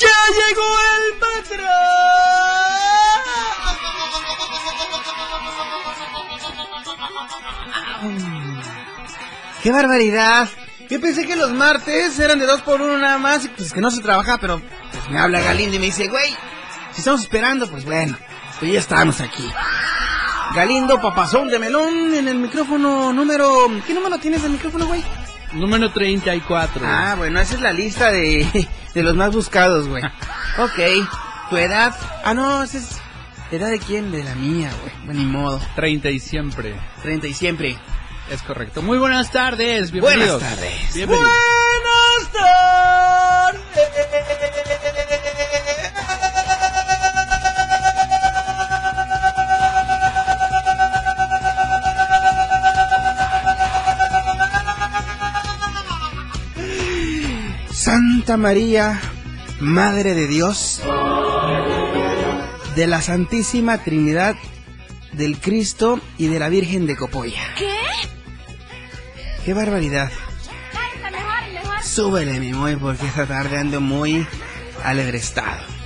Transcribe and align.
¡Ya 0.00 0.08
llegó 0.32 0.66
el 0.96 1.18
patrón! 1.18 1.68
¡Qué 9.62 9.70
barbaridad! 9.70 10.48
Yo 10.88 11.00
pensé 11.02 11.26
que 11.26 11.36
los 11.36 11.52
martes 11.52 12.18
eran 12.18 12.38
de 12.38 12.46
dos 12.46 12.62
por 12.62 12.80
uno 12.80 12.96
nada 12.96 13.18
más 13.18 13.44
y 13.44 13.48
pues 13.48 13.74
que 13.74 13.82
no 13.82 13.90
se 13.90 14.00
trabaja, 14.00 14.38
pero 14.38 14.58
pues 14.90 15.10
me 15.10 15.18
habla 15.18 15.40
Galindo 15.40 15.76
y 15.76 15.78
me 15.78 15.86
dice, 15.86 16.08
güey, 16.08 16.34
si 16.92 17.00
estamos 17.00 17.20
esperando, 17.20 17.70
pues 17.70 17.84
bueno, 17.84 18.16
pues 18.58 18.72
ya 18.72 18.78
estamos 18.78 19.20
aquí. 19.20 19.46
Galindo, 20.54 20.98
papazón 21.00 21.48
de 21.48 21.58
melón, 21.58 22.14
en 22.14 22.26
el 22.26 22.38
micrófono 22.38 23.12
número... 23.12 23.68
¿Qué 23.86 23.92
número 23.92 24.16
tienes 24.18 24.42
del 24.42 24.52
micrófono, 24.52 24.86
güey? 24.86 25.04
Número 25.52 25.90
34. 25.92 26.82
Ah, 26.86 27.14
bueno, 27.16 27.40
esa 27.40 27.54
es 27.54 27.60
la 27.60 27.72
lista 27.72 28.10
de, 28.10 28.68
de 28.94 29.02
los 29.02 29.14
más 29.16 29.34
buscados, 29.34 29.88
güey. 29.88 30.02
Ok, 30.58 31.08
tu 31.48 31.56
edad. 31.56 31.94
Ah, 32.24 32.34
no, 32.34 32.62
esa 32.64 32.78
es. 32.78 32.98
¿Edad 33.52 33.70
de 33.70 33.78
quién? 33.78 34.10
De 34.10 34.22
la 34.22 34.34
mía, 34.34 34.70
güey. 34.82 34.92
Bueno, 35.06 35.20
ni 35.20 35.26
modo. 35.26 35.60
30 35.76 36.10
y 36.10 36.18
siempre. 36.18 36.74
30 37.02 37.28
y 37.28 37.34
siempre. 37.34 37.78
Es 38.30 38.42
correcto. 38.42 38.82
Muy 38.82 38.98
buenas 38.98 39.30
tardes, 39.30 39.90
bienvenidos. 39.92 40.40
Buenas 40.40 40.56
tardes. 40.56 40.94
Bienvenidos. 40.94 41.30
Buenas 41.30 42.32
tardes. 42.32 43.09
Santa 58.30 58.42
María, 58.42 59.00
Madre 59.58 60.14
de 60.14 60.28
Dios, 60.28 60.80
de 62.76 62.86
la 62.86 63.02
Santísima 63.02 63.78
Trinidad, 63.78 64.36
del 65.10 65.40
Cristo 65.40 66.00
y 66.16 66.28
de 66.28 66.38
la 66.38 66.48
Virgen 66.48 66.86
de 66.86 66.94
Copolla. 66.94 67.42
¿Qué? 67.58 67.74
¡Qué 69.44 69.52
barbaridad! 69.52 70.12
Cállate, 70.72 71.10
mejor, 71.10 71.52
mejor. 71.54 71.82
Súbele, 71.82 72.38
mi 72.38 72.52
muy, 72.52 72.76
porque 72.76 73.06
esta 73.06 73.26
tarde 73.26 73.58
ando 73.58 73.80
muy 73.80 74.24
alegrestado. 74.84 75.79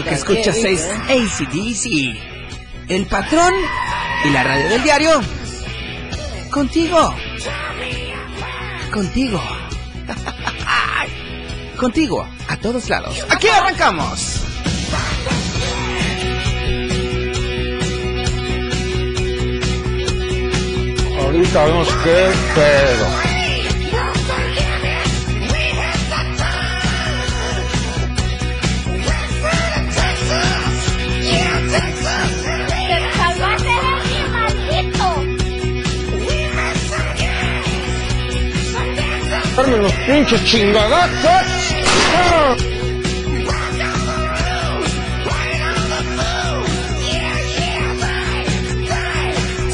Esto 0.00 0.08
que 0.08 0.14
escuchas 0.14 0.56
es 0.56 0.88
ACDC, 0.88 2.16
el 2.88 3.06
patrón 3.06 3.52
y 4.24 4.30
la 4.30 4.42
radio 4.42 4.68
del 4.70 4.82
diario. 4.82 5.20
Contigo. 6.50 7.14
Contigo. 8.90 9.42
Contigo, 11.76 12.26
a 12.48 12.56
todos 12.56 12.88
lados. 12.88 13.26
Aquí 13.28 13.48
arrancamos. 13.48 14.40
Ahorita 21.18 21.64
vemos 21.66 21.88
qué 22.04 22.30
pedo. 22.54 23.29
Darme 39.70 39.84
los 39.84 39.92
pinches 39.92 40.44
chingadazos. 40.46 41.46
¡Ah! 42.16 42.56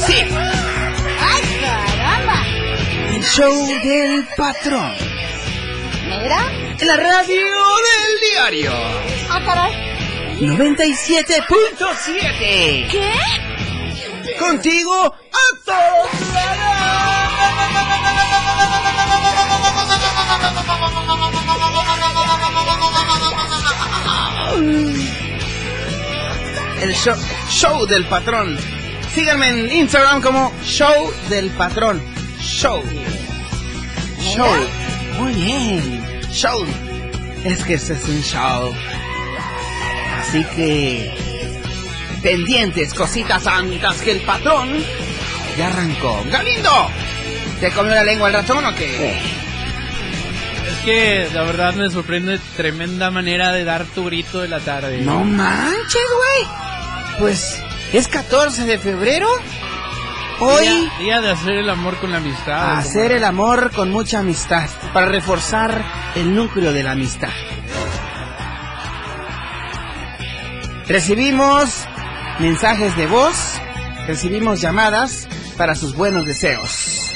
Sí, 0.05 0.13
¡Ay, 1.19 1.41
caramba! 1.61 2.45
el 3.09 3.23
show 3.23 3.67
del 3.83 4.27
patrón. 4.37 4.93
¿Negra? 6.07 6.45
En 6.79 6.87
la 6.87 6.97
radio 6.97 7.41
del 7.41 8.19
diario. 8.31 8.71
Ah, 9.31 9.41
caray. 9.43 9.73
97.7. 10.41 12.87
¿Qué? 12.91 13.13
Contigo 14.37 15.05
a 15.05 15.09
todos 15.65 16.09
El 26.81 26.93
show, 26.93 27.15
show 27.49 27.85
del 27.85 28.05
patrón. 28.05 28.57
Síganme 29.13 29.49
en 29.49 29.71
Instagram 29.71 30.21
como 30.21 30.51
show 30.63 31.11
del 31.29 31.49
patrón. 31.51 32.01
Show. 32.39 32.83
Show. 34.19 34.47
Muy 35.19 35.33
bien. 35.33 36.21
Show. 36.31 36.65
Es 37.43 37.63
que 37.63 37.75
este 37.75 37.93
es 37.93 38.03
un 38.05 38.21
show. 38.23 38.73
Así 40.19 40.43
que 40.55 41.13
pendientes, 42.21 42.93
cositas 42.93 43.43
santas, 43.43 44.01
que 44.01 44.11
el 44.11 44.21
patrón 44.21 44.83
ya 45.57 45.67
arrancó. 45.67 46.23
¡Galindo! 46.31 46.89
¿Te 47.59 47.71
comió 47.71 47.93
la 47.93 48.03
lengua 48.03 48.27
el 48.27 48.33
ratón 48.33 48.65
o 48.65 48.75
qué? 48.75 49.19
Es 49.19 49.36
que 50.87 51.29
la 51.33 51.43
verdad 51.43 51.73
me 51.73 51.89
sorprende 51.89 52.39
tremenda 52.55 53.11
manera 53.11 53.51
de 53.51 53.65
dar 53.65 53.83
tu 53.83 54.05
grito 54.05 54.39
de 54.39 54.47
la 54.47 54.61
tarde. 54.61 55.01
No 55.01 55.21
manches, 55.25 56.01
güey. 56.15 57.19
Pues 57.19 57.61
es 57.91 58.07
14 58.07 58.63
de 58.63 58.79
febrero. 58.79 59.27
Hoy 60.39 60.65
Día, 60.65 60.91
día 60.99 61.21
de 61.21 61.31
hacer 61.31 61.57
el 61.57 61.69
amor 61.69 61.97
con 61.97 62.11
la 62.11 62.19
amistad. 62.19 62.77
hacer 62.77 63.11
el 63.11 63.25
amor 63.25 63.71
con 63.75 63.91
mucha 63.91 64.19
amistad 64.19 64.69
para 64.93 65.07
reforzar 65.07 65.83
el 66.15 66.33
núcleo 66.33 66.71
de 66.71 66.83
la 66.83 66.91
amistad. 66.91 67.33
Recibimos 70.87 71.83
mensajes 72.39 72.95
de 72.95 73.07
voz, 73.07 73.35
recibimos 74.07 74.61
llamadas 74.61 75.27
para 75.57 75.75
sus 75.75 75.95
buenos 75.95 76.25
deseos. 76.25 77.11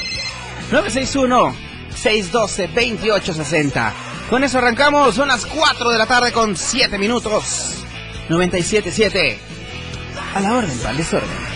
961-612-2860. 2.02 3.92
Con 4.28 4.44
eso 4.44 4.58
arrancamos, 4.58 5.14
son 5.14 5.28
las 5.28 5.46
4 5.46 5.90
de 5.90 5.98
la 5.98 6.06
tarde 6.06 6.32
con 6.32 6.56
7 6.56 6.98
minutos. 6.98 7.84
97.7. 8.28 9.36
A 10.34 10.40
la 10.40 10.56
orden, 10.56 10.78
para 10.78 10.90
el 10.90 10.96
desorden. 10.96 11.52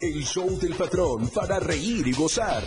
El 0.00 0.24
show 0.24 0.58
del 0.58 0.74
patrón 0.74 1.28
para 1.30 1.58
reír 1.58 2.06
y 2.06 2.12
gozar. 2.12 2.62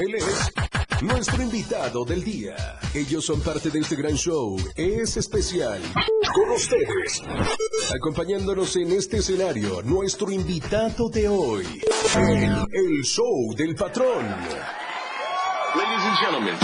Él 0.00 0.14
es 0.14 0.52
nuestro 1.00 1.42
invitado 1.42 2.04
del 2.04 2.24
día. 2.24 2.78
Ellos 2.94 3.24
son 3.24 3.40
parte 3.40 3.70
de 3.70 3.80
este 3.80 3.96
gran 3.96 4.14
show. 4.14 4.56
Es 4.74 5.16
especial. 5.16 5.80
Con 6.34 6.50
ustedes. 6.50 7.22
Acompañándonos 7.94 8.76
en 8.76 8.92
este 8.92 9.18
escenario, 9.18 9.82
nuestro 9.82 10.30
invitado 10.30 11.08
de 11.08 11.28
hoy. 11.28 11.82
El, 12.16 12.66
el 12.72 13.02
show 13.04 13.54
del 13.56 13.74
patrón. 13.74 14.26
Ladies 15.74 16.04
and 16.04 16.18
gentlemen. 16.18 16.54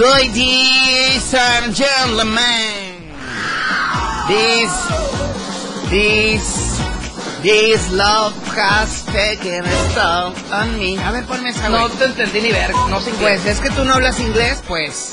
Ladies 0.00 1.34
and 1.34 1.72
gentlemen, 1.72 3.12
this, 4.26 4.72
this, 5.88 6.80
this 7.44 7.92
love 7.92 8.34
has 8.56 9.04
taken 9.04 9.64
a 9.64 9.88
toll 9.92 10.32
on 10.50 10.78
me. 10.78 10.98
A 10.98 11.12
ver, 11.12 11.24
ponme 11.26 11.50
esa, 11.50 11.68
No 11.68 11.90
te 11.90 12.06
entendí 12.06 12.40
ni 12.40 12.50
ver, 12.52 12.70
no 12.88 13.00
sé 13.00 13.10
inglés. 13.10 13.42
Pues 13.42 13.46
es 13.46 13.60
que 13.60 13.70
tú 13.70 13.84
no 13.84 13.92
hablas 13.92 14.18
inglés, 14.18 14.62
pues. 14.66 15.12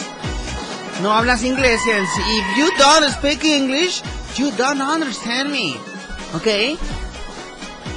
No 1.01 1.11
hablas 1.13 1.43
inglés. 1.43 1.81
If 1.85 2.57
you 2.57 2.71
don't 2.77 3.11
speak 3.11 3.43
English, 3.43 4.01
you 4.37 4.49
don't 4.51 4.81
understand 4.81 5.51
me. 5.51 5.75
¿Ok? 6.33 6.79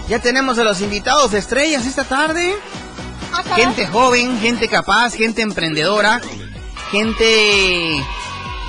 Ya 0.09 0.19
tenemos 0.19 0.59
a 0.59 0.65
los 0.65 0.81
invitados 0.81 1.31
de 1.31 1.39
estrellas 1.39 1.87
esta 1.87 2.05
tarde. 2.05 2.57
Ah. 3.33 3.43
Gente 3.55 3.87
joven, 3.87 4.41
gente 4.41 4.69
capaz, 4.69 5.15
gente 5.15 5.43
emprendedora, 5.43 6.21
gente 6.91 8.05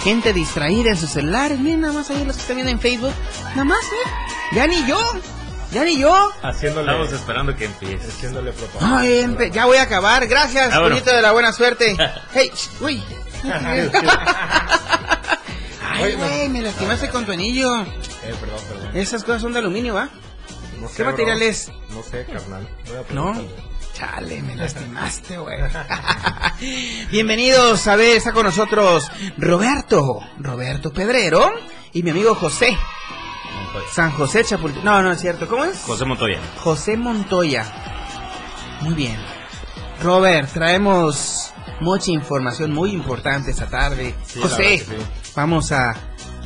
gente 0.04 0.34
distraída 0.34 0.92
en 0.92 0.98
sus 0.98 1.10
celulares. 1.10 1.60
Miren 1.60 1.82
nada 1.82 1.94
más 1.94 2.12
ahí 2.12 2.24
los 2.24 2.36
que 2.36 2.42
están 2.44 2.58
viendo 2.58 2.72
en 2.72 2.80
Facebook. 2.80 3.14
Nada 3.50 3.64
más, 3.64 3.84
¿eh? 3.84 4.10
Ya 4.54 4.68
ni 4.68 4.86
yo. 4.86 5.00
Ya 5.72 5.84
ni 5.84 6.00
yo. 6.00 6.32
Haciéndole, 6.42 6.92
Estamos 6.92 7.12
esperando 7.14 7.56
que 7.56 7.66
empiece. 7.66 8.08
haciéndole 8.08 8.52
propaganda. 8.54 9.00
Ay, 9.00 9.22
empe- 9.24 9.52
ya 9.52 9.66
voy 9.66 9.78
a 9.78 9.84
acabar. 9.84 10.26
Gracias, 10.28 10.72
Ah, 10.74 10.80
bueno. 10.80 10.96
bonito 10.96 11.12
de 11.16 11.22
la 11.22 11.32
buena 11.32 11.52
suerte. 11.52 11.98
Hey, 12.34 12.52
uy. 12.82 13.04
Ay, 15.98 16.14
güey, 16.16 16.50
me 16.50 16.62
lastimaste 16.62 17.10
con 17.10 17.26
tu 17.26 17.32
anillo. 17.32 17.82
Eh, 17.82 17.86
perdón, 18.40 18.60
perdón. 18.70 18.90
Esas 18.98 19.24
cosas 19.24 19.42
son 19.42 19.54
de 19.54 19.60
aluminio, 19.60 19.94
¿va? 19.96 20.10
No 20.80 20.88
sé, 20.90 20.96
¿Qué 20.98 21.04
bro. 21.04 21.12
material 21.12 21.42
es? 21.42 21.72
No 21.90 22.04
sé, 22.04 22.26
carnal. 22.26 22.68
Voy 22.88 22.98
a 22.98 23.14
¿No? 23.14 23.34
Chale, 23.94 24.42
me 24.42 24.56
lastimaste, 24.58 25.38
güey. 25.38 25.58
Bienvenidos, 27.12 27.88
a 27.88 27.96
ver, 27.96 28.18
está 28.18 28.34
con 28.34 28.46
nosotros 28.46 29.10
Roberto, 29.38 30.20
Roberto 30.40 30.92
Pedrero 30.92 31.54
y 31.94 32.04
mi 32.04 32.10
amigo 32.12 32.36
José. 32.36 32.78
San 33.94 34.12
José 34.12 34.44
Chapultepec. 34.44 34.84
No, 34.84 35.02
no 35.02 35.12
es 35.12 35.22
cierto. 35.22 35.48
¿Cómo 35.48 35.64
es? 35.66 35.82
José 35.84 36.06
Montoya. 36.06 36.40
José 36.60 36.98
Montoya. 36.98 37.66
Muy 38.82 38.94
bien. 38.94 39.18
Robert, 40.02 40.52
traemos 40.52 41.52
mucha 41.82 42.12
información 42.12 42.72
muy 42.74 42.92
importante 42.92 43.52
esta 43.52 43.68
tarde. 43.68 44.14
Sí, 44.26 44.42
José, 44.42 44.80
sí. 44.80 44.86
vamos 45.36 45.72
a 45.72 45.96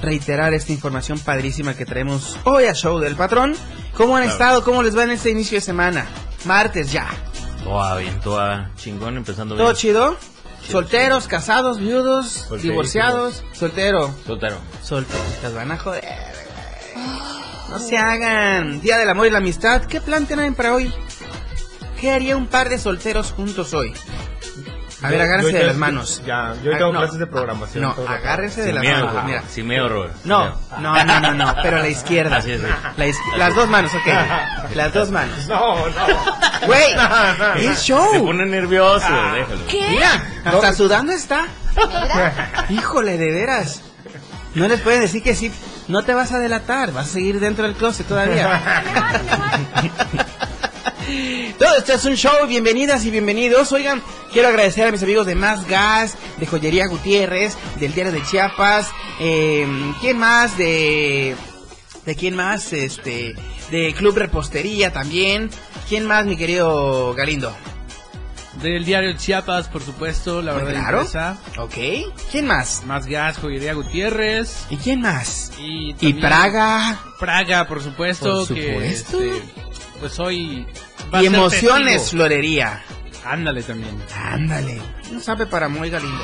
reiterar 0.02 0.54
esta 0.54 0.72
información 0.72 1.20
padrísima 1.20 1.74
que 1.76 1.86
traemos 1.86 2.38
hoy 2.46 2.66
a 2.66 2.74
Show 2.74 3.00
del 3.00 3.16
Patrón. 3.16 3.56
¿Cómo 3.96 4.16
han 4.16 4.24
Claro. 4.24 4.32
estado? 4.34 4.64
¿Cómo 4.64 4.84
les 4.84 4.98
va 4.98 5.04
en 5.04 5.12
este 5.12 5.30
inicio 5.32 5.58
de 5.58 5.62
semana? 5.62 6.06
Martes 6.46 6.92
ya. 6.92 7.08
Toda 7.64 7.98
bien, 7.98 8.20
toda 8.22 8.72
chingón, 8.78 9.18
empezando 9.18 9.56
¿Todo 9.56 9.66
bien. 9.66 9.76
chido? 9.76 10.16
Solteros, 10.70 11.28
casados, 11.28 11.80
viudos, 11.80 12.28
Solterísimos. 12.28 12.62
divorciados, 12.64 13.44
soltero. 13.54 14.14
Soltero. 14.26 14.58
Solteros, 14.84 15.22
las 15.44 15.54
van 15.54 15.72
a 15.72 15.78
joder. 15.78 16.39
No 17.70 17.80
se 17.80 17.98
hagan. 17.98 18.82
Día 18.82 18.98
del 18.98 19.10
amor 19.10 19.28
y 19.28 19.30
la 19.30 19.38
amistad. 19.38 19.84
¿Qué 19.86 20.02
plan 20.02 20.26
tienen 20.26 20.56
para 20.56 20.74
hoy? 20.74 20.94
¿Qué 22.00 22.12
haría 22.12 22.36
un 22.38 22.48
par 22.48 22.70
de 22.70 22.78
solteros 22.78 23.32
juntos 23.32 23.74
hoy? 23.74 23.94
A 25.02 25.10
ver, 25.10 25.22
agárrense 25.22 25.54
de 25.58 25.64
las 25.66 25.78
manos. 25.78 26.22
Ya, 26.26 26.56
yo 26.62 26.74
Ah, 26.74 26.78
tengo 26.78 26.92
no. 26.92 27.00
clases 27.00 27.20
de 27.20 27.28
programación. 27.28 27.84
No, 27.84 27.96
agárrense 28.08 28.64
de 28.64 28.74
las 28.74 28.82
miedo, 28.82 29.06
manos. 29.06 29.24
Mira. 29.26 29.44
Sin 29.50 29.68
miedo, 29.68 29.88
Robert. 29.88 30.14
No, 30.26 30.54
no, 30.80 31.06
no, 31.06 31.20
no, 31.22 31.34
no, 31.34 31.56
pero 31.64 31.78
a 31.78 31.80
la 31.82 31.88
izquierda. 31.88 32.38
Así 32.38 32.52
es, 32.52 32.60
sí. 32.62 32.68
La 32.98 33.08
iz- 33.08 33.38
las 33.38 33.56
dos 33.56 33.70
manos, 33.70 33.92
ok. 33.94 34.76
Las 34.76 34.94
dos 34.94 35.10
manos. 35.10 35.48
No, 35.48 35.88
no. 35.88 36.66
Güey, 36.66 36.96
es 37.70 37.80
Se 37.80 37.86
show. 37.86 38.26
pone 38.26 38.46
nervioso, 38.46 39.06
Ah. 39.08 39.34
déjalo. 39.36 39.62
Mira, 39.90 40.24
hasta 40.44 40.74
sudando 40.74 41.14
está. 41.14 41.46
Híjole, 42.70 43.18
de 43.18 43.32
veras. 43.32 43.82
No 44.56 44.68
les 44.68 44.82
pueden 44.82 45.00
decir 45.02 45.24
que 45.24 45.34
sí. 45.34 45.50
No 45.90 46.04
te 46.04 46.14
vas 46.14 46.32
a 46.32 46.40
delatar, 46.40 46.94
vas 46.94 47.08
a 47.08 47.14
seguir 47.14 47.40
dentro 47.40 47.66
del 47.66 47.74
closet 47.74 48.08
todavía. 48.08 48.62
Todo 51.58 51.78
esto 51.78 51.94
es 51.94 52.06
un 52.06 52.14
show, 52.14 52.46
bienvenidas 52.48 53.06
y 53.06 53.10
bienvenidos. 53.10 53.72
Oigan, 53.72 54.04
quiero 54.32 54.50
agradecer 54.50 54.88
a 54.88 54.92
mis 54.92 55.02
amigos 55.02 55.26
de 55.26 55.34
Más 55.34 55.68
Gas, 55.68 56.16
de 56.38 56.46
Joyería 56.46 56.86
Gutiérrez, 56.86 57.58
del 57.80 57.92
Diario 57.96 58.12
de 58.12 58.22
Chiapas, 58.22 58.92
eh, 59.20 59.68
¿quién 60.00 60.20
más? 60.20 60.56
De... 60.60 61.36
¿De 62.06 62.16
quién 62.16 62.36
más? 62.36 62.72
Este, 62.72 63.34
de 63.72 63.94
Club 63.98 64.16
Repostería 64.16 64.94
también. 64.94 65.50
¿Quién 65.88 66.06
más, 66.06 66.24
mi 66.28 66.38
querido 66.38 67.16
Galindo? 67.16 67.52
Del 68.62 68.84
diario 68.84 69.14
Chiapas, 69.16 69.68
por 69.70 69.82
supuesto, 69.82 70.42
la 70.42 70.54
verdad 70.54 70.72
Claro. 70.72 70.98
empresa. 71.00 71.38
Ok. 71.58 71.76
¿Quién 72.32 72.48
más? 72.48 72.84
Más 72.86 73.06
gas, 73.06 73.38
joyería 73.38 73.74
Gutiérrez. 73.74 74.66
¿Y 74.70 74.78
quién 74.78 75.02
más? 75.02 75.52
Y, 75.60 75.94
Praga. 76.14 77.00
Praga, 77.20 77.68
por 77.68 77.82
supuesto. 77.82 78.46
Por 78.46 78.56
Que, 78.58 78.74
supuesto. 78.74 79.22
este, 79.22 79.42
pues 80.00 80.20
hoy. 80.20 80.66
va 81.14 81.20
a 81.20 81.24
Y 81.24 81.28
ser 81.28 81.36
Emociones 81.36 81.94
testigo. 82.02 82.10
Florería. 82.24 82.84
Ándale 83.24 83.64
también. 83.64 83.98
Ándale. 84.16 84.82
No 85.12 85.20
sabe 85.20 85.46
para 85.46 85.70
muy 85.70 85.90
Galindo. 85.90 86.24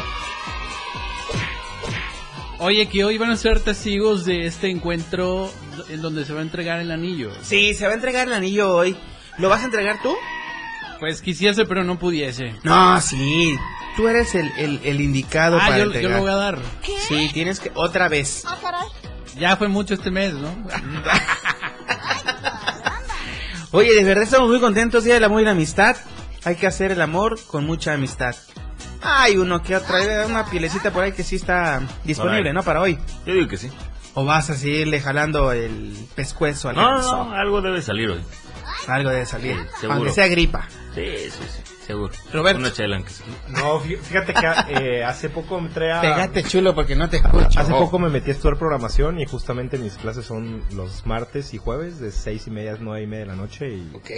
Oye, 2.59 2.87
que 2.87 3.03
hoy 3.03 3.17
van 3.17 3.31
a 3.31 3.35
ser 3.37 3.59
testigos 3.59 4.25
de 4.25 4.45
este 4.47 4.69
encuentro 4.69 5.51
en 5.89 6.01
donde 6.01 6.25
se 6.25 6.33
va 6.33 6.39
a 6.39 6.43
entregar 6.43 6.79
el 6.79 6.89
anillo. 6.91 7.31
Sí, 7.43 7.73
se 7.73 7.85
va 7.85 7.91
a 7.91 7.95
entregar 7.95 8.27
el 8.27 8.33
anillo 8.33 8.73
hoy. 8.73 8.95
¿Lo 9.37 9.49
vas 9.49 9.61
a 9.61 9.65
entregar 9.65 10.01
tú? 10.01 10.15
Pues 10.99 11.21
quisiese, 11.21 11.65
pero 11.65 11.83
no 11.83 11.99
pudiese. 11.99 12.55
No, 12.63 12.99
sí. 13.01 13.55
Tú 13.97 14.07
eres 14.07 14.33
el, 14.35 14.51
el, 14.57 14.79
el 14.83 15.01
indicado 15.01 15.57
Ah, 15.57 15.65
para 15.67 15.77
yo, 15.77 15.83
yo 15.85 15.91
entregar. 15.91 16.11
lo 16.17 16.19
voy 16.23 16.31
a 16.31 16.35
dar. 16.35 16.59
Sí, 17.07 17.29
tienes 17.33 17.59
que... 17.59 17.71
Otra 17.75 18.07
vez. 18.09 18.43
Ah, 18.47 18.57
caray. 18.61 18.87
Ya 19.37 19.55
fue 19.57 19.67
mucho 19.67 19.93
este 19.93 20.11
mes, 20.11 20.33
¿no? 20.33 20.49
Oye, 23.71 23.93
de 23.93 24.03
verdad 24.03 24.23
estamos 24.23 24.49
muy 24.49 24.59
contentos. 24.61 25.03
Día 25.03 25.15
del 25.15 25.23
amor 25.25 25.41
y 25.41 25.45
la 25.45 25.51
amistad. 25.51 25.97
Hay 26.45 26.55
que 26.55 26.67
hacer 26.67 26.91
el 26.91 27.01
amor 27.01 27.37
con 27.47 27.65
mucha 27.65 27.93
amistad. 27.93 28.35
Hay 29.01 29.37
uno 29.37 29.61
que 29.61 29.75
otra 29.75 30.25
una 30.25 30.45
pielecita 30.45 30.91
por 30.91 31.03
ahí 31.03 31.11
que 31.11 31.23
sí 31.23 31.35
está 31.35 31.81
disponible. 32.03 32.53
¿no? 32.53 32.63
Para 32.63 32.81
hoy. 32.81 32.97
Yo 33.25 33.33
digo 33.33 33.47
que 33.47 33.57
sí. 33.57 33.69
O 34.13 34.23
vas 34.23 34.49
a 34.49 34.55
seguirle 34.55 35.01
jalando 35.01 35.51
el 35.51 35.93
pescuezo 36.15 36.69
al 36.69 36.75
No, 36.75 37.01
no, 37.01 37.33
algo 37.33 37.61
debe 37.61 37.81
salir 37.81 38.09
hoy. 38.09 38.21
Algo 38.87 39.09
debe 39.09 39.25
salir. 39.25 39.55
Sí, 39.57 39.81
seguro. 39.81 39.97
Aunque 39.97 40.13
sea 40.13 40.27
gripa. 40.27 40.67
Sí, 40.95 41.29
sí, 41.29 41.43
sí, 41.47 41.73
seguro. 41.85 42.13
Roberto. 42.31 42.59
Una 42.59 42.71
chela 42.73 42.95
aunque 42.95 43.11
sea. 43.11 43.25
No, 43.49 43.81
fí- 43.81 43.97
fíjate 43.97 44.33
que 44.33 44.47
eh, 44.69 45.03
hace 45.03 45.29
poco 45.29 45.59
entré 45.59 45.91
a... 45.91 45.99
Pégate 46.01 46.43
chulo 46.43 46.73
porque 46.73 46.95
no 46.95 47.09
te 47.09 47.17
escucho. 47.17 47.59
Hace 47.59 47.71
poco 47.71 47.99
me 47.99 48.09
metí 48.09 48.29
a 48.31 48.33
estudiar 48.33 48.57
programación 48.57 49.19
y 49.19 49.25
justamente 49.25 49.77
mis 49.77 49.93
clases 49.95 50.25
son 50.25 50.63
los 50.73 51.05
martes 51.05 51.53
y 51.53 51.57
jueves 51.57 51.99
de 51.99 52.11
seis 52.11 52.47
y 52.47 52.51
media 52.51 52.73
a 52.73 52.77
nueve 52.79 53.03
y 53.03 53.07
media 53.07 53.25
de 53.25 53.31
la 53.31 53.35
noche 53.35 53.69
y 53.69 53.91
Ok. 53.93 54.09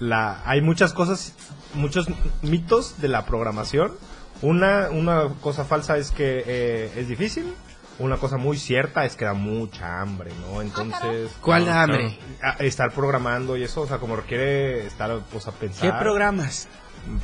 la 0.00 0.42
hay 0.44 0.60
muchas 0.62 0.92
cosas, 0.92 1.34
muchos 1.74 2.06
mitos 2.42 3.00
de 3.00 3.08
la 3.08 3.26
programación. 3.26 3.92
Una, 4.40 4.88
una 4.90 5.28
cosa 5.40 5.64
falsa 5.64 5.98
es 5.98 6.10
que 6.10 6.42
eh, 6.46 6.92
es 6.96 7.08
difícil. 7.08 7.52
Una 7.98 8.16
cosa 8.16 8.36
muy 8.36 8.56
cierta 8.58 9.04
es 9.04 9.16
que 9.16 9.24
da 9.24 9.34
mucha 9.34 10.00
hambre, 10.00 10.30
¿no? 10.40 10.62
Entonces... 10.62 11.30
¿Cuál 11.40 11.64
No, 11.64 11.70
da 11.72 11.82
hambre? 11.82 12.18
a- 12.42 12.62
estar 12.64 12.92
programando 12.92 13.56
y 13.56 13.64
eso, 13.64 13.80
o 13.82 13.86
sea, 13.88 13.98
como 13.98 14.14
requiere 14.14 14.86
estar 14.86 15.18
pues 15.32 15.48
a 15.48 15.52
¿Qué 15.52 15.56
pensar. 15.66 15.98
programas? 15.98 16.68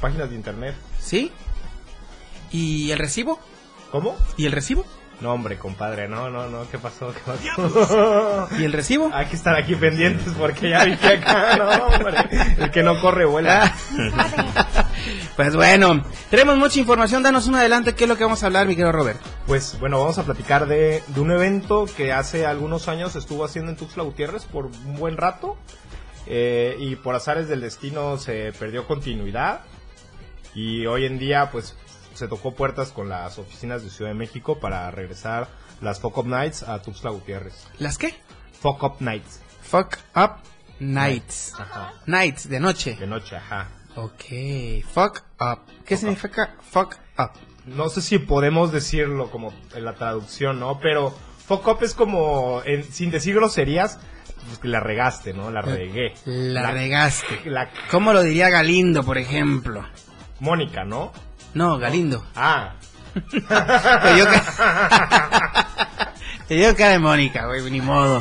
Páginas 0.01 0.31
de 0.31 0.37
internet. 0.37 0.75
¿Sí? 0.99 1.31
¿Y 2.51 2.91
el 2.91 2.99
recibo? 2.99 3.39
¿Cómo? 3.93 4.17
¿Y 4.37 4.47
el 4.47 4.53
recibo? 4.53 4.85
No, 5.21 5.33
hombre, 5.33 5.59
compadre, 5.59 6.09
no, 6.09 6.29
no, 6.29 6.49
no, 6.49 6.69
¿qué 6.69 6.79
pasó? 6.79 7.13
¿Qué 7.15 7.21
pasó? 7.25 8.49
¿Y 8.59 8.65
el 8.65 8.73
recibo? 8.73 9.11
Hay 9.15 9.27
que 9.27 9.37
estar 9.37 9.55
aquí 9.55 9.77
pendientes 9.77 10.33
porque 10.37 10.71
ya 10.71 10.85
vi 10.85 10.97
que 10.97 11.07
acá, 11.07 11.57
no, 11.57 11.69
hombre, 11.87 12.17
el 12.59 12.71
que 12.73 12.83
no 12.83 13.01
corre 13.01 13.25
vuela. 13.25 13.73
Pues 15.37 15.57
bueno, 15.57 16.05
tenemos 16.31 16.57
mucha 16.57 16.79
información. 16.79 17.23
Danos 17.23 17.47
un 17.49 17.57
adelante. 17.57 17.95
¿Qué 17.95 18.05
es 18.05 18.09
lo 18.09 18.17
que 18.17 18.25
vamos 18.25 18.43
a 18.43 18.47
hablar, 18.47 18.69
mi 18.69 18.77
querido 18.77 18.93
Robert? 18.93 19.21
Pues 19.47 19.79
bueno, 19.81 19.99
vamos 19.99 20.17
a 20.19 20.23
platicar 20.23 20.67
de, 20.67 21.03
de 21.09 21.21
un 21.21 21.33
evento 21.33 21.87
que 21.97 22.13
hace 22.13 22.47
algunos 22.47 22.87
años 22.89 23.17
estuvo 23.17 23.45
haciendo 23.45 23.73
en 23.73 23.77
Tuxtla 23.77 24.05
Gutiérrez 24.05 24.45
por 24.45 24.67
un 24.67 24.97
buen 24.97 25.17
rato 25.17 25.57
eh, 26.27 26.77
y 26.79 26.97
por 26.97 27.15
azares 27.17 27.49
del 27.49 27.61
destino 27.61 28.17
se 28.17 28.53
perdió 28.59 28.87
continuidad 28.87 29.63
y 30.55 30.87
hoy 30.87 31.05
en 31.05 31.19
día 31.19 31.51
pues 31.51 31.75
se 32.15 32.29
tocó 32.29 32.55
puertas 32.55 32.93
con 32.93 33.09
las 33.09 33.39
oficinas 33.39 33.83
de 33.83 33.91
Ciudad 33.91 34.13
de 34.13 34.17
México 34.17 34.61
para 34.61 34.89
regresar 34.91 35.49
las 35.81 35.99
Fuck 35.99 36.19
Up 36.19 36.27
Nights 36.29 36.63
a 36.63 36.81
Tuxtla 36.81 37.11
Gutiérrez. 37.11 37.67
¿Las 37.79 37.99
qué? 37.99 38.15
Fuck 38.61 38.83
Up 38.85 38.97
Nights. 39.01 39.41
Fuck 39.63 39.99
up 40.15 40.37
nights. 40.79 41.55
Ajá. 41.59 41.93
Nights, 42.07 42.49
de 42.49 42.61
noche. 42.61 42.97
De 42.97 43.07
noche, 43.07 43.37
ajá. 43.37 43.69
Ok, 43.97 44.85
fuck 44.93 45.23
up. 45.41 45.61
¿Qué 45.87 45.97
significa 45.97 46.55
fuck 46.71 46.97
up? 47.19 47.31
No 47.67 47.89
sé 47.89 48.03
si 48.03 48.19
podemos 48.19 48.73
decirlo 48.73 49.31
como 49.31 49.53
en 49.75 49.85
la 49.85 49.95
traducción, 49.95 50.59
¿no? 50.61 50.81
Pero 50.81 51.15
fuck 51.47 51.67
up 51.69 51.79
es 51.83 51.95
como, 51.95 52.61
en- 52.65 52.85
sin 52.93 53.11
decir 53.11 53.35
groserías, 53.37 53.99
pues 54.47 54.59
que 54.59 54.69
la 54.69 54.81
regaste, 54.81 55.33
¿no? 55.33 55.51
La 55.51 55.63
regué. 55.63 56.13
La, 56.27 56.71
regaste. 56.73 57.43
La 57.47 57.71
¿Cómo 57.91 58.13
lo 58.13 58.23
diría 58.23 58.51
Galindo, 58.51 59.05
por 59.05 59.17
ejemplo? 59.17 59.85
Mónica, 60.41 60.85
¿no? 60.85 61.13
No, 61.55 61.79
Galindo. 61.79 62.25
Ah. 62.35 62.75
Te 63.31 64.15
dio, 64.15 64.25
ca- 64.27 65.69
Te 66.49 66.55
dio 66.57 66.75
cara 66.77 66.91
de 66.91 66.99
Mónica, 66.99 67.47
güey, 67.47 67.71
ni 67.71 67.81
modo. 67.81 68.21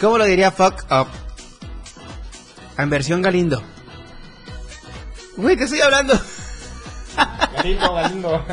¿Cómo 0.00 0.16
lo 0.16 0.24
diría 0.24 0.50
fuck 0.50 0.82
up? 0.90 1.08
En 2.78 2.88
versión 2.88 3.20
Galindo. 3.20 3.62
Güey, 5.40 5.56
te 5.56 5.64
estoy 5.64 5.80
hablando. 5.80 6.14
Galindo, 7.56 7.94
Galindo. 7.94 8.44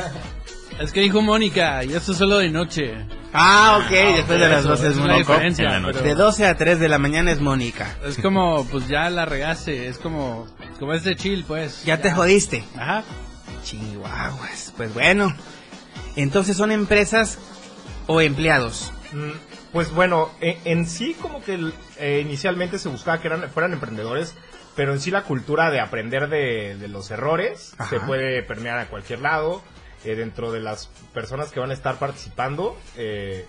Es 0.80 0.92
que 0.92 1.00
dijo 1.00 1.20
Mónica, 1.22 1.82
y 1.84 1.92
eso 1.92 2.12
es 2.12 2.18
solo 2.18 2.38
de 2.38 2.50
noche. 2.50 2.94
Ah, 3.32 3.80
ok, 3.84 3.90
después 4.16 4.40
de 4.40 4.48
las 4.48 4.60
Eso, 4.60 4.68
12 4.70 4.88
es 4.88 4.96
Mónica. 4.96 5.40
pero 5.86 6.02
De 6.02 6.14
12 6.14 6.46
a 6.46 6.56
3 6.56 6.78
de 6.80 6.88
la 6.88 6.98
mañana 6.98 7.30
es 7.32 7.40
Mónica. 7.40 7.96
Es 8.06 8.16
como, 8.18 8.64
pues 8.66 8.86
ya 8.88 9.10
la 9.10 9.24
regaste, 9.26 9.88
es 9.88 9.98
como, 9.98 10.46
como 10.78 10.94
es 10.94 11.04
de 11.04 11.16
chill, 11.16 11.44
pues. 11.46 11.84
Ya 11.84 12.00
te 12.00 12.10
jodiste. 12.12 12.64
Ajá. 12.76 13.02
Chihuahuas. 13.64 14.72
Pues 14.76 14.94
bueno. 14.94 15.34
Entonces 16.16 16.56
son 16.56 16.70
empresas 16.72 17.38
o 18.06 18.20
empleados. 18.20 18.92
Mm, 19.12 19.30
Pues 19.72 19.90
bueno, 19.92 20.30
en, 20.40 20.56
en 20.64 20.86
sí 20.86 21.14
como 21.20 21.42
que 21.42 21.72
eh, 21.98 22.22
inicialmente 22.24 22.78
se 22.78 22.88
buscaba 22.88 23.20
que 23.20 23.28
eran, 23.28 23.50
fueran 23.50 23.72
emprendedores, 23.74 24.34
pero 24.78 24.92
en 24.92 25.00
sí 25.00 25.10
la 25.10 25.24
cultura 25.24 25.72
de 25.72 25.80
aprender 25.80 26.28
de, 26.28 26.76
de 26.78 26.86
los 26.86 27.10
errores 27.10 27.74
Ajá. 27.78 27.90
se 27.90 27.98
puede 27.98 28.44
permear 28.44 28.78
a 28.78 28.86
cualquier 28.86 29.18
lado. 29.18 29.60
Eh, 30.04 30.14
dentro 30.14 30.52
de 30.52 30.60
las 30.60 30.86
personas 31.12 31.50
que 31.50 31.58
van 31.58 31.72
a 31.72 31.74
estar 31.74 31.98
participando, 31.98 32.78
eh, 32.96 33.44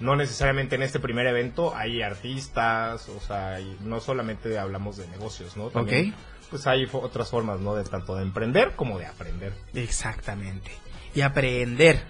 no 0.00 0.16
necesariamente 0.16 0.76
en 0.76 0.82
este 0.82 0.98
primer 0.98 1.26
evento 1.26 1.76
hay 1.76 2.00
artistas, 2.00 3.06
o 3.10 3.20
sea, 3.20 3.58
no 3.82 4.00
solamente 4.00 4.58
hablamos 4.58 4.96
de 4.96 5.06
negocios, 5.08 5.58
¿no? 5.58 5.68
También, 5.68 6.14
Ok. 6.14 6.48
Pues 6.48 6.66
hay 6.66 6.88
otras 6.90 7.28
formas, 7.28 7.60
¿no? 7.60 7.74
De 7.74 7.84
tanto 7.84 8.16
de 8.16 8.22
emprender 8.22 8.74
como 8.74 8.98
de 8.98 9.04
aprender. 9.04 9.52
Exactamente. 9.74 10.70
Y 11.14 11.20
aprender. 11.20 12.02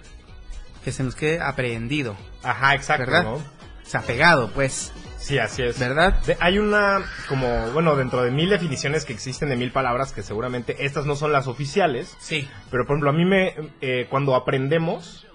Que 0.85 0.93
se 0.93 1.03
nos 1.03 1.15
quede 1.15 1.41
aprendido. 1.41 2.15
Ajá, 2.43 2.75
exacto, 2.75 3.05
¿Verdad? 3.11 3.23
¿no? 3.23 3.33
O 3.33 3.41
sea, 3.85 4.01
pegado, 4.03 4.49
pues. 4.51 4.93
Sí, 5.23 5.39
así 5.39 5.61
es. 5.63 5.79
¿Verdad? 5.79 6.19
De- 6.25 6.35
hay 6.41 6.59
una, 6.59 7.01
como, 7.29 7.71
bueno, 7.71 7.95
dentro 7.95 8.23
de 8.23 8.31
mil 8.31 8.49
definiciones 8.49 9.05
que 9.05 9.13
existen 9.13 9.47
de 9.47 9.55
mil 9.55 9.71
palabras, 9.71 10.11
que 10.11 10.21
seguramente 10.21 10.85
estas 10.85 11.05
no 11.05 11.15
son 11.15 11.31
las 11.31 11.47
oficiales, 11.47 12.15
Sí. 12.19 12.47
pero 12.69 12.85
por 12.85 12.95
ejemplo, 12.95 13.09
a 13.09 13.13
mí 13.13 13.23
me, 13.23 13.55
eh, 13.79 14.07
cuando 14.09 14.35
aprendemos, 14.35 15.25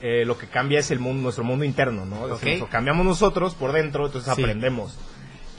eh, 0.00 0.24
lo 0.26 0.36
que 0.36 0.48
cambia 0.48 0.80
es 0.80 0.90
el 0.90 0.98
mundo, 0.98 1.22
nuestro 1.22 1.44
mundo 1.44 1.64
interno, 1.64 2.04
¿no? 2.04 2.22
Ok. 2.22 2.40
Decimos, 2.42 2.68
o 2.68 2.70
cambiamos 2.70 3.06
nosotros 3.06 3.54
por 3.54 3.70
dentro, 3.72 4.06
entonces 4.06 4.34
Sí. 4.34 4.42
aprendemos. 4.42 4.98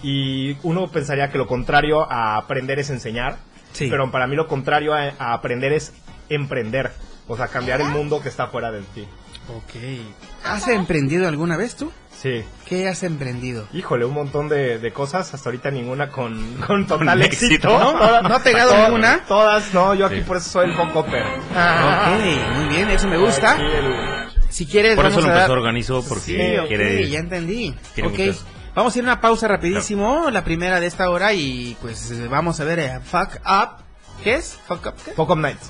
Y 0.03 0.57
uno 0.63 0.91
pensaría 0.91 1.31
que 1.31 1.37
lo 1.37 1.47
contrario 1.47 2.11
a 2.11 2.35
aprender 2.37 2.79
es 2.79 2.89
enseñar, 2.89 3.37
Sí. 3.71 3.87
pero 3.89 4.11
para 4.11 4.27
mí 4.27 4.35
lo 4.35 4.47
contrario 4.47 4.93
a, 4.93 5.13
a 5.17 5.33
aprender 5.33 5.71
es 5.71 5.93
emprender, 6.29 6.91
o 7.27 7.37
sea, 7.37 7.47
cambiar 7.47 7.79
el 7.81 7.87
mundo 7.87 8.21
que 8.21 8.27
está 8.29 8.47
fuera 8.47 8.69
de 8.71 8.81
ti. 8.81 9.07
Ok. 9.49 10.03
¿Has 10.43 10.67
emprendido 10.67 11.27
alguna 11.27 11.55
vez 11.57 11.75
tú? 11.77 11.91
Sí. 12.19 12.43
¿Qué 12.65 12.87
has 12.89 13.03
emprendido? 13.03 13.67
Híjole, 13.73 14.03
un 14.05 14.13
montón 14.15 14.49
de, 14.49 14.79
de 14.79 14.91
cosas, 14.91 15.33
hasta 15.33 15.49
ahorita 15.49 15.69
ninguna 15.69 16.09
con, 16.09 16.55
con 16.67 16.87
total 16.87 17.07
Con 17.09 17.21
éxito. 17.21 17.53
éxito. 17.53 17.69
¿No? 17.79 18.21
¿No 18.23 18.35
ha 18.35 18.39
pegado 18.43 18.71
Todas- 18.71 18.83
ninguna? 18.85 19.23
Todas, 19.27 19.73
no, 19.73 19.93
yo 19.93 20.05
aquí 20.07 20.15
Sí. 20.17 20.21
por 20.21 20.37
eso 20.37 20.49
soy 20.49 20.69
el 20.71 20.79
Hopper. 20.79 21.23
Ok, 21.23 22.55
muy 22.55 22.67
bien, 22.69 22.89
eso 22.89 23.07
me 23.07 23.17
gusta. 23.17 23.51
Aquí 23.53 23.61
el- 23.63 24.27
Si 24.49 24.65
quieres, 24.65 24.95
Por 24.95 25.05
eso 25.05 25.17
lo 25.21 25.27
empezó 25.27 25.39
dar... 25.41 25.51
organizó 25.51 26.01
Sí, 26.01 26.07
porque 26.09 26.59
ok, 26.61 26.67
quiere. 26.67 27.09
ya 27.09 27.19
entendí. 27.19 27.75
quiere 27.93 28.09
ok, 28.09 28.17
muchas- 28.17 28.45
vamos 28.73 28.95
a 28.95 28.99
ir 28.99 29.05
a 29.05 29.07
una 29.11 29.21
pausa 29.21 29.47
rapidísimo, 29.47 30.29
la 30.31 30.43
primera 30.43 30.79
de 30.79 30.87
esta 30.87 31.09
hora 31.09 31.33
y 31.33 31.77
pues 31.81 32.09
eh, 32.11 32.27
vamos 32.27 32.59
a 32.59 32.63
ver 32.63 32.79
eh, 32.79 32.99
Fuck 33.03 33.39
Up. 33.45 33.83
¿Qué 34.23 34.35
es? 34.35 34.57
Fuck 34.67 34.87
Up. 34.87 34.93
¿qué? 35.05 35.11
Pocom 35.11 35.39
Nights. 35.41 35.69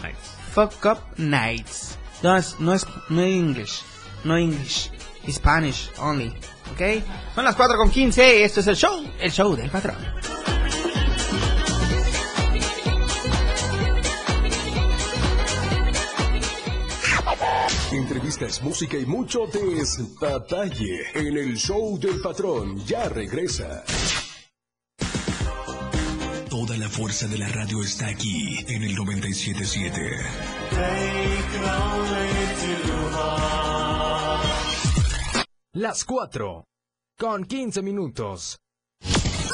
Fuck 0.54 0.74
Up 0.86 1.00
Nights. 1.18 1.98
No 2.24 2.38
es, 2.38 2.56
no 2.60 2.74
es, 2.74 2.86
no 3.10 3.22
English, 3.22 3.82
no 4.24 4.38
English, 4.38 4.90
Spanish 5.32 5.92
only, 6.00 6.34
¿ok? 6.74 7.04
Son 7.36 7.46
las 7.46 7.56
4 7.56 7.78
con 7.78 7.90
15, 7.90 8.44
esto 8.44 8.60
es 8.60 8.68
el 8.68 8.76
show, 8.76 9.04
el 9.20 9.32
show 9.32 9.56
del 9.56 9.70
patrón. 9.70 9.98
Entrevistas, 17.92 18.62
música 18.62 18.98
y 18.98 19.06
mucho 19.06 19.48
detalle 19.48 21.04
en 21.14 21.38
el 21.38 21.58
show 21.58 21.98
del 21.98 22.20
patrón. 22.22 22.86
Ya 22.86 23.10
regresa. 23.10 23.84
Toda 26.50 26.78
la 26.78 26.90
fuerza 26.90 27.28
de 27.28 27.38
la 27.38 27.48
radio 27.48 27.82
está 27.82 28.08
aquí 28.08 28.58
en 28.68 28.84
el 28.84 28.96
977. 28.96 31.18
Las 35.80 36.06
4 36.06 36.64
con 37.20 37.46
15 37.46 37.84
minutos. 37.84 38.58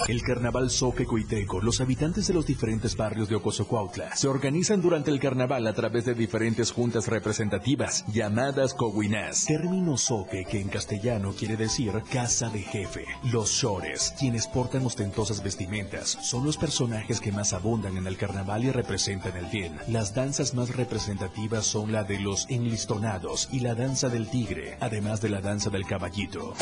El 0.07 0.21
carnaval 0.21 0.69
Soque 0.69 1.05
Coiteco, 1.05 1.61
los 1.61 1.79
habitantes 1.79 2.27
de 2.27 2.33
los 2.33 2.45
diferentes 2.45 2.97
barrios 2.97 3.29
de 3.29 3.35
Ocosocuautla 3.35 4.15
se 4.15 4.27
organizan 4.27 4.81
durante 4.81 5.11
el 5.11 5.19
carnaval 5.19 5.65
a 5.65 5.73
través 5.73 6.03
de 6.05 6.13
diferentes 6.13 6.71
juntas 6.71 7.07
representativas 7.07 8.05
llamadas 8.11 8.73
coguinás. 8.73 9.45
Término 9.45 9.97
Soque 9.97 10.45
que 10.45 10.59
en 10.59 10.67
castellano 10.67 11.33
quiere 11.37 11.55
decir 11.55 11.93
casa 12.11 12.49
de 12.49 12.63
jefe. 12.63 13.05
Los 13.31 13.51
shores, 13.51 14.13
quienes 14.19 14.47
portan 14.47 14.85
ostentosas 14.85 15.41
vestimentas, 15.41 16.17
son 16.21 16.45
los 16.45 16.57
personajes 16.57 17.21
que 17.21 17.31
más 17.31 17.53
abundan 17.53 17.95
en 17.95 18.05
el 18.05 18.17
carnaval 18.17 18.65
y 18.65 18.71
representan 18.71 19.37
el 19.37 19.45
bien. 19.45 19.77
Las 19.87 20.13
danzas 20.13 20.53
más 20.53 20.75
representativas 20.75 21.65
son 21.65 21.93
la 21.93 22.03
de 22.03 22.19
los 22.19 22.45
enlistonados 22.49 23.47
y 23.53 23.61
la 23.61 23.73
danza 23.73 24.09
del 24.09 24.29
tigre, 24.29 24.77
además 24.81 25.21
de 25.21 25.29
la 25.29 25.39
danza 25.39 25.69
del 25.69 25.85
caballito. 25.85 26.53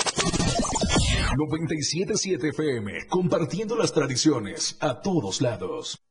977 1.37 2.49
FM, 2.49 3.07
compartiendo 3.07 3.75
las 3.75 3.93
tradiciones 3.93 4.77
a 4.79 5.01
todos 5.01 5.41
lados. 5.41 6.01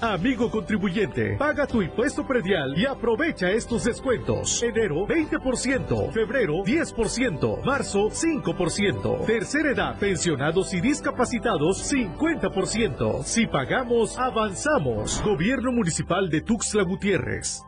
Amigo 0.00 0.50
contribuyente, 0.50 1.36
paga 1.36 1.64
tu 1.64 1.80
impuesto 1.80 2.26
predial 2.26 2.76
y 2.76 2.86
aprovecha 2.86 3.50
estos 3.52 3.84
descuentos. 3.84 4.60
Enero 4.60 5.06
20%, 5.06 6.12
febrero 6.12 6.54
10%, 6.64 7.64
marzo 7.64 8.10
5%, 8.10 9.26
tercera 9.26 9.70
edad, 9.70 9.98
pensionados 10.00 10.74
y 10.74 10.80
discapacitados 10.80 11.92
50%. 11.92 13.22
Si 13.22 13.46
pagamos, 13.46 14.18
avanzamos. 14.18 15.22
Gobierno 15.22 15.70
Municipal 15.70 16.28
de 16.28 16.40
Tuxtla 16.40 16.82
Gutiérrez. 16.82 17.62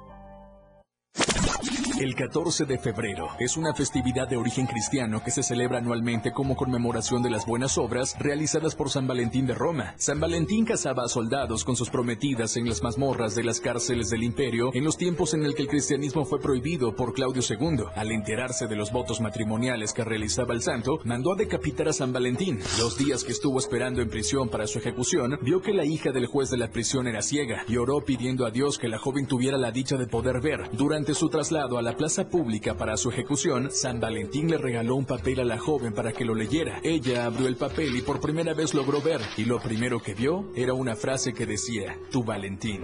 El 2.00 2.16
14 2.16 2.64
de 2.64 2.76
febrero 2.76 3.28
es 3.38 3.56
una 3.56 3.72
festividad 3.72 4.26
de 4.28 4.36
origen 4.36 4.66
cristiano 4.66 5.22
que 5.24 5.30
se 5.30 5.44
celebra 5.44 5.78
anualmente 5.78 6.32
como 6.32 6.56
conmemoración 6.56 7.22
de 7.22 7.30
las 7.30 7.46
buenas 7.46 7.78
obras 7.78 8.16
realizadas 8.18 8.74
por 8.74 8.90
San 8.90 9.06
Valentín 9.06 9.46
de 9.46 9.54
Roma. 9.54 9.94
San 9.96 10.18
Valentín 10.18 10.64
casaba 10.64 11.04
a 11.04 11.08
soldados 11.08 11.64
con 11.64 11.76
sus 11.76 11.90
prometidas 11.90 12.56
en 12.56 12.68
las 12.68 12.82
mazmorras 12.82 13.36
de 13.36 13.44
las 13.44 13.60
cárceles 13.60 14.10
del 14.10 14.24
imperio 14.24 14.70
en 14.74 14.82
los 14.82 14.96
tiempos 14.96 15.34
en 15.34 15.44
el 15.44 15.54
que 15.54 15.62
el 15.62 15.68
cristianismo 15.68 16.24
fue 16.24 16.40
prohibido 16.40 16.96
por 16.96 17.14
Claudio 17.14 17.42
II. 17.48 17.84
Al 17.94 18.10
enterarse 18.10 18.66
de 18.66 18.74
los 18.74 18.90
votos 18.90 19.20
matrimoniales 19.20 19.92
que 19.92 20.02
realizaba 20.02 20.52
el 20.52 20.62
santo, 20.62 20.98
mandó 21.04 21.32
a 21.32 21.36
decapitar 21.36 21.88
a 21.88 21.92
San 21.92 22.12
Valentín. 22.12 22.58
Los 22.80 22.98
días 22.98 23.22
que 23.22 23.30
estuvo 23.30 23.60
esperando 23.60 24.02
en 24.02 24.10
prisión 24.10 24.48
para 24.48 24.66
su 24.66 24.80
ejecución, 24.80 25.38
vio 25.42 25.62
que 25.62 25.72
la 25.72 25.84
hija 25.84 26.10
del 26.10 26.26
juez 26.26 26.50
de 26.50 26.58
la 26.58 26.72
prisión 26.72 27.06
era 27.06 27.22
ciega 27.22 27.62
y 27.68 27.76
oró 27.76 28.00
pidiendo 28.04 28.46
a 28.46 28.50
Dios 28.50 28.78
que 28.78 28.88
la 28.88 28.98
joven 28.98 29.28
tuviera 29.28 29.58
la 29.58 29.70
dicha 29.70 29.96
de 29.96 30.08
poder 30.08 30.40
ver. 30.40 30.68
Durante 30.72 31.14
su 31.14 31.28
traslado 31.28 31.78
a 31.78 31.83
la 31.84 31.96
plaza 31.96 32.28
pública 32.28 32.76
para 32.76 32.96
su 32.96 33.10
ejecución, 33.10 33.70
San 33.70 34.00
Valentín 34.00 34.50
le 34.50 34.56
regaló 34.56 34.96
un 34.96 35.04
papel 35.04 35.40
a 35.40 35.44
la 35.44 35.58
joven 35.58 35.92
para 35.92 36.12
que 36.12 36.24
lo 36.24 36.34
leyera. 36.34 36.80
Ella 36.82 37.26
abrió 37.26 37.46
el 37.46 37.56
papel 37.56 37.94
y 37.94 38.00
por 38.00 38.20
primera 38.20 38.54
vez 38.54 38.72
logró 38.72 39.02
ver, 39.02 39.20
y 39.36 39.44
lo 39.44 39.60
primero 39.60 40.00
que 40.00 40.14
vio 40.14 40.50
era 40.56 40.72
una 40.72 40.96
frase 40.96 41.34
que 41.34 41.44
decía, 41.44 41.96
Tu 42.10 42.24
Valentín. 42.24 42.80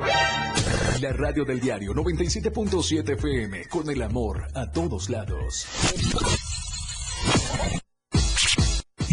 La 1.00 1.12
radio 1.14 1.44
del 1.44 1.60
diario 1.60 1.94
97.7 1.94 3.14
FM, 3.14 3.68
con 3.68 3.88
el 3.90 4.02
amor 4.02 4.46
a 4.54 4.70
todos 4.70 5.08
lados. 5.08 5.66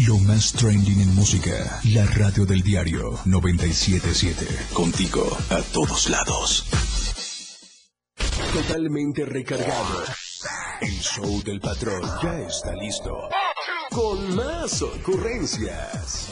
Lo 0.06 0.18
más 0.18 0.52
trending 0.52 1.00
en 1.00 1.14
música, 1.14 1.80
la 1.84 2.04
radio 2.04 2.44
del 2.44 2.60
diario 2.60 3.18
977, 3.24 4.46
contigo 4.74 5.26
a 5.48 5.62
todos 5.62 6.10
lados. 6.10 6.87
Totalmente 8.52 9.24
recargado. 9.24 10.04
El 10.80 11.00
show 11.00 11.42
del 11.42 11.60
patrón 11.60 12.02
ya 12.22 12.38
está 12.40 12.74
listo. 12.74 13.28
Con 13.90 14.34
más 14.34 14.80
ocurrencias. 14.82 16.28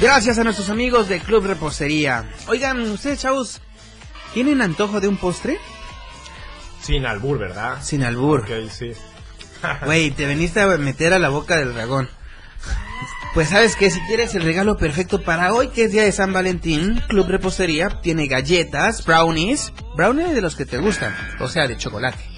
Gracias 0.00 0.38
a 0.38 0.44
nuestros 0.44 0.68
amigos 0.70 1.08
de 1.08 1.20
Club 1.20 1.46
Repostería. 1.46 2.30
Oigan, 2.48 2.80
ustedes, 2.90 3.20
chavos, 3.20 3.60
¿tienen 4.36 4.60
antojo 4.60 5.00
de 5.00 5.08
un 5.08 5.16
postre? 5.16 5.58
Sin 6.82 7.06
albur, 7.06 7.38
¿verdad? 7.38 7.82
Sin 7.82 8.02
albur. 8.02 8.40
Ok, 8.40 8.70
sí. 8.70 8.92
Güey, 9.86 10.10
te 10.10 10.26
veniste 10.26 10.60
a 10.60 10.66
meter 10.76 11.14
a 11.14 11.18
la 11.18 11.30
boca 11.30 11.56
del 11.56 11.72
dragón. 11.72 12.10
Pues 13.32 13.48
sabes 13.48 13.76
que 13.76 13.88
si 13.88 13.98
quieres 14.00 14.34
el 14.34 14.42
regalo 14.42 14.76
perfecto 14.76 15.22
para 15.22 15.54
hoy, 15.54 15.68
que 15.68 15.84
es 15.84 15.92
día 15.92 16.02
de 16.02 16.12
San 16.12 16.34
Valentín, 16.34 17.00
Club 17.08 17.28
Repostería 17.28 18.02
tiene 18.02 18.26
galletas, 18.26 19.06
brownies, 19.06 19.72
brownies 19.96 20.34
de 20.34 20.42
los 20.42 20.54
que 20.54 20.66
te 20.66 20.76
gustan, 20.76 21.16
o 21.40 21.48
sea, 21.48 21.66
de 21.66 21.78
chocolate. 21.78 22.35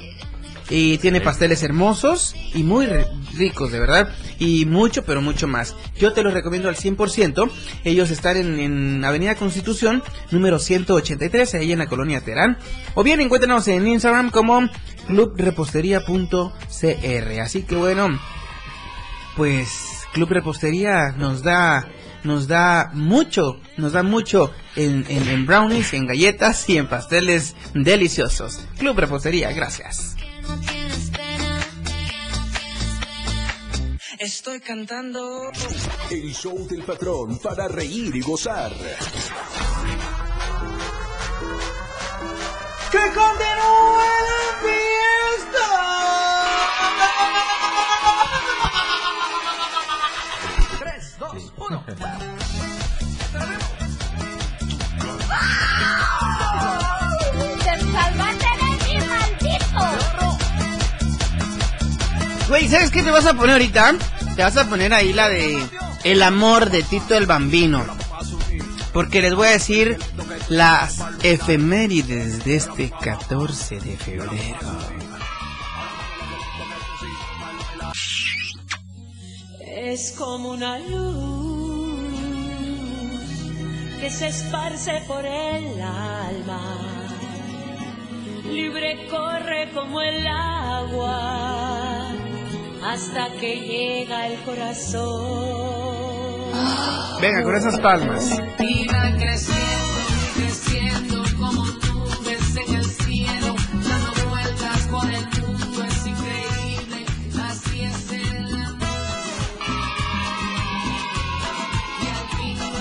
Y 0.70 0.98
tiene 0.98 1.20
pasteles 1.22 1.62
hermosos 1.62 2.34
y 2.54 2.62
muy 2.62 2.84
ri- 2.86 3.06
ricos, 3.36 3.72
de 3.72 3.80
verdad. 3.80 4.14
Y 4.38 4.66
mucho, 4.66 5.02
pero 5.04 5.22
mucho 5.22 5.48
más. 5.48 5.74
Yo 5.98 6.12
te 6.12 6.22
los 6.22 6.34
recomiendo 6.34 6.68
al 6.68 6.76
100%. 6.76 7.50
Ellos 7.84 8.10
están 8.10 8.36
en, 8.36 8.58
en 8.60 9.04
Avenida 9.04 9.34
Constitución, 9.34 10.02
número 10.30 10.58
183, 10.58 11.54
ahí 11.54 11.72
en 11.72 11.78
la 11.78 11.86
colonia 11.86 12.20
Terán. 12.20 12.58
O 12.94 13.02
bien 13.02 13.20
encuéntranos 13.20 13.66
en 13.68 13.88
Instagram 13.88 14.30
como 14.30 14.68
clubrepostería.cr. 15.06 17.40
Así 17.40 17.62
que 17.62 17.74
bueno, 17.74 18.18
pues 19.36 20.02
Club 20.12 20.28
Repostería 20.30 21.12
nos 21.16 21.42
da 21.42 21.88
nos 22.24 22.48
da 22.48 22.90
mucho, 22.94 23.60
nos 23.76 23.92
da 23.92 24.02
mucho 24.02 24.52
en, 24.76 25.06
en- 25.08 25.28
en 25.28 25.46
brownies, 25.46 25.92
en 25.94 26.06
galletas 26.06 26.68
y 26.68 26.76
en 26.76 26.88
pasteles 26.88 27.54
deliciosos. 27.74 28.60
Club 28.78 28.98
Repostería, 28.98 29.52
gracias. 29.52 30.16
Estoy 34.18 34.60
cantando. 34.60 35.50
El 36.10 36.34
show 36.34 36.66
del 36.66 36.82
patrón 36.82 37.38
para 37.38 37.68
reír 37.68 38.16
y 38.16 38.20
gozar. 38.20 38.72
¡Que 42.90 42.98
continúe 42.98 43.57
¿sabes 62.68 62.90
qué 62.90 63.02
te 63.02 63.10
vas 63.10 63.24
a 63.26 63.34
poner 63.34 63.52
ahorita? 63.52 63.94
Te 64.36 64.42
vas 64.42 64.56
a 64.56 64.68
poner 64.68 64.92
ahí 64.92 65.12
la 65.12 65.28
de 65.28 65.58
El 66.04 66.22
amor 66.22 66.70
de 66.70 66.82
Tito 66.82 67.14
el 67.14 67.26
Bambino. 67.26 67.84
Porque 68.92 69.22
les 69.22 69.34
voy 69.34 69.48
a 69.48 69.52
decir 69.52 69.96
las 70.48 71.02
efemérides 71.22 72.44
de 72.44 72.56
este 72.56 72.90
14 72.90 73.80
de 73.80 73.96
febrero. 73.96 74.58
Es 79.66 80.12
como 80.18 80.50
una 80.50 80.78
luz 80.78 82.00
que 84.00 84.10
se 84.10 84.28
esparce 84.28 85.02
por 85.06 85.24
el 85.24 85.80
alma. 85.80 86.78
Libre 88.44 89.06
corre 89.10 89.70
como 89.72 90.00
el 90.00 90.26
agua 90.26 91.67
hasta 92.88 93.30
que 93.38 93.54
llega 93.60 94.28
el 94.28 94.40
corazón. 94.44 95.78
Venga, 97.20 97.42
con 97.42 97.54
esas 97.54 97.78
palmas. 97.80 98.30
Y 98.58 98.86
va 98.86 99.14
creciendo 99.16 99.98
y 100.10 100.40
creciendo 100.40 101.22
como 101.38 101.66
nubes 101.66 102.56
en 102.56 102.74
el 102.76 102.84
cielo, 102.86 103.54
dando 103.72 104.30
vueltas 104.30 104.88
por 104.90 105.04
el 105.10 105.26
mundo, 105.26 105.84
es 105.84 106.06
increíble, 106.06 107.04
así 107.46 107.82
es 107.82 108.12
el 108.12 108.56
amor. 108.56 108.88
Y 112.00 112.06
al 112.08 112.26
fin 112.38 112.58
lo 112.58 112.78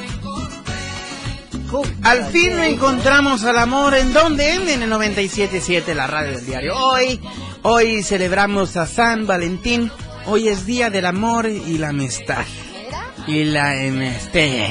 encontré. 1.73 1.99
Al 2.03 2.25
fin 2.27 2.55
lo 2.55 2.63
encontramos 2.63 3.43
al 3.43 3.57
amor. 3.57 3.93
¿En 3.95 4.13
dónde? 4.13 4.53
En 4.53 4.83
el 4.83 4.89
97.7, 4.89 5.93
la 5.93 6.07
radio 6.07 6.31
del 6.37 6.45
diario. 6.45 6.77
Hoy, 6.77 7.19
hoy 7.69 8.01
celebramos 8.01 8.77
a 8.77 8.85
San 8.85 9.27
Valentín. 9.27 9.91
Hoy 10.25 10.47
es 10.47 10.65
Día 10.65 10.89
del 10.89 11.05
Amor 11.05 11.49
y 11.49 11.77
la 11.77 11.89
Amistad. 11.89 12.45
Y 13.27 13.43
la 13.43 13.71
amistad. 13.71 14.69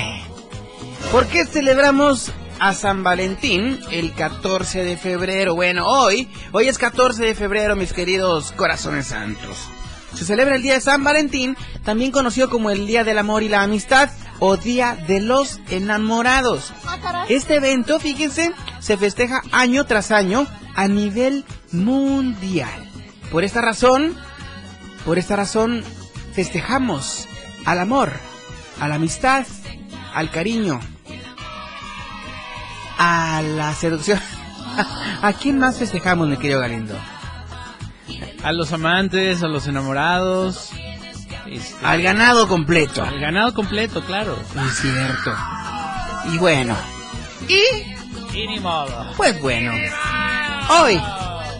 ¿Por 1.12 1.26
qué 1.26 1.44
celebramos 1.44 2.32
a 2.58 2.72
San 2.72 3.02
Valentín 3.02 3.78
el 3.90 4.14
14 4.14 4.82
de 4.82 4.96
febrero? 4.96 5.54
Bueno, 5.54 5.86
hoy, 5.86 6.30
hoy 6.52 6.68
es 6.68 6.78
14 6.78 7.22
de 7.22 7.34
febrero, 7.34 7.76
mis 7.76 7.92
queridos 7.92 8.52
corazones 8.52 9.08
santos. 9.08 9.68
Se 10.14 10.24
celebra 10.24 10.56
el 10.56 10.62
Día 10.62 10.72
de 10.72 10.80
San 10.80 11.04
Valentín, 11.04 11.54
también 11.84 12.12
conocido 12.12 12.48
como 12.48 12.70
el 12.70 12.86
Día 12.86 13.04
del 13.04 13.18
Amor 13.18 13.42
y 13.42 13.50
la 13.50 13.60
Amistad 13.62 14.08
o 14.38 14.56
Día 14.56 14.96
de 15.06 15.20
los 15.20 15.60
Enamorados. 15.68 16.72
Este 17.28 17.56
evento, 17.56 18.00
fíjense, 18.00 18.52
se 18.80 18.96
festeja 18.96 19.42
año 19.52 19.84
tras 19.84 20.10
año 20.10 20.46
a 20.74 20.88
nivel 20.88 21.44
mundial. 21.72 22.85
Por 23.30 23.44
esta 23.44 23.60
razón, 23.60 24.14
por 25.04 25.18
esta 25.18 25.36
razón, 25.36 25.84
festejamos 26.34 27.28
al 27.64 27.80
amor, 27.80 28.12
a 28.80 28.88
la 28.88 28.94
amistad, 28.96 29.44
al 30.14 30.30
cariño, 30.30 30.80
a 32.98 33.42
la 33.42 33.74
seducción. 33.74 34.20
¿A 35.22 35.32
quién 35.32 35.58
más 35.58 35.78
festejamos, 35.78 36.28
mi 36.28 36.36
querido 36.36 36.60
Galindo? 36.60 36.94
A 38.42 38.52
los 38.52 38.72
amantes, 38.72 39.42
a 39.42 39.48
los 39.48 39.66
enamorados. 39.66 40.70
este, 41.46 41.84
Al 41.84 42.02
ganado 42.02 42.46
completo. 42.48 43.02
Al 43.02 43.18
ganado 43.18 43.52
completo, 43.54 44.02
claro. 44.04 44.38
Es 44.66 44.78
cierto. 44.78 45.34
Y 46.32 46.38
bueno. 46.38 46.76
Y 47.48 48.36
Y 48.38 48.46
ni 48.46 48.60
modo. 48.60 49.12
pues 49.16 49.40
bueno. 49.40 49.72
Hoy 50.80 51.00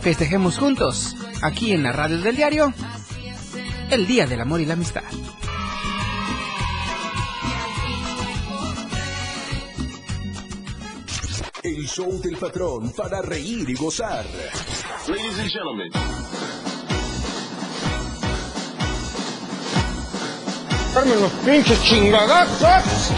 festejemos 0.02 0.58
juntos, 0.58 1.16
aquí 1.42 1.72
en 1.72 1.82
la 1.82 1.92
radio 1.92 2.18
del 2.18 2.36
diario, 2.36 2.72
el 3.90 4.06
Día 4.06 4.26
del 4.26 4.40
Amor 4.40 4.60
y 4.60 4.66
la 4.66 4.74
Amistad. 4.74 5.04
El 11.62 11.88
show 11.88 12.20
del 12.20 12.36
patrón 12.36 12.92
para 12.92 13.20
reír 13.22 13.68
y 13.68 13.74
gozar. 13.74 14.24
Ladies 15.08 15.38
and 15.38 15.50
gentlemen. 15.50 15.90
Los 21.20 21.32
pinches 21.44 21.82
chingadazos. 21.82 23.12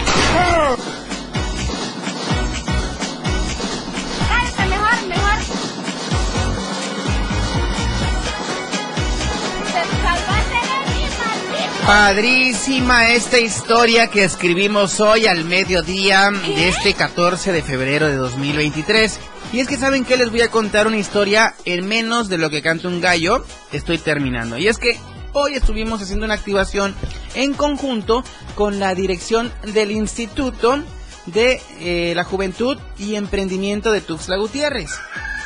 Padrísima 11.89 13.09
esta 13.09 13.39
historia 13.39 14.11
que 14.11 14.23
escribimos 14.23 14.99
hoy 14.99 15.25
al 15.25 15.43
mediodía 15.43 16.29
de 16.29 16.69
este 16.69 16.93
14 16.93 17.51
de 17.51 17.63
febrero 17.63 18.07
de 18.07 18.15
2023. 18.15 19.19
Y 19.53 19.59
es 19.59 19.67
que 19.67 19.75
saben 19.75 20.05
que 20.05 20.15
les 20.15 20.29
voy 20.29 20.41
a 20.41 20.51
contar 20.51 20.85
una 20.85 20.99
historia 20.99 21.55
en 21.65 21.87
menos 21.87 22.29
de 22.29 22.37
lo 22.37 22.51
que 22.51 22.61
canta 22.61 22.89
un 22.89 23.01
gallo. 23.01 23.43
Estoy 23.71 23.97
terminando. 23.97 24.59
Y 24.59 24.67
es 24.67 24.77
que 24.77 24.99
hoy 25.33 25.55
estuvimos 25.55 25.99
haciendo 25.99 26.25
una 26.25 26.35
activación 26.35 26.93
en 27.33 27.55
conjunto 27.55 28.23
con 28.53 28.77
la 28.77 28.93
dirección 28.93 29.51
del 29.73 29.89
Instituto 29.89 30.83
de 31.25 31.59
eh, 31.79 32.13
la 32.15 32.23
Juventud 32.23 32.77
y 32.99 33.15
Emprendimiento 33.15 33.91
de 33.91 34.01
Tuxtla 34.01 34.37
Gutiérrez 34.37 34.91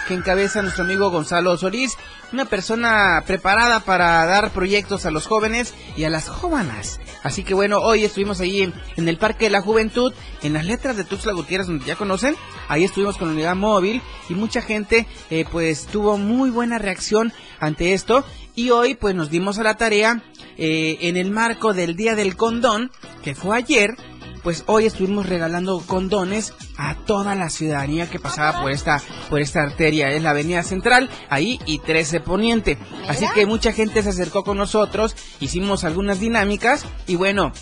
que 0.07 0.13
encabeza 0.13 0.61
nuestro 0.61 0.83
amigo 0.83 1.09
Gonzalo 1.09 1.57
Solís, 1.57 1.97
una 2.31 2.45
persona 2.45 3.23
preparada 3.25 3.79
para 3.81 4.25
dar 4.25 4.51
proyectos 4.51 5.05
a 5.05 5.11
los 5.11 5.27
jóvenes 5.27 5.73
y 5.95 6.03
a 6.03 6.09
las 6.09 6.27
jóvenes. 6.27 6.99
Así 7.23 7.43
que 7.43 7.53
bueno, 7.53 7.79
hoy 7.79 8.03
estuvimos 8.03 8.39
en, 8.41 8.73
en 8.97 9.07
el 9.07 9.17
Parque 9.17 9.45
de 9.45 9.51
la 9.51 9.61
Juventud, 9.61 10.13
en 10.41 10.53
las 10.53 10.65
letras 10.65 10.97
de 10.97 11.03
Tuxtla 11.03 11.33
Gutiérrez, 11.33 11.67
donde 11.67 11.85
ya 11.85 11.95
conocen. 11.95 12.35
Ahí 12.67 12.83
estuvimos 12.83 13.17
con 13.17 13.29
la 13.29 13.33
unidad 13.33 13.55
móvil 13.55 14.01
y 14.29 14.33
mucha 14.33 14.61
gente 14.61 15.07
eh, 15.29 15.45
pues 15.49 15.85
tuvo 15.85 16.17
muy 16.17 16.49
buena 16.49 16.79
reacción 16.79 17.31
ante 17.59 17.93
esto. 17.93 18.25
Y 18.55 18.69
hoy 18.71 18.95
pues 18.95 19.15
nos 19.15 19.29
dimos 19.29 19.57
a 19.57 19.63
la 19.63 19.77
tarea 19.77 20.21
eh, 20.57 20.97
en 21.01 21.17
el 21.17 21.31
marco 21.31 21.73
del 21.73 21.95
Día 21.95 22.15
del 22.15 22.35
Condón, 22.35 22.91
que 23.23 23.35
fue 23.35 23.57
ayer, 23.57 23.95
pues 24.43 24.63
hoy 24.67 24.85
estuvimos 24.85 25.25
regalando 25.25 25.81
condones 25.87 26.53
a 26.77 26.95
toda 26.95 27.33
la 27.33 27.49
ciudadanía 27.49 28.09
que 28.09 28.19
pasaba 28.19 28.61
por 28.61 28.71
esta, 28.71 29.01
por 29.29 29.41
esta 29.41 29.63
arteria. 29.63 30.11
Es 30.11 30.21
la 30.21 30.31
Avenida 30.31 30.63
Central, 30.63 31.09
ahí 31.29 31.59
y 31.65 31.79
13 31.79 32.19
Poniente. 32.19 32.77
Así 33.07 33.25
que 33.33 33.45
mucha 33.45 33.71
gente 33.71 34.03
se 34.03 34.09
acercó 34.09 34.43
con 34.43 34.57
nosotros, 34.57 35.15
hicimos 35.39 35.83
algunas 35.85 36.19
dinámicas 36.19 36.85
y 37.07 37.15
bueno, 37.15 37.53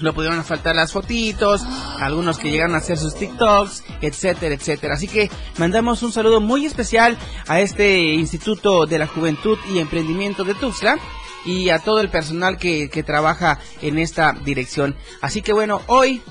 no 0.00 0.12
pudieron 0.12 0.42
faltar 0.44 0.74
las 0.74 0.92
fotitos, 0.92 1.62
algunos 2.00 2.38
que 2.38 2.50
llegaron 2.50 2.74
a 2.74 2.78
hacer 2.78 2.98
sus 2.98 3.14
TikToks, 3.14 3.84
etcétera, 4.00 4.54
etcétera. 4.54 4.94
Así 4.94 5.06
que 5.06 5.30
mandamos 5.58 6.02
un 6.02 6.12
saludo 6.12 6.40
muy 6.40 6.66
especial 6.66 7.16
a 7.46 7.60
este 7.60 7.98
Instituto 7.98 8.86
de 8.86 8.98
la 8.98 9.06
Juventud 9.06 9.58
y 9.72 9.78
Emprendimiento 9.78 10.42
de 10.44 10.54
Tuxtla 10.54 10.98
y 11.44 11.70
a 11.70 11.78
todo 11.78 12.00
el 12.00 12.10
personal 12.10 12.56
que, 12.58 12.88
que 12.90 13.02
trabaja 13.02 13.58
en 13.82 13.98
esta 13.98 14.32
dirección. 14.44 14.96
Así 15.20 15.42
que 15.42 15.52
bueno, 15.52 15.82
hoy 15.86 16.22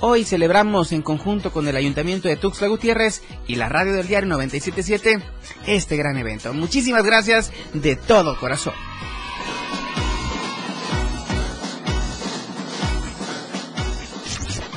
Hoy 0.00 0.24
celebramos 0.24 0.92
en 0.92 1.00
conjunto 1.00 1.50
con 1.50 1.68
el 1.68 1.76
Ayuntamiento 1.76 2.28
de 2.28 2.36
Tuxtla 2.36 2.68
Gutiérrez 2.68 3.22
y 3.46 3.56
la 3.56 3.70
radio 3.70 3.94
del 3.94 4.06
diario 4.06 4.28
977 4.28 5.22
este 5.66 5.96
gran 5.96 6.18
evento. 6.18 6.52
Muchísimas 6.52 7.02
gracias 7.02 7.50
de 7.72 7.96
todo 7.96 8.38
corazón. 8.38 8.74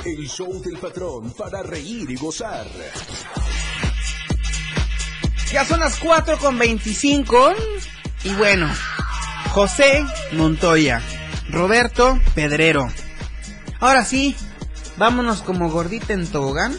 El 0.06 0.30
show 0.30 0.62
del 0.62 0.78
patrón 0.78 1.34
para 1.34 1.64
reír 1.64 2.10
y 2.10 2.16
gozar. 2.16 2.68
Ya 5.52 5.66
son 5.66 5.82
las 5.82 6.00
4 6.00 6.38
con 6.38 6.58
25 6.58 7.54
y 8.24 8.34
bueno, 8.36 8.70
José 9.52 10.06
Montoya, 10.34 11.02
Roberto 11.50 12.20
Pedrero. 12.36 12.88
Ahora 13.80 14.06
sí, 14.06 14.36
vámonos 14.98 15.42
como 15.42 15.70
gordita 15.70 16.14
en 16.14 16.28
tobogán, 16.28 16.78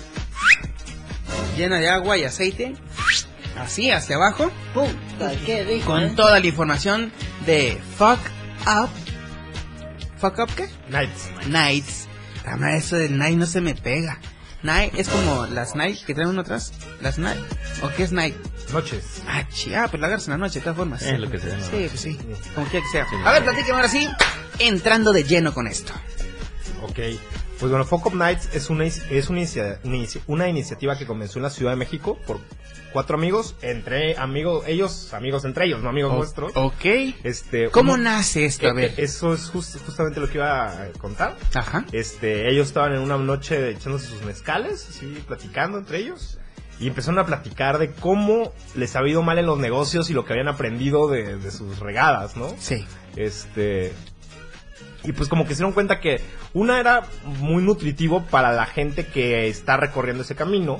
llena 1.56 1.78
de 1.78 1.88
agua 1.88 2.16
y 2.16 2.24
aceite, 2.24 2.74
así 3.58 3.90
hacia 3.90 4.16
abajo, 4.16 4.50
Puta, 4.74 5.32
qué 5.44 5.64
rico. 5.64 5.86
con 5.86 6.02
¿eh? 6.02 6.12
toda 6.14 6.38
la 6.38 6.46
información 6.46 7.12
de 7.46 7.80
Fuck 7.98 8.20
Up. 8.66 8.90
¿Fuck 10.18 10.38
Up 10.38 10.50
qué? 10.54 10.68
Nights. 10.90 11.30
Nights. 11.48 12.06
La 12.44 12.56
madre, 12.56 12.78
eso 12.78 12.96
del 12.96 13.18
night 13.18 13.36
no 13.36 13.46
se 13.46 13.60
me 13.60 13.74
pega. 13.74 14.18
Night 14.62 14.94
es 14.96 15.08
como 15.08 15.46
las 15.46 15.74
night 15.74 15.98
que 16.04 16.14
traen 16.14 16.30
uno 16.30 16.42
atrás. 16.42 16.72
Las 17.00 17.18
night. 17.18 17.40
¿O 17.82 17.88
qué 17.96 18.02
es 18.02 18.12
night? 18.12 18.34
Noches. 18.72 19.22
Ah, 19.26 19.46
chi- 19.48 19.74
ah, 19.74 19.88
pues 19.90 20.00
la 20.00 20.06
agarras 20.06 20.26
en 20.26 20.32
la 20.32 20.38
noche, 20.38 20.60
de 20.60 20.62
todas 20.64 20.76
formas. 20.76 21.02
Es 21.02 21.18
lo 21.18 21.30
que 21.30 21.38
sea. 21.38 21.58
Sí, 21.60 21.86
pues 21.88 22.00
sí. 22.00 22.18
Como 22.54 22.66
quiera 22.68 22.84
que 22.86 22.92
sea. 22.92 23.06
Sí, 23.08 23.16
A 23.24 23.32
ver, 23.32 23.42
platíqueme 23.44 23.74
ahora 23.76 23.88
sí. 23.88 24.08
Entrando 24.58 25.12
de 25.12 25.24
lleno 25.24 25.52
con 25.54 25.66
esto. 25.66 25.92
Ok. 26.82 26.98
Pues 27.58 27.70
bueno, 27.70 27.84
Folk 27.84 28.06
Up 28.06 28.14
Nights 28.14 28.48
es 28.54 28.70
una, 28.70 28.84
es 28.86 29.28
una, 29.28 29.40
inicia- 29.40 29.80
una 29.84 29.96
inici- 29.96 30.20
una 30.26 30.48
iniciativa 30.48 30.96
que 30.96 31.06
comenzó 31.06 31.38
en 31.38 31.42
la 31.42 31.50
Ciudad 31.50 31.72
de 31.72 31.76
México 31.76 32.18
por 32.26 32.40
cuatro 32.92 33.16
amigos, 33.18 33.54
entre 33.60 34.16
amigos, 34.16 34.64
ellos, 34.66 35.12
amigos 35.12 35.44
entre 35.44 35.66
ellos, 35.66 35.82
no 35.82 35.90
amigos 35.90 36.12
O- 36.12 36.16
nuestros. 36.16 36.52
Ok. 36.54 36.84
Este, 37.22 37.68
¿Cómo 37.70 37.94
uno- 37.94 38.04
nace 38.04 38.46
esto? 38.46 38.66
A 38.66 38.70
Eh, 38.70 38.74
ver. 38.74 38.90
eh, 38.92 38.94
Eso 38.98 39.34
es 39.34 39.50
just- 39.50 39.76
justamente 39.84 40.20
lo 40.20 40.28
que 40.28 40.38
iba 40.38 40.68
a 40.84 40.86
contar. 40.98 41.36
Ajá. 41.54 41.84
Este, 41.92 42.48
ellos 42.50 42.68
estaban 42.68 42.94
en 42.94 43.00
una 43.00 43.18
noche 43.18 43.70
echándose 43.72 44.06
sus 44.06 44.22
mezcales, 44.22 44.86
así 44.88 45.22
platicando 45.26 45.76
entre 45.78 45.98
ellos. 45.98 46.38
Y 46.80 46.88
empezaron 46.88 47.18
a 47.18 47.26
platicar 47.26 47.78
de 47.78 47.92
cómo 47.92 48.52
les 48.74 48.96
había 48.96 49.12
ido 49.12 49.22
mal 49.22 49.38
en 49.38 49.46
los 49.46 49.58
negocios 49.58 50.08
y 50.10 50.14
lo 50.14 50.24
que 50.24 50.32
habían 50.32 50.48
aprendido 50.48 51.08
de, 51.08 51.36
de 51.36 51.50
sus 51.50 51.78
regadas, 51.78 52.36
¿no? 52.36 52.54
Sí. 52.58 52.84
Este. 53.16 53.92
Y 55.04 55.12
pues 55.12 55.28
como 55.30 55.44
que 55.46 55.54
se 55.54 55.58
dieron 55.58 55.72
cuenta 55.72 55.98
que 55.98 56.20
una 56.52 56.78
era 56.78 57.02
muy 57.24 57.62
nutritivo 57.62 58.22
para 58.24 58.52
la 58.52 58.66
gente 58.66 59.06
que 59.06 59.48
está 59.48 59.78
recorriendo 59.78 60.24
ese 60.24 60.34
camino, 60.34 60.78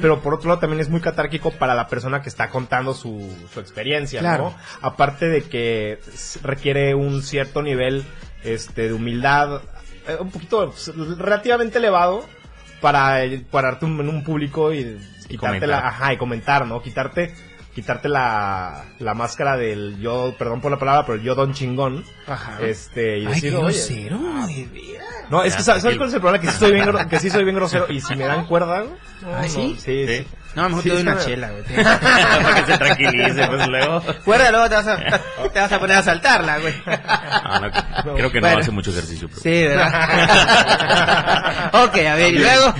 pero 0.00 0.22
por 0.22 0.32
otro 0.32 0.48
lado 0.48 0.60
también 0.60 0.80
es 0.80 0.88
muy 0.88 1.00
catárquico 1.02 1.50
para 1.50 1.74
la 1.74 1.86
persona 1.86 2.22
que 2.22 2.30
está 2.30 2.48
contando 2.48 2.94
su, 2.94 3.30
su 3.52 3.60
experiencia, 3.60 4.20
Claro. 4.20 4.44
¿no? 4.44 4.56
Aparte 4.80 5.28
de 5.28 5.42
que 5.42 5.98
requiere 6.42 6.94
un 6.94 7.22
cierto 7.22 7.60
nivel 7.62 8.04
este, 8.42 8.88
de 8.88 8.94
humildad, 8.94 9.60
eh, 10.06 10.16
un 10.18 10.30
poquito 10.30 10.70
pues, 10.70 10.90
relativamente 11.18 11.76
elevado 11.76 12.24
para 12.80 13.22
eh, 13.24 13.44
pararte 13.50 13.84
en 13.84 14.08
un 14.08 14.24
público 14.24 14.72
y 14.72 14.98
quitarte 15.28 15.66
la, 15.66 15.78
ajá, 15.88 16.12
y 16.12 16.16
comentar, 16.16 16.66
¿no? 16.66 16.82
Quitarte 16.82 17.34
quitarte 17.74 18.08
la, 18.08 18.86
la 18.98 19.14
máscara 19.14 19.56
del 19.56 20.00
yo, 20.00 20.34
perdón 20.36 20.60
por 20.60 20.72
la 20.72 20.80
palabra, 20.80 21.06
pero 21.06 21.22
yo 21.22 21.36
don 21.36 21.52
chingón. 21.54 22.04
Ajá. 22.26 22.58
Este, 22.60 23.18
y 23.18 23.26
Ay, 23.26 23.34
decir, 23.34 23.50
qué 23.52 23.56
oye, 23.56 23.64
grosero, 23.66 24.18
veras. 24.18 25.30
no, 25.30 25.44
es 25.44 25.54
que 25.54 25.62
¿sabes, 25.62 25.82
¿sabes 25.82 25.84
tranquilo. 25.96 25.98
cuál 25.98 26.08
es 26.08 26.14
el 26.14 26.20
problema? 26.20 26.42
Que 26.44 26.50
sí 26.50 26.58
soy 26.58 26.72
bien, 26.72 26.86
gro- 26.86 27.08
que 27.08 27.20
sí 27.20 27.30
soy 27.30 27.44
bien 27.44 27.54
grosero 27.54 27.86
y 27.88 28.00
si 28.00 28.16
me 28.16 28.24
dan 28.24 28.46
cuerda, 28.46 28.80
güey, 28.80 28.94
no, 29.22 29.28
¿Ah, 29.32 29.42
no, 29.42 29.48
sí? 29.48 29.76
sí, 29.78 30.06
sí. 30.08 30.26
No, 30.56 30.68
mejor 30.70 30.82
Sí, 30.82 30.88
te 30.88 30.94
doy 30.96 31.02
una 31.04 31.18
chela, 31.18 31.50
güey. 31.50 31.62
Para 31.84 32.54
que 32.64 32.72
se 32.72 32.78
tranquilice, 32.78 33.46
pues 33.46 33.68
luego. 33.68 34.00
Fuera, 34.00 34.50
luego 34.50 34.68
te 34.68 34.74
vas, 34.74 34.86
a, 34.88 34.96
te 35.52 35.60
vas 35.60 35.72
a 35.72 35.78
poner 35.78 35.96
a 35.98 36.02
saltarla, 36.02 36.58
güey. 36.58 36.74
Ah, 36.86 37.60
no, 38.04 38.14
creo 38.16 38.32
que 38.32 38.40
no 38.40 38.46
Bueno. 38.48 38.60
hace 38.60 38.70
mucho 38.72 38.90
ejercicio. 38.90 39.28
Pero... 39.28 39.40
Sí, 39.40 39.62
¿verdad? 39.68 39.90
ok, 41.84 41.96
a 41.98 42.14
ver, 42.16 42.34
y 42.34 42.38
luego. 42.38 42.74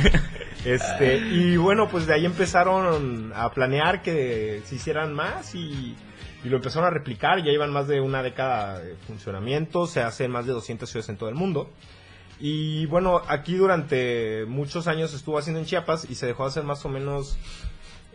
Este, 0.69 1.19
y 1.19 1.57
bueno, 1.57 1.89
pues 1.89 2.07
de 2.07 2.15
ahí 2.15 2.27
empezaron 2.27 3.33
a 3.35 3.51
planear 3.53 4.03
que 4.03 4.63
se 4.65 4.75
hicieran 4.75 5.15
más 5.15 5.55
y, 5.55 5.97
y 6.45 6.49
lo 6.49 6.57
empezaron 6.57 6.87
a 6.87 6.91
replicar. 6.91 7.39
Ya 7.39 7.51
llevan 7.51 7.73
más 7.73 7.89
de 7.89 8.01
una 8.01 8.23
década 8.23 8.79
de 8.79 8.95
funcionamiento, 9.07 9.87
se 9.87 10.01
hace 10.01 10.25
en 10.25 10.33
más 10.33 10.47
de 10.47 10.53
200 10.53 10.89
ciudades 10.89 11.09
en 11.09 11.17
todo 11.17 11.29
el 11.29 11.35
mundo. 11.35 11.71
Y 12.41 12.87
bueno, 12.87 13.23
aquí 13.27 13.55
durante 13.55 14.45
muchos 14.47 14.87
años 14.87 15.13
estuvo 15.13 15.39
haciendo 15.39 15.61
en 15.61 15.67
Chiapas 15.67 16.09
y 16.09 16.15
se 16.15 16.27
dejó 16.27 16.45
de 16.45 16.51
hacer 16.51 16.63
más 16.63 16.85
o 16.85 16.89
menos 16.89 17.37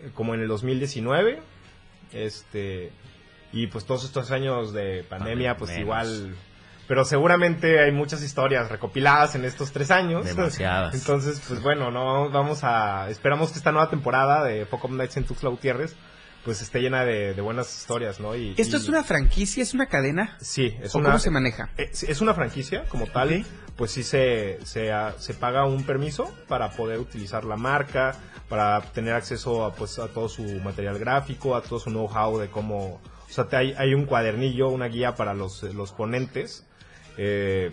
eh, 0.02 0.12
como 0.14 0.34
en 0.34 0.42
el 0.42 0.48
2019. 0.48 1.42
Este, 2.14 2.92
y 3.52 3.68
pues 3.68 3.86
todos 3.86 4.06
estos 4.06 4.32
años 4.32 4.72
de 4.74 5.04
pandemia, 5.04 5.58
pues 5.58 5.72
Menos. 5.72 5.84
igual. 5.84 6.36
Pero 6.94 7.06
seguramente 7.06 7.80
hay 7.84 7.92
muchas 7.92 8.22
historias 8.22 8.70
recopiladas 8.70 9.34
en 9.34 9.46
estos 9.46 9.72
tres 9.72 9.90
años. 9.90 10.26
Demasiadas. 10.26 10.94
Entonces, 11.00 11.42
pues 11.48 11.60
bueno, 11.60 11.90
no 11.90 12.30
vamos 12.30 12.60
a. 12.64 13.10
Esperamos 13.10 13.52
que 13.52 13.58
esta 13.58 13.72
nueva 13.72 13.90
temporada 13.90 14.44
de 14.44 14.68
Focus 14.68 14.92
Nights 14.92 15.18
en 15.18 15.24
Tuxtla 15.24 15.50
Gutiérrez, 15.50 15.96
pues 16.46 16.62
esté 16.62 16.82
llena 16.82 17.04
de, 17.04 17.34
de 17.34 17.42
buenas 17.42 17.76
historias, 17.76 18.20
¿no? 18.20 18.36
Y, 18.36 18.54
¿Esto 18.60 18.78
y- 18.78 18.80
es 18.80 18.88
una 18.90 19.04
franquicia? 19.04 19.64
¿Es 19.64 19.74
una 19.74 19.88
cadena? 19.88 20.38
Sí, 20.40 20.78
es 20.84 20.94
¿O 20.94 21.00
una. 21.00 21.08
cómo 21.10 21.18
se 21.20 21.32
maneja? 21.32 21.72
Es, 21.78 22.04
es 22.04 22.22
una 22.22 22.36
franquicia 22.36 22.84
como 22.90 23.08
tal. 23.08 23.40
Ok. 23.40 23.46
Pues 23.76 23.90
sí 23.90 24.04
se, 24.04 24.60
se, 24.64 24.92
se 25.18 25.34
paga 25.34 25.66
un 25.66 25.84
permiso 25.86 26.32
para 26.48 26.70
poder 26.70 27.00
utilizar 27.00 27.44
la 27.44 27.56
marca, 27.56 28.16
para 28.50 28.80
tener 28.82 29.16
acceso 29.16 29.66
a, 29.66 29.74
pues, 29.74 29.98
a 29.98 30.10
todo 30.10 30.30
su 30.30 30.44
material 30.64 31.00
gráfico, 31.00 31.56
a 31.56 31.64
todo 31.64 31.80
su 31.80 31.90
know-how 31.90 32.38
de 32.38 32.50
cómo. 32.52 33.02
O 33.28 33.34
sea, 33.34 33.46
te- 33.46 33.56
hay, 33.58 33.74
hay 33.80 33.96
un 33.96 34.06
cuadernillo, 34.06 34.70
una 34.70 34.86
guía 34.86 35.16
para 35.16 35.34
los, 35.34 35.64
los 35.64 35.92
ponentes. 35.92 36.68
Eh, 37.18 37.72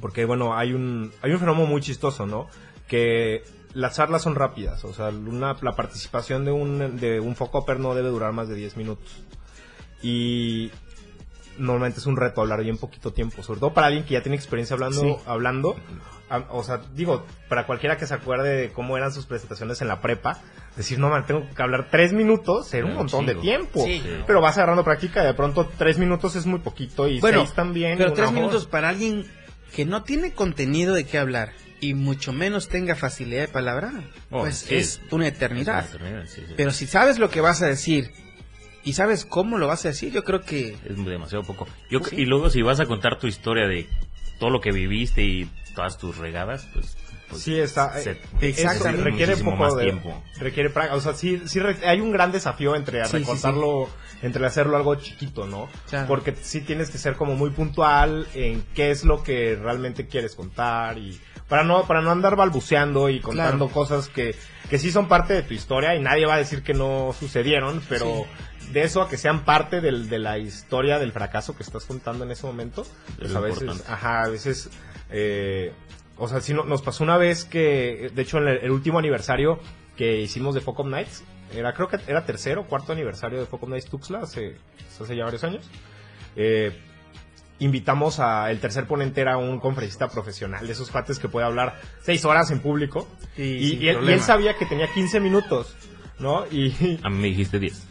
porque, 0.00 0.24
bueno, 0.24 0.56
hay 0.56 0.72
un, 0.72 1.12
hay 1.22 1.32
un 1.32 1.38
fenómeno 1.38 1.66
muy 1.66 1.80
chistoso, 1.80 2.26
¿no? 2.26 2.48
Que 2.88 3.42
las 3.74 3.96
charlas 3.96 4.22
son 4.22 4.34
rápidas. 4.34 4.84
O 4.84 4.92
sea, 4.92 5.08
una, 5.08 5.56
la 5.60 5.76
participación 5.76 6.44
de 6.44 6.52
un, 6.52 6.96
de 6.98 7.20
un 7.20 7.36
focoper 7.36 7.78
no 7.80 7.94
debe 7.94 8.08
durar 8.08 8.32
más 8.32 8.48
de 8.48 8.54
10 8.54 8.76
minutos. 8.76 9.22
Y 10.02 10.70
normalmente 11.60 12.00
es 12.00 12.06
un 12.06 12.16
reto 12.16 12.40
hablar 12.40 12.62
bien 12.62 12.78
poquito 12.78 13.12
tiempo, 13.12 13.42
sobre 13.42 13.60
todo 13.60 13.72
para 13.74 13.88
alguien 13.88 14.04
que 14.04 14.14
ya 14.14 14.22
tiene 14.22 14.36
experiencia 14.36 14.74
hablando, 14.74 15.00
Sí. 15.02 15.16
hablando, 15.26 15.76
a- 16.28 16.46
o 16.50 16.62
sea, 16.64 16.80
digo, 16.94 17.24
para 17.48 17.66
cualquiera 17.66 17.96
que 17.96 18.06
se 18.06 18.14
acuerde 18.14 18.56
de 18.56 18.72
cómo 18.72 18.96
eran 18.96 19.12
sus 19.12 19.26
presentaciones 19.26 19.80
en 19.82 19.88
la 19.88 20.00
prepa, 20.00 20.38
decir, 20.76 20.98
no 20.98 21.10
man, 21.10 21.26
tengo 21.26 21.46
que 21.54 21.62
hablar 21.62 21.88
tres 21.90 22.12
minutos, 22.12 22.72
era 22.74 22.86
un 22.86 22.94
montón 22.94 23.26
de 23.26 23.34
tiempo, 23.34 23.84
Sí. 23.84 24.02
pero 24.26 24.40
vas 24.40 24.56
agarrando 24.56 24.84
práctica 24.84 25.22
y 25.22 25.26
de 25.26 25.34
pronto 25.34 25.68
tres 25.78 25.98
minutos 25.98 26.36
es 26.36 26.46
muy 26.46 26.60
poquito 26.60 27.08
y 27.08 27.20
Bueno, 27.20 27.40
seis 27.40 27.54
también. 27.54 27.98
Pero 27.98 28.12
tres 28.12 28.32
minutos 28.32 28.66
para 28.66 28.88
alguien 28.88 29.26
que 29.74 29.84
no 29.84 30.02
tiene 30.02 30.32
contenido 30.32 30.94
de 30.94 31.04
qué 31.04 31.18
hablar 31.18 31.52
y 31.80 31.94
mucho 31.94 32.32
menos 32.32 32.68
tenga 32.68 32.94
facilidad 32.94 33.42
de 33.42 33.48
palabra, 33.48 33.92
Oh, 34.30 34.40
pues 34.40 34.58
sí. 34.58 34.74
es 34.76 35.00
una 35.10 35.26
eternidad. 35.28 35.84
Es 35.84 35.94
una 35.94 36.08
eternidad, 36.08 36.26
sí, 36.28 36.42
sí. 36.46 36.54
Pero 36.56 36.70
si 36.72 36.86
sabes 36.86 37.18
lo 37.18 37.30
que 37.30 37.40
vas 37.40 37.62
a 37.62 37.66
decir 37.66 38.12
y 38.84 38.92
sabes 38.94 39.24
cómo 39.24 39.58
lo 39.58 39.66
vas 39.66 39.84
a 39.84 39.88
decir, 39.88 40.12
yo 40.12 40.24
creo 40.24 40.40
que 40.42 40.76
Es 40.88 41.04
demasiado 41.04 41.44
poco. 41.44 41.66
Yo, 41.90 42.00
Sí. 42.04 42.16
Y 42.16 42.26
luego 42.26 42.50
si 42.50 42.62
vas 42.62 42.80
a 42.80 42.86
contar 42.86 43.18
tu 43.18 43.26
historia 43.26 43.66
de 43.66 43.88
todo 44.38 44.50
lo 44.50 44.60
que 44.60 44.72
viviste 44.72 45.22
y 45.22 45.48
todas 45.74 45.98
tus 45.98 46.16
regadas, 46.18 46.66
pues... 46.72 46.96
pues, 47.28 47.42
Sí, 47.42 47.58
está. 47.58 47.92
se- 48.00 48.12
eh, 48.12 48.18
eso 48.40 48.68
requiere 48.90 49.32
muchísimo 49.32 49.50
poco 49.52 49.62
más 49.64 49.76
de 49.76 49.84
tiempo. 49.84 50.22
Requiere 50.38 50.70
práctica. 50.70 50.96
O 50.96 51.00
sea, 51.00 51.14
sí, 51.14 51.40
sí 51.46 51.60
re- 51.60 51.86
hay 51.86 52.00
un 52.00 52.10
gran 52.10 52.32
desafío 52.32 52.74
entre 52.74 53.04
Sí, 53.04 53.10
sí, 53.12 53.18
recortarlo, 53.18 53.88
entre 54.22 54.44
hacerlo 54.46 54.76
algo 54.76 54.94
chiquito, 54.96 55.46
¿no? 55.46 55.68
Claro. 55.88 56.08
Porque 56.08 56.34
sí 56.40 56.62
tienes 56.62 56.90
que 56.90 56.98
ser 56.98 57.14
como 57.14 57.34
muy 57.36 57.50
puntual 57.50 58.26
en 58.34 58.64
qué 58.74 58.90
es 58.90 59.04
lo 59.04 59.22
que 59.22 59.54
realmente 59.56 60.06
quieres 60.08 60.34
contar 60.34 60.98
y 60.98 61.20
para 61.50 61.64
no 61.64 61.86
para 61.86 62.00
no 62.00 62.10
andar 62.10 62.34
balbuceando 62.36 63.10
y 63.10 63.20
contando 63.20 63.66
Claro. 63.66 63.74
cosas 63.74 64.08
que 64.08 64.34
que 64.70 64.78
sí 64.78 64.90
son 64.92 65.08
parte 65.08 65.34
de 65.34 65.42
tu 65.42 65.52
historia 65.52 65.94
y 65.96 66.00
nadie 66.00 66.24
va 66.26 66.34
a 66.34 66.38
decir 66.38 66.62
que 66.62 66.72
no 66.74 67.12
sucedieron, 67.18 67.82
pero 67.88 68.24
de 68.72 68.82
eso 68.84 69.02
a 69.02 69.08
que 69.08 69.16
sean 69.16 69.44
parte 69.44 69.80
del, 69.80 70.08
de 70.08 70.20
la 70.20 70.38
historia 70.38 71.00
del 71.00 71.10
fracaso 71.10 71.56
que 71.56 71.64
estás 71.64 71.84
contando 71.86 72.24
en 72.24 72.30
ese 72.30 72.46
momento, 72.46 72.86
pues 73.18 73.30
Es 73.30 73.36
a 73.36 73.40
veces, 73.40 73.62
importante. 73.62 73.92
ajá, 73.92 74.22
a 74.22 74.28
veces 74.28 74.70
eh, 75.10 75.72
o 76.16 76.28
sea, 76.28 76.40
sí 76.40 76.54
no- 76.54 76.62
nos 76.64 76.82
pasó 76.82 77.02
una 77.02 77.16
vez 77.16 77.44
que, 77.44 78.12
de 78.14 78.22
hecho, 78.22 78.38
en 78.38 78.46
el, 78.46 78.58
el 78.58 78.70
último 78.70 79.00
aniversario 79.00 79.58
que 79.96 80.20
hicimos 80.20 80.54
de 80.54 80.60
Focus 80.60 80.86
Nights, 80.86 81.24
era 81.52 81.72
creo 81.74 81.88
que 81.88 81.98
era 82.06 82.24
tercero 82.24 82.60
o 82.60 82.64
cuarto 82.66 82.92
aniversario 82.92 83.40
de 83.40 83.46
Focus 83.46 83.68
Nights 83.70 83.86
Tuxtla, 83.90 84.20
hace, 84.20 84.56
hace 85.00 85.16
ya 85.16 85.24
varios 85.24 85.42
años. 85.42 85.68
Eh, 86.36 86.78
invitamos 87.60 88.18
a 88.20 88.50
el 88.50 88.58
tercer 88.60 88.86
ponente 88.86 89.20
era 89.20 89.36
un 89.36 89.60
conferencista 89.60 90.08
profesional 90.08 90.66
de 90.66 90.72
esos 90.72 90.90
cuates 90.90 91.18
que 91.18 91.28
puede 91.28 91.46
hablar 91.46 91.78
seis 92.02 92.24
horas 92.24 92.50
en 92.50 92.60
público 92.60 93.08
y, 93.36 93.42
él, 93.42 93.82
y 93.82 93.88
él 93.88 93.94
problema. 93.96 94.22
sabía 94.22 94.56
que 94.56 94.66
tenía 94.66 94.88
15 94.92 95.20
minutos, 95.20 95.76
¿no? 96.18 96.46
Y 96.50 96.98
A 97.02 97.08
mí 97.10 97.16
me 97.18 97.26
dijiste 97.28 97.58
10. 97.58 97.86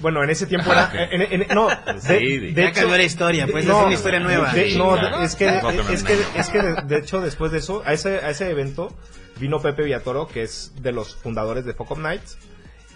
bueno, 0.00 0.24
en 0.24 0.30
ese 0.30 0.46
tiempo 0.46 0.72
era. 0.72 0.84
Ok. 0.86 0.94
en- 0.94 1.42
en- 1.42 1.48
no, 1.54 1.68
Sí, 2.00 2.38
de- 2.38 2.54
Ya 2.54 2.72
cambió 2.72 2.96
la 2.96 3.02
historia, 3.02 3.46
pues, 3.46 3.64
es 3.66 3.70
una 3.70 3.92
historia 3.92 4.20
nueva. 4.20 4.52
de- 4.52 4.76
no, 4.76 4.96
de- 4.96 5.24
es 5.24 5.36
que, 5.36 5.46
no 5.62 5.70
es 5.70 6.02
que, 6.02 6.18
es 6.36 6.48
que 6.48 6.62
de, 6.62 6.82
de 6.82 6.98
hecho, 6.98 7.20
después 7.20 7.52
de 7.52 7.58
eso, 7.58 7.82
a 7.84 7.92
ese, 7.92 8.16
a 8.18 8.30
ese 8.30 8.50
evento 8.50 8.96
vino 9.38 9.60
Pepe 9.60 9.82
Villatoro, 9.84 10.26
que 10.28 10.42
es 10.42 10.72
de 10.80 10.92
los 10.92 11.14
fundadores 11.16 11.64
de 11.66 11.74
Focus 11.74 11.98
Nights. 11.98 12.38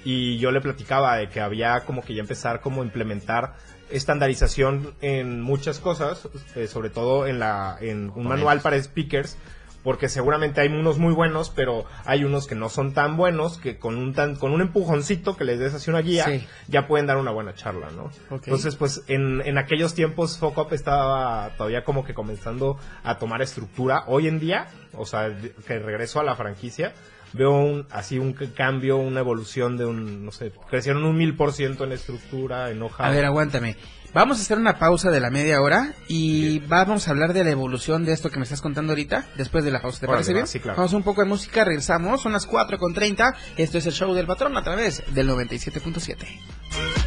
Y 0.07 0.37
yo 0.39 0.51
le 0.51 0.61
platicaba 0.61 1.17
de 1.17 1.29
que 1.31 1.41
había 1.41 1.81
como 1.81 2.03
que 2.03 2.15
ya 2.15 2.21
empezar 2.21 2.61
como 2.61 2.83
a 2.83 2.85
implementar 2.85 3.57
estandarización 3.97 4.95
en 5.01 5.41
muchas 5.41 5.79
cosas, 5.81 6.29
eh, 6.55 6.67
sobre 6.67 6.91
todo 6.91 7.27
en 7.27 7.39
la 7.39 7.77
en 7.81 8.11
un 8.15 8.27
manual 8.27 8.61
para 8.61 8.81
speakers, 8.83 9.37
porque 9.83 10.09
seguramente 10.09 10.61
hay 10.63 10.69
unos 10.69 10.99
muy 10.99 11.13
buenos, 11.13 11.51
pero 11.51 11.85
hay 12.07 12.25
unos 12.25 12.47
que 12.47 12.55
no 12.55 12.71
son 12.71 12.95
tan 12.95 13.17
buenos 13.19 13.59
que 13.59 13.79
con 13.79 13.97
un 13.97 14.15
tan 14.15 14.35
con 14.37 14.53
un 14.53 14.63
empujoncito 14.63 15.37
que 15.37 15.45
les 15.45 15.59
des 15.59 15.75
así 15.75 15.91
una 15.91 16.01
guía 16.01 16.25
Sí. 16.25 16.47
ya 16.69 16.87
pueden 16.87 17.07
dar 17.07 17.19
una 17.19 17.31
buena 17.33 17.55
charla, 17.55 17.89
¿no? 17.91 18.11
Entonces, 18.31 18.77
pues 18.77 19.03
en, 19.09 19.43
en 19.45 19.59
aquellos 19.59 19.95
tiempos 19.95 20.39
Focop 20.39 20.73
estaba 20.73 21.51
todavía 21.57 21.85
como 21.85 22.05
que 22.05 22.15
comenzando 22.15 22.79
a 23.03 23.19
tomar 23.19 23.43
estructura. 23.43 24.05
Hoy 24.07 24.27
en 24.27 24.41
día, 24.41 24.69
o 24.95 25.05
sea, 25.05 25.31
que 25.67 25.79
regreso 25.79 26.19
a 26.19 26.25
la 26.25 26.35
franquicia, 26.35 26.95
veo 27.35 27.53
un, 27.53 27.87
así 27.91 28.19
un 28.19 28.33
cambio, 28.33 28.97
una 28.97 29.21
evolución 29.21 29.77
de 29.77 29.85
un, 29.85 30.25
no 30.25 30.33
sé, 30.33 30.53
crecieron 30.71 31.05
un 31.05 31.17
mil 31.17 31.37
por 31.37 31.53
ciento 31.53 31.85
en 31.85 31.93
estructura, 31.93 32.71
en 32.71 32.83
hoja. 32.83 33.05
A 33.05 33.11
ver, 33.11 33.25
aguántame. 33.25 33.77
Vamos 34.15 34.39
a 34.39 34.43
hacer 34.43 34.59
una 34.59 34.79
pausa 34.79 35.11
de 35.11 35.19
la 35.19 35.29
media 35.29 35.61
hora 35.61 35.93
y 36.07 36.61
vamos 36.61 37.09
a 37.09 37.11
hablar 37.11 37.33
de 37.33 37.43
la 37.43 37.51
evolución 37.51 38.05
de 38.05 38.13
esto 38.13 38.31
que 38.31 38.39
me 38.39 38.45
estás 38.45 38.63
contando 38.63 38.93
ahorita, 38.93 39.27
después 39.37 39.65
de 39.65 39.73
la 39.73 39.83
pausa. 39.83 39.99
¿Te 39.99 40.07
Órale, 40.07 40.19
parece 40.19 40.33
bien? 40.35 40.47
sí, 40.47 40.61
claro. 40.61 40.77
Vamos 40.77 40.93
a 40.93 40.97
un 40.97 41.03
poco 41.03 41.23
de 41.23 41.29
música, 41.29 41.65
regresamos, 41.65 42.23
son 42.23 42.33
las 42.33 42.47
4 42.47 42.79
con 42.79 42.95
30. 42.95 43.35
Esto 43.57 43.79
es 43.79 43.87
el 43.87 43.93
show 43.93 44.15
del 44.15 44.27
patrón 44.27 44.57
a 44.57 44.63
través 44.63 45.03
del 45.13 45.29
97.7. 45.29 47.04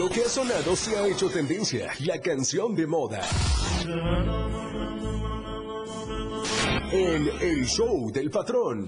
Lo 0.00 0.08
que 0.08 0.22
ha 0.22 0.28
sonado 0.30 0.74
se 0.76 0.96
ha 0.96 1.06
hecho 1.06 1.28
tendencia, 1.28 1.92
la 2.06 2.18
canción 2.22 2.74
de 2.74 2.86
moda. 2.86 3.20
En 6.90 7.28
el 7.42 7.66
show 7.66 8.10
del 8.10 8.30
patrón. 8.30 8.86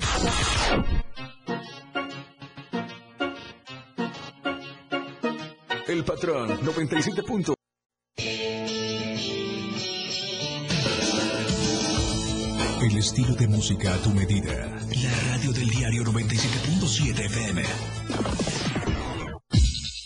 El 5.87 6.03
patrón 6.03 6.59
97 6.65 7.23
puntos. 7.25 7.57
El 12.81 12.97
estilo 12.97 13.35
de 13.35 13.49
música 13.49 13.93
a 13.93 13.99
tu 13.99 14.09
medida. 14.13 14.81
La 15.03 15.21
radio 15.31 15.53
del 15.53 15.69
diario 15.69 16.05
97.7 16.05 17.27
FM. 17.27 18.62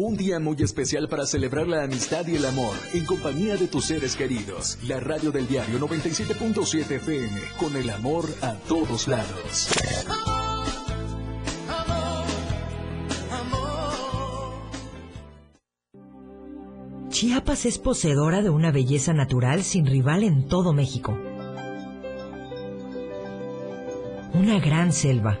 Un 0.00 0.16
día 0.16 0.38
muy 0.38 0.54
especial 0.62 1.08
para 1.08 1.26
celebrar 1.26 1.66
la 1.66 1.82
amistad 1.82 2.24
y 2.28 2.36
el 2.36 2.44
amor 2.44 2.76
en 2.94 3.04
compañía 3.04 3.56
de 3.56 3.66
tus 3.66 3.86
seres 3.86 4.14
queridos. 4.14 4.78
La 4.86 5.00
radio 5.00 5.32
del 5.32 5.48
diario 5.48 5.76
97.7 5.80 6.88
FM 6.88 7.40
con 7.58 7.74
el 7.74 7.90
amor 7.90 8.26
a 8.40 8.54
todos 8.68 9.08
lados. 9.08 9.68
Chiapas 17.08 17.66
es 17.66 17.78
poseedora 17.78 18.40
de 18.40 18.50
una 18.50 18.70
belleza 18.70 19.12
natural 19.12 19.64
sin 19.64 19.84
rival 19.84 20.22
en 20.22 20.46
todo 20.46 20.72
México. 20.72 21.18
Una 24.32 24.60
gran 24.60 24.92
selva, 24.92 25.40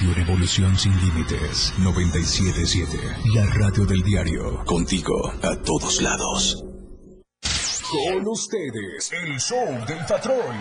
Radio 0.00 0.14
Revolución 0.14 0.78
sin 0.78 0.98
límites 0.98 1.74
977. 1.78 2.96
La 3.34 3.44
radio 3.52 3.84
del 3.84 4.02
diario. 4.02 4.64
Contigo 4.64 5.30
a 5.42 5.56
todos 5.56 6.00
lados. 6.00 6.64
Con 7.90 8.26
ustedes, 8.26 9.12
el 9.12 9.38
show 9.38 9.66
del 9.86 10.06
patrón. 10.06 10.56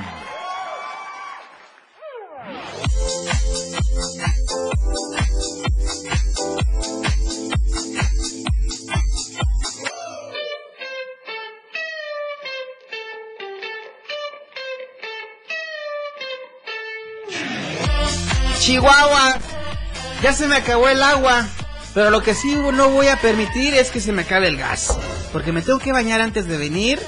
Chihuahua, 18.69 19.39
ya 20.21 20.31
se 20.31 20.47
me 20.47 20.57
acabó 20.57 20.89
el 20.89 21.01
agua. 21.01 21.47
Pero 21.95 22.11
lo 22.11 22.21
que 22.21 22.35
sí 22.35 22.53
no 22.53 22.89
voy 22.91 23.07
a 23.07 23.19
permitir 23.19 23.73
es 23.73 23.89
que 23.89 23.99
se 23.99 24.11
me 24.11 24.21
acabe 24.21 24.47
el 24.47 24.57
gas. 24.57 24.95
Porque 25.33 25.51
me 25.51 25.63
tengo 25.63 25.79
que 25.79 25.91
bañar 25.91 26.21
antes 26.21 26.47
de 26.47 26.55
venir. 26.55 26.99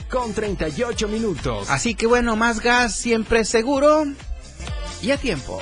con 0.08 0.32
38 0.32 1.08
minutos. 1.08 1.70
Así 1.70 1.94
que 1.94 2.06
bueno, 2.06 2.36
más 2.36 2.60
gas 2.60 2.94
siempre 2.94 3.44
seguro 3.44 4.04
y 5.02 5.10
a 5.10 5.18
tiempo. 5.18 5.60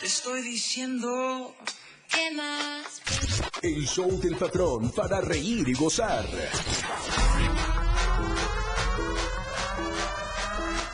Te 0.00 0.06
estoy 0.06 0.42
diciendo. 0.42 1.54
¿Qué 2.16 2.30
más? 2.30 3.02
El 3.60 3.86
show 3.86 4.18
del 4.18 4.36
patrón 4.36 4.90
para 4.92 5.20
reír 5.20 5.68
y 5.68 5.74
gozar. 5.74 6.24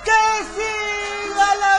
¡Que 0.05 0.23
siga 0.57 1.55
la 1.63 1.79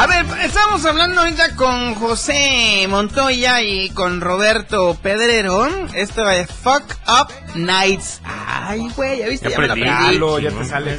A 0.00 0.06
ver, 0.06 0.24
estamos 0.42 0.84
hablando 0.84 1.20
ahorita 1.22 1.56
con 1.56 1.94
José 1.96 2.86
Montoya 2.88 3.62
y 3.62 3.90
con 3.90 4.20
Roberto 4.20 4.96
Pedrerón. 5.02 5.88
Esto 5.92 6.28
es 6.30 6.48
Fuck 6.48 6.84
Up 7.08 7.32
Nights. 7.56 8.20
Ay, 8.24 8.88
güey, 8.96 9.18
¿ya 9.18 9.28
viste? 9.28 9.46
Ya 9.50 9.56
Ya, 9.56 9.60
me 9.60 9.66
la 9.66 9.72
aprendí. 9.74 10.18
ya 10.42 10.50
te 10.50 10.64
sale. 10.64 10.98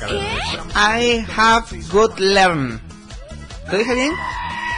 I 0.76 1.26
have 1.36 1.66
good 1.92 2.18
learn. 2.20 2.82
¿Lo 3.72 3.78
dije 3.78 3.96
bien? 3.96 4.12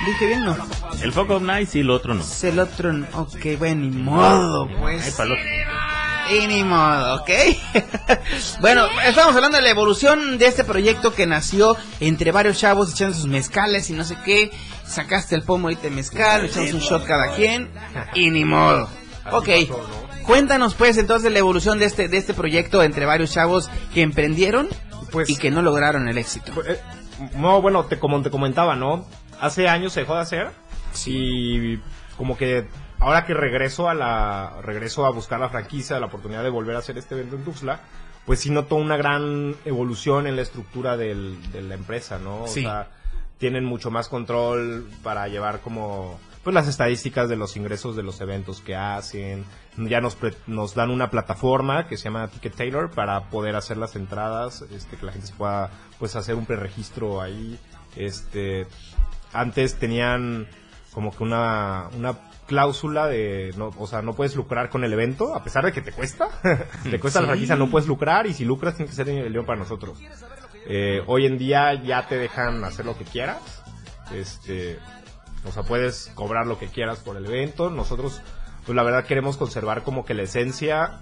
¿Dije 0.06 0.28
bien 0.28 0.46
no? 0.46 0.56
El 1.02 1.12
Fuck 1.14 1.30
Up 1.32 1.42
Night 1.42 1.74
y 1.76 1.80
el 1.80 1.90
otro 1.90 2.14
no. 2.14 2.24
El 2.44 2.60
otro 2.60 2.94
no. 2.94 3.08
Ok, 3.14 3.58
bueno, 3.58 3.82
ni 3.82 3.90
modo, 3.90 4.68
pues. 4.80 5.04
Ay, 5.04 5.14
palo- 5.18 5.36
Y 6.32 6.48
ni 6.48 6.64
modo, 6.64 7.16
¿ok? 7.16 7.30
bueno, 8.62 8.86
estamos 9.06 9.36
hablando 9.36 9.58
de 9.58 9.64
la 9.64 9.70
evolución 9.70 10.38
de 10.38 10.46
este 10.48 10.64
proyecto 10.64 11.14
que 11.14 11.28
nació 11.28 11.76
entre 12.00 12.32
varios 12.32 12.58
chavos 12.58 12.92
echando 12.94 13.16
sus 13.16 13.28
mezcales 13.28 13.90
y 13.90 13.94
no 13.94 14.04
sé 14.04 14.16
qué. 14.24 14.52
Sacaste 14.86 15.36
el 15.36 15.44
pomo 15.44 15.68
ahorita 15.68 15.84
de 15.84 15.92
mezcal, 15.92 16.46
echamos 16.46 16.74
un 16.74 16.80
shot 16.80 17.06
cada 17.06 17.36
quien 17.36 17.70
y 18.14 18.30
ni 18.30 18.46
modo. 18.46 18.90
Ok, 19.32 19.50
cuéntanos 20.26 20.74
pues 20.76 20.98
entonces 20.98 21.32
la 21.32 21.40
evolución 21.40 21.80
de 21.80 21.86
este, 21.86 22.08
de 22.08 22.18
este 22.18 22.34
proyecto 22.34 22.82
entre 22.84 23.06
varios 23.06 23.32
chavos 23.32 23.70
que 23.94 24.02
emprendieron 24.02 24.70
y 25.28 25.36
que 25.36 25.52
no 25.52 25.62
lograron 25.62 26.08
el 26.08 26.18
éxito. 26.18 26.54
Eh, 26.68 26.80
No, 27.36 27.62
bueno, 27.62 27.86
te, 27.86 28.00
como 28.00 28.22
te 28.22 28.32
comentaba, 28.32 28.76
¿no? 28.76 29.06
Hace 29.40 29.68
años 29.68 29.94
se 29.94 30.02
dejó 30.02 30.16
de 30.16 30.22
hacer. 30.22 30.52
Y 31.06 31.78
como 32.18 32.38
que 32.38 32.68
ahora 33.02 33.26
que 33.26 33.34
regreso 33.34 33.90
a 33.90 33.94
la 33.94 34.54
regreso 34.62 35.06
a 35.06 35.10
buscar 35.12 35.40
la 35.40 35.50
franquicia, 35.50 36.00
la 36.00 36.06
oportunidad 36.06 36.44
de 36.44 36.50
volver 36.50 36.76
a 36.76 36.80
hacer 36.80 36.98
este 36.98 37.16
evento 37.16 37.36
en 37.36 37.44
Tuxtla, 37.44 37.80
pues 38.26 38.40
sí 38.40 38.50
noto 38.52 38.76
una 38.76 38.96
gran 38.98 39.56
evolución 39.66 40.28
en 40.28 40.36
la 40.36 40.44
estructura 40.44 40.96
del- 40.96 41.52
de 41.52 41.62
la 41.64 41.76
empresa, 41.76 42.20
¿no? 42.20 42.44
O 42.44 42.48
Sí. 42.48 42.62
sea, 42.62 42.90
tienen 43.40 43.66
mucho 43.66 43.90
más 43.92 44.08
control 44.08 44.88
para 45.04 45.28
llevar 45.28 45.60
como 45.62 46.20
pues 46.44 46.56
las 46.56 46.68
estadísticas 46.68 47.30
de 47.30 47.36
los 47.36 47.56
ingresos 47.56 47.96
de 47.96 48.02
los 48.02 48.20
eventos 48.20 48.62
que 48.62 48.76
hacen. 48.76 49.46
Ya 49.78 50.02
nos, 50.02 50.16
pre- 50.16 50.34
nos 50.48 50.74
dan 50.74 50.90
una 50.90 51.12
plataforma 51.12 51.88
que 51.88 51.98
se 51.98 52.06
llama 52.06 52.30
Ticket 52.30 52.56
Taylor 52.56 52.90
para 52.90 53.30
poder 53.30 53.56
hacer 53.56 53.78
las 53.78 53.96
entradas, 53.96 54.64
este, 54.72 54.98
que 54.98 55.06
la 55.06 55.12
gente 55.12 55.28
se 55.28 55.34
pueda 55.36 55.70
pues 56.00 56.16
hacer 56.16 56.34
un 56.34 56.48
preregistro 56.48 57.22
ahí. 57.22 57.60
Este, 57.96 58.66
antes 59.34 59.76
tenían 59.76 60.48
como 60.94 61.16
que 61.16 61.22
una, 61.24 61.90
una 61.96 62.16
cláusula 62.48 63.08
de, 63.08 63.54
no, 63.58 63.72
o 63.78 63.88
sea, 63.88 64.02
no 64.02 64.14
puedes 64.14 64.36
lucrar 64.36 64.70
con 64.70 64.84
el 64.84 64.94
evento, 64.94 65.36
a 65.36 65.44
pesar 65.44 65.66
de 65.66 65.72
que 65.72 65.82
te 65.82 65.92
cuesta, 65.92 66.30
te 66.90 67.00
cuesta 67.00 67.22
la 67.22 67.28
franquicia, 67.28 67.56
no 67.56 67.70
puedes 67.70 67.88
lucrar 67.88 68.28
y 68.28 68.34
si 68.34 68.46
lucras 68.46 68.76
tiene 68.76 68.90
que 68.90 68.96
ser 68.96 69.10
el 69.10 69.32
león 69.32 69.46
para 69.46 69.60
nosotros. 69.60 70.00
Eh, 70.68 71.02
hoy 71.08 71.26
en 71.26 71.38
día 71.38 71.74
ya 71.74 72.08
te 72.08 72.18
dejan 72.18 72.64
hacer 72.64 72.86
lo 72.86 72.98
que 72.98 73.06
quieras, 73.06 73.64
este, 74.14 74.80
o 75.46 75.52
sea, 75.52 75.64
puedes 75.64 76.12
cobrar 76.14 76.46
lo 76.46 76.60
que 76.60 76.68
quieras 76.68 77.00
por 77.00 77.18
el 77.18 77.26
evento, 77.26 77.70
nosotros, 77.70 78.22
pues 78.66 78.76
la 78.76 78.84
verdad 78.84 79.06
queremos 79.06 79.38
conservar 79.38 79.84
como 79.84 80.06
que 80.06 80.14
la 80.14 80.24
esencia, 80.24 81.02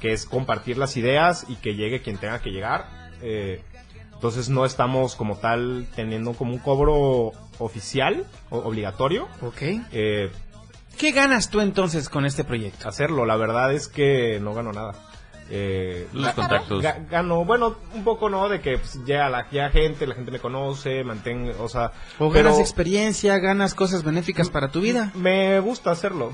que 0.00 0.12
es 0.12 0.26
compartir 0.26 0.76
las 0.76 0.96
ideas 0.96 1.46
y 1.48 1.56
que 1.56 1.74
llegue 1.74 2.02
quien 2.02 2.18
tenga 2.18 2.40
que 2.40 2.50
llegar, 2.50 2.86
eh, 3.22 3.62
entonces 4.18 4.48
no 4.48 4.64
estamos 4.64 5.14
como 5.14 5.36
tal 5.36 5.86
teniendo 5.94 6.32
como 6.32 6.52
un 6.52 6.58
cobro 6.58 7.32
oficial 7.60 8.26
o 8.50 8.58
obligatorio. 8.58 9.28
Ok. 9.42 9.62
Eh, 9.92 10.30
¿Qué 10.98 11.12
ganas 11.12 11.50
tú 11.50 11.60
entonces 11.60 12.08
con 12.08 12.26
este 12.26 12.44
proyecto? 12.44 12.88
Hacerlo, 12.88 13.24
la 13.24 13.36
verdad 13.36 13.72
es 13.72 13.88
que 13.88 14.38
no 14.40 14.52
gano 14.54 14.72
nada. 14.72 14.94
Eh, 15.50 16.06
Los 16.12 16.34
contactos. 16.34 16.84
ga- 16.84 17.08
gano, 17.08 17.44
bueno, 17.44 17.76
un 17.94 18.04
poco 18.04 18.28
no, 18.28 18.48
de 18.50 18.60
que 18.60 18.76
pues, 18.78 19.02
llega 19.06 19.30
la 19.30 19.48
llega 19.48 19.70
gente, 19.70 20.06
la 20.06 20.14
gente 20.14 20.30
me 20.30 20.40
conoce, 20.40 21.02
mantengo, 21.04 21.52
o 21.62 21.68
sea... 21.70 21.92
O 22.18 22.30
pero 22.30 22.50
ganas 22.50 22.60
experiencia, 22.60 23.38
ganas 23.38 23.74
cosas 23.74 24.02
benéficas 24.04 24.50
para 24.50 24.68
tu 24.68 24.80
vida. 24.82 25.10
Me 25.14 25.58
gusta 25.60 25.90
hacerlo. 25.90 26.32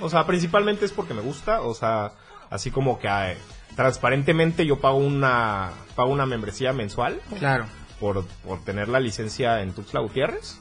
O 0.00 0.08
sea, 0.08 0.26
principalmente 0.26 0.86
es 0.86 0.92
porque 0.92 1.12
me 1.12 1.20
gusta, 1.20 1.60
o 1.60 1.74
sea, 1.74 2.12
así 2.48 2.70
como 2.70 2.98
que 2.98 3.06
eh, 3.08 3.36
transparentemente 3.76 4.64
yo 4.64 4.80
pago 4.80 4.96
una 4.96 5.70
pago 5.94 6.10
una 6.10 6.24
membresía 6.26 6.72
mensual. 6.72 7.20
Claro. 7.38 7.66
Por, 8.00 8.24
por 8.46 8.64
tener 8.64 8.88
la 8.88 8.98
licencia 8.98 9.60
en 9.60 9.72
Tuxtla 9.72 10.00
Gutiérrez. 10.00 10.60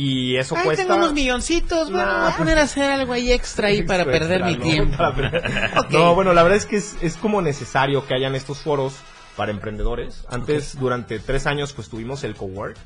Y 0.00 0.36
eso 0.36 0.54
Ay, 0.56 0.62
cuesta... 0.64 0.84
tengo 0.84 0.96
unos 0.96 1.12
milloncitos, 1.12 1.90
bueno, 1.90 2.06
Nah, 2.06 2.22
voy 2.24 2.32
a 2.32 2.36
poner 2.36 2.58
a 2.58 2.62
hacer 2.62 2.88
algo 2.88 3.12
ahí 3.12 3.32
extra 3.32 3.66
ahí 3.66 3.82
para 3.82 4.04
Extra, 4.04 4.18
perder 4.20 4.44
mi 4.44 4.56
¿no? 4.56 4.62
tiempo. 4.62 4.96
Para 4.96 5.16
perder- 5.16 5.86
No, 5.90 6.14
bueno, 6.14 6.32
la 6.34 6.44
verdad 6.44 6.56
es 6.56 6.66
que 6.66 6.76
es, 6.76 6.96
es 7.02 7.16
como 7.16 7.42
necesario 7.42 8.06
que 8.06 8.14
hayan 8.14 8.36
estos 8.36 8.58
foros 8.58 8.94
para 9.36 9.50
emprendedores. 9.50 10.24
Antes, 10.30 10.78
durante 10.78 11.18
tres 11.18 11.46
años, 11.48 11.72
pues 11.72 11.88
tuvimos 11.88 12.22
el 12.22 12.36
Cowork, 12.36 12.76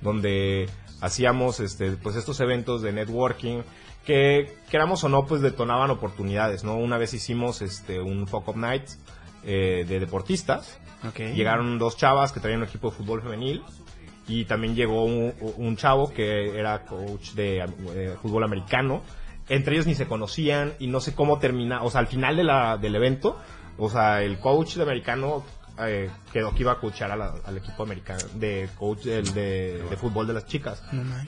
donde 0.00 0.70
hacíamos 1.00 1.58
este, 1.58 1.90
pues 1.92 2.14
estos 2.14 2.38
eventos 2.38 2.82
de 2.82 2.92
networking 2.92 3.62
que, 4.06 4.56
queramos 4.70 5.02
o 5.02 5.08
no, 5.08 5.26
pues 5.26 5.42
detonaban 5.42 5.90
oportunidades, 5.90 6.62
¿no? 6.62 6.76
Una 6.76 6.98
vez 6.98 7.14
hicimos 7.14 7.62
este, 7.62 8.00
un 8.00 8.28
Fuck 8.28 8.46
Up 8.48 8.56
Night 8.56 8.84
eh, 9.44 9.84
de 9.88 9.98
deportistas. 9.98 10.78
Ok. 11.08 11.18
Llegaron 11.34 11.78
dos 11.80 11.96
chavas 11.96 12.30
que 12.30 12.38
traían 12.38 12.60
un 12.60 12.68
equipo 12.68 12.90
de 12.90 12.96
fútbol 12.96 13.22
femenil 13.22 13.62
y 14.30 14.44
también 14.44 14.74
llegó 14.76 15.04
un, 15.04 15.34
un 15.56 15.76
chavo 15.76 16.12
que 16.12 16.58
era 16.58 16.84
coach 16.84 17.32
de 17.32 17.58
eh, 17.94 18.16
fútbol 18.22 18.44
americano. 18.44 19.02
Entre 19.48 19.74
ellos 19.74 19.86
ni 19.86 19.94
se 19.96 20.06
conocían 20.06 20.74
y 20.78 20.86
no 20.86 21.00
sé 21.00 21.14
cómo 21.14 21.38
terminar, 21.40 21.80
o 21.82 21.90
sea, 21.90 22.00
al 22.00 22.06
final 22.06 22.36
de 22.36 22.44
la, 22.44 22.76
del 22.76 22.94
evento, 22.94 23.36
o 23.78 23.90
sea, 23.90 24.22
el 24.22 24.38
coach 24.38 24.76
de 24.76 24.82
americano 24.84 25.44
eh, 25.82 26.10
quedó 26.32 26.54
que 26.54 26.60
iba 26.62 26.72
a 26.72 26.78
coachar 26.78 27.10
a 27.10 27.16
la- 27.16 27.34
al 27.44 27.56
equipo 27.56 27.82
americano, 27.82 28.20
de 28.34 28.68
coach 28.78 29.04
del- 29.04 29.32
de, 29.34 29.82
de 29.90 29.96
fútbol 29.96 30.26
de 30.26 30.34
las 30.34 30.44
chicas. 30.46 30.82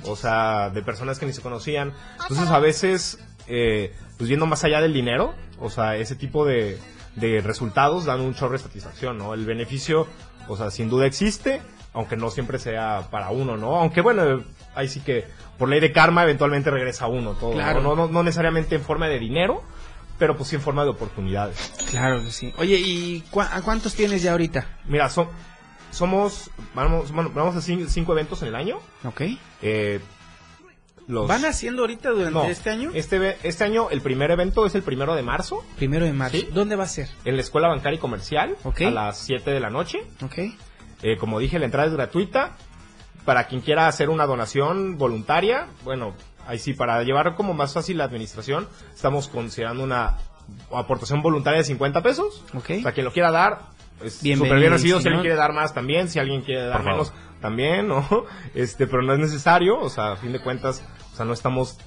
O 0.04 0.14
sea, 0.14 0.68
de 0.70 0.82
personas 0.82 1.18
que 1.18 1.26
ni 1.26 1.32
se 1.32 1.40
conocían. 1.42 1.92
Entonces, 2.20 2.48
a 2.48 2.58
veces, 2.60 3.18
eh, 3.48 3.92
pues 4.18 4.28
viendo 4.28 4.46
más 4.46 4.62
allá 4.62 4.80
del 4.80 4.92
dinero, 4.92 5.34
o 5.58 5.70
sea, 5.70 5.96
ese 5.96 6.14
tipo 6.16 6.44
de, 6.44 6.78
de 7.16 7.40
resultados 7.40 8.04
dan 8.04 8.20
un 8.20 8.34
chorro 8.34 8.52
de 8.52 8.58
satisfacción, 8.58 9.16
¿no? 9.18 9.32
El 9.34 9.46
beneficio, 9.46 10.06
o 10.48 10.56
sea, 10.56 10.70
sin 10.70 10.88
duda 10.90 11.06
existe, 11.06 11.62
aunque 11.94 12.16
no 12.16 12.30
siempre 12.30 12.58
sea 12.58 13.08
para 13.10 13.30
uno, 13.30 13.56
¿no? 13.56 13.76
Aunque 13.76 14.00
bueno, 14.00 14.42
ahí 14.74 14.88
sí 14.88 15.00
que 15.00 15.26
por 15.58 15.68
ley 15.68 15.80
de 15.80 15.92
karma 15.92 16.22
eventualmente 16.22 16.70
regresa 16.70 17.04
a 17.04 17.08
uno 17.08 17.32
todo, 17.32 17.50
¿no? 17.50 17.56
Claro. 17.56 17.80
no, 17.82 17.94
no, 17.94 18.08
no 18.08 18.22
necesariamente 18.22 18.74
en 18.76 18.82
forma 18.82 19.08
de 19.08 19.18
dinero, 19.18 19.62
pero 20.18 20.36
pues 20.36 20.48
sí 20.48 20.56
en 20.56 20.62
forma 20.62 20.84
de 20.84 20.90
oportunidades. 20.90 21.72
Claro 21.90 22.22
que 22.22 22.30
sí. 22.30 22.52
Oye, 22.58 22.76
¿y 22.78 23.22
cua- 23.30 23.48
a 23.52 23.60
cuántos 23.62 23.94
tienes 23.94 24.22
ya 24.22 24.32
ahorita? 24.32 24.66
Mira, 24.86 25.08
son, 25.10 25.28
somos, 25.90 26.50
vamos, 26.74 27.12
vamos 27.12 27.56
a 27.56 27.58
cin- 27.60 27.86
cinco 27.88 28.12
eventos 28.12 28.40
en 28.42 28.48
el 28.48 28.54
año. 28.54 28.78
Ok. 29.04 29.22
Eh, 29.62 30.00
los- 31.08 31.26
¿Van 31.28 31.44
haciendo 31.44 31.82
ahorita 31.82 32.10
durante 32.10 32.30
No, 32.32 32.44
este 32.44 32.70
año? 32.70 32.90
Este, 32.94 33.36
este 33.42 33.64
año 33.64 33.90
el 33.90 34.00
primer 34.00 34.30
evento 34.30 34.64
es 34.64 34.74
el 34.74 34.82
primero 34.82 35.14
de 35.14 35.22
marzo. 35.22 35.64
Primero 35.76 36.04
de 36.06 36.12
marzo. 36.12 36.36
Sí. 36.36 36.48
¿Dónde 36.52 36.76
va 36.76 36.84
a 36.84 36.88
ser? 36.88 37.08
En 37.24 37.34
la 37.36 37.42
Escuela 37.42 37.68
Bancaria 37.68 37.96
y 37.96 38.00
Comercial. 38.00 38.56
Ok. 38.64 38.82
A 38.82 38.90
las 38.90 39.18
7 39.18 39.50
de 39.50 39.60
la 39.60 39.68
noche. 39.70 39.98
Ok. 40.24 40.38
Eh, 41.02 41.16
como 41.16 41.38
dije, 41.38 41.58
la 41.58 41.64
entrada 41.66 41.86
es 41.88 41.92
gratuita. 41.94 42.56
Para 43.24 43.46
quien 43.46 43.60
quiera 43.60 43.86
hacer 43.86 44.10
una 44.10 44.26
donación 44.26 44.98
voluntaria, 44.98 45.68
bueno, 45.84 46.12
ahí 46.48 46.58
sí, 46.58 46.74
para 46.74 47.02
llevar 47.04 47.36
como 47.36 47.54
más 47.54 47.72
fácil 47.72 47.98
la 47.98 48.04
administración, 48.04 48.66
estamos 48.92 49.28
considerando 49.28 49.84
una 49.84 50.16
aportación 50.74 51.22
voluntaria 51.22 51.58
de 51.58 51.64
50 51.64 52.02
pesos. 52.02 52.42
Ok. 52.54 52.70
O 52.78 52.82
sea, 52.82 52.92
quien 52.92 53.04
lo 53.04 53.12
quiera 53.12 53.30
dar, 53.30 53.60
es 54.02 54.20
Bienvenido, 54.22 54.46
súper 54.46 54.58
bien 54.60 54.72
recibido. 54.72 55.00
Si 55.00 55.06
alguien 55.06 55.22
quiere 55.22 55.36
dar 55.36 55.52
más 55.52 55.72
también, 55.72 56.08
si 56.08 56.18
alguien 56.18 56.42
quiere 56.42 56.62
dar 56.64 56.78
Por 56.78 56.84
favor. 56.84 56.92
menos 57.06 57.12
también, 57.40 57.86
¿no? 57.86 58.04
Este, 58.54 58.88
pero 58.88 59.02
no 59.02 59.12
es 59.12 59.20
necesario, 59.20 59.78
o 59.78 59.88
sea, 59.88 60.12
a 60.12 60.16
fin 60.16 60.32
de 60.32 60.40
cuentas, 60.40 60.84
o 61.12 61.16
sea, 61.16 61.24
no 61.24 61.32
estamos 61.32 61.78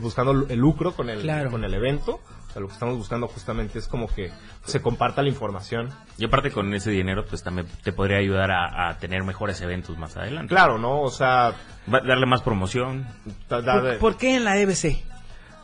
buscando 0.00 0.46
el 0.48 0.58
lucro 0.58 0.92
con 0.92 1.10
el, 1.10 1.20
Claro. 1.20 1.50
con 1.50 1.64
el 1.64 1.74
evento. 1.74 2.20
O 2.52 2.54
sea, 2.54 2.60
lo 2.60 2.68
que 2.68 2.74
estamos 2.74 2.98
buscando 2.98 3.28
justamente 3.28 3.78
es 3.78 3.88
como 3.88 4.06
que 4.08 4.30
se 4.66 4.82
comparta 4.82 5.22
la 5.22 5.30
información. 5.30 5.88
Y 6.18 6.26
aparte 6.26 6.50
con 6.50 6.74
ese 6.74 6.90
dinero, 6.90 7.24
pues 7.24 7.42
también 7.42 7.66
te 7.82 7.94
podría 7.94 8.18
ayudar 8.18 8.50
a, 8.50 8.90
a 8.90 8.98
tener 8.98 9.24
mejores 9.24 9.58
eventos 9.62 9.96
más 9.96 10.18
adelante. 10.18 10.48
Claro, 10.54 10.76
¿no? 10.76 11.00
O 11.00 11.10
sea, 11.10 11.54
Va- 11.92 12.00
darle 12.00 12.26
más 12.26 12.42
promoción. 12.42 13.06
da- 13.48 13.62
da- 13.62 13.80
¿Por, 13.80 13.98
por 13.98 14.16
qué 14.18 14.36
en 14.36 14.44
la 14.44 14.58
EBC? 14.58 15.02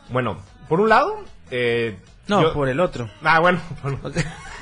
Bueno, 0.09 0.39
por 0.67 0.81
un 0.81 0.89
lado, 0.89 1.23
eh, 1.51 1.99
No, 2.27 2.41
yo- 2.41 2.53
por 2.53 2.67
el 2.69 2.79
otro. 2.79 3.07
Ah, 3.23 3.39
bueno, 3.39 3.59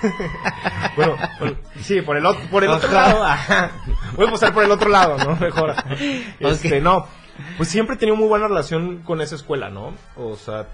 sí, 1.82 2.02
por 2.02 2.18
el 2.18 2.26
otro, 2.26 2.42
por 2.52 2.64
el 2.64 2.70
otro 2.70 2.92
lado, 2.92 3.24
ajá. 3.24 3.72
voy 4.16 4.28
a 4.28 4.32
pasar 4.32 4.54
por 4.54 4.64
el 4.64 4.72
otro 4.72 4.90
lado, 4.90 5.18
¿no? 5.18 5.36
Mejor. 5.38 5.74
Este, 6.40 6.82
no, 6.82 7.08
pues 7.58 7.70
siempre 7.70 7.96
he 7.96 8.00
tenido 8.00 8.16
muy 8.18 8.28
buena 8.28 8.48
relación 8.48 9.04
con 9.04 9.22
esa 9.22 9.36
escuela, 9.36 9.70
¿no? 9.70 9.94
O 10.16 10.36
sea, 10.36 10.68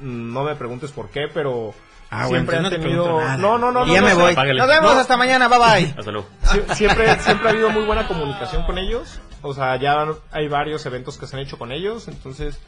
no 0.00 0.44
me 0.44 0.54
preguntes 0.56 0.90
por 0.92 1.08
qué, 1.10 1.28
pero 1.32 1.74
Ah, 2.10 2.26
bueno, 2.26 2.30
siempre 2.50 2.56
entonces 2.58 2.78
han 2.78 2.84
tenido, 2.84 3.20
no, 3.38 3.58
no, 3.58 3.58
no, 3.58 3.72
no, 3.72 3.86
ya 3.92 4.00
no, 4.00 4.06
me 4.08 4.12
no, 4.14 4.20
voy. 4.20 4.32
apáguele. 4.32 4.58
Nos 4.58 4.68
vemos 4.68 4.94
No. 4.94 5.00
hasta 5.00 5.16
mañana, 5.16 5.48
bye 5.48 5.58
bye. 5.58 5.94
Hasta 5.98 6.10
luego. 6.10 6.26
Sie- 6.42 6.74
siempre, 6.74 7.18
siempre 7.20 7.48
ha 7.48 7.50
habido 7.52 7.70
muy 7.70 7.84
buena 7.84 8.06
comunicación 8.06 8.64
con 8.64 8.76
ellos. 8.78 9.20
O 9.42 9.54
sea, 9.54 9.76
ya 9.76 10.06
hay 10.30 10.48
varios 10.48 10.84
eventos 10.86 11.16
que 11.18 11.26
se 11.26 11.36
han 11.36 11.42
hecho 11.42 11.58
con 11.58 11.72
ellos. 11.72 12.08
Entonces, 12.08 12.60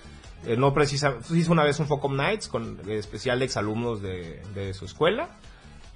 eh, 0.46 0.56
no 0.56 0.72
precisa. 0.72 1.14
Hizo 1.30 1.52
una 1.52 1.62
vez 1.62 1.78
un 1.78 1.86
Focom 1.88 2.16
Nights 2.16 2.48
con 2.48 2.80
eh, 2.88 2.96
especial 2.98 3.38
de 3.38 3.44
exalumnos 3.44 4.00
de, 4.02 4.42
de 4.54 4.72
su 4.74 4.84
escuela. 4.86 5.28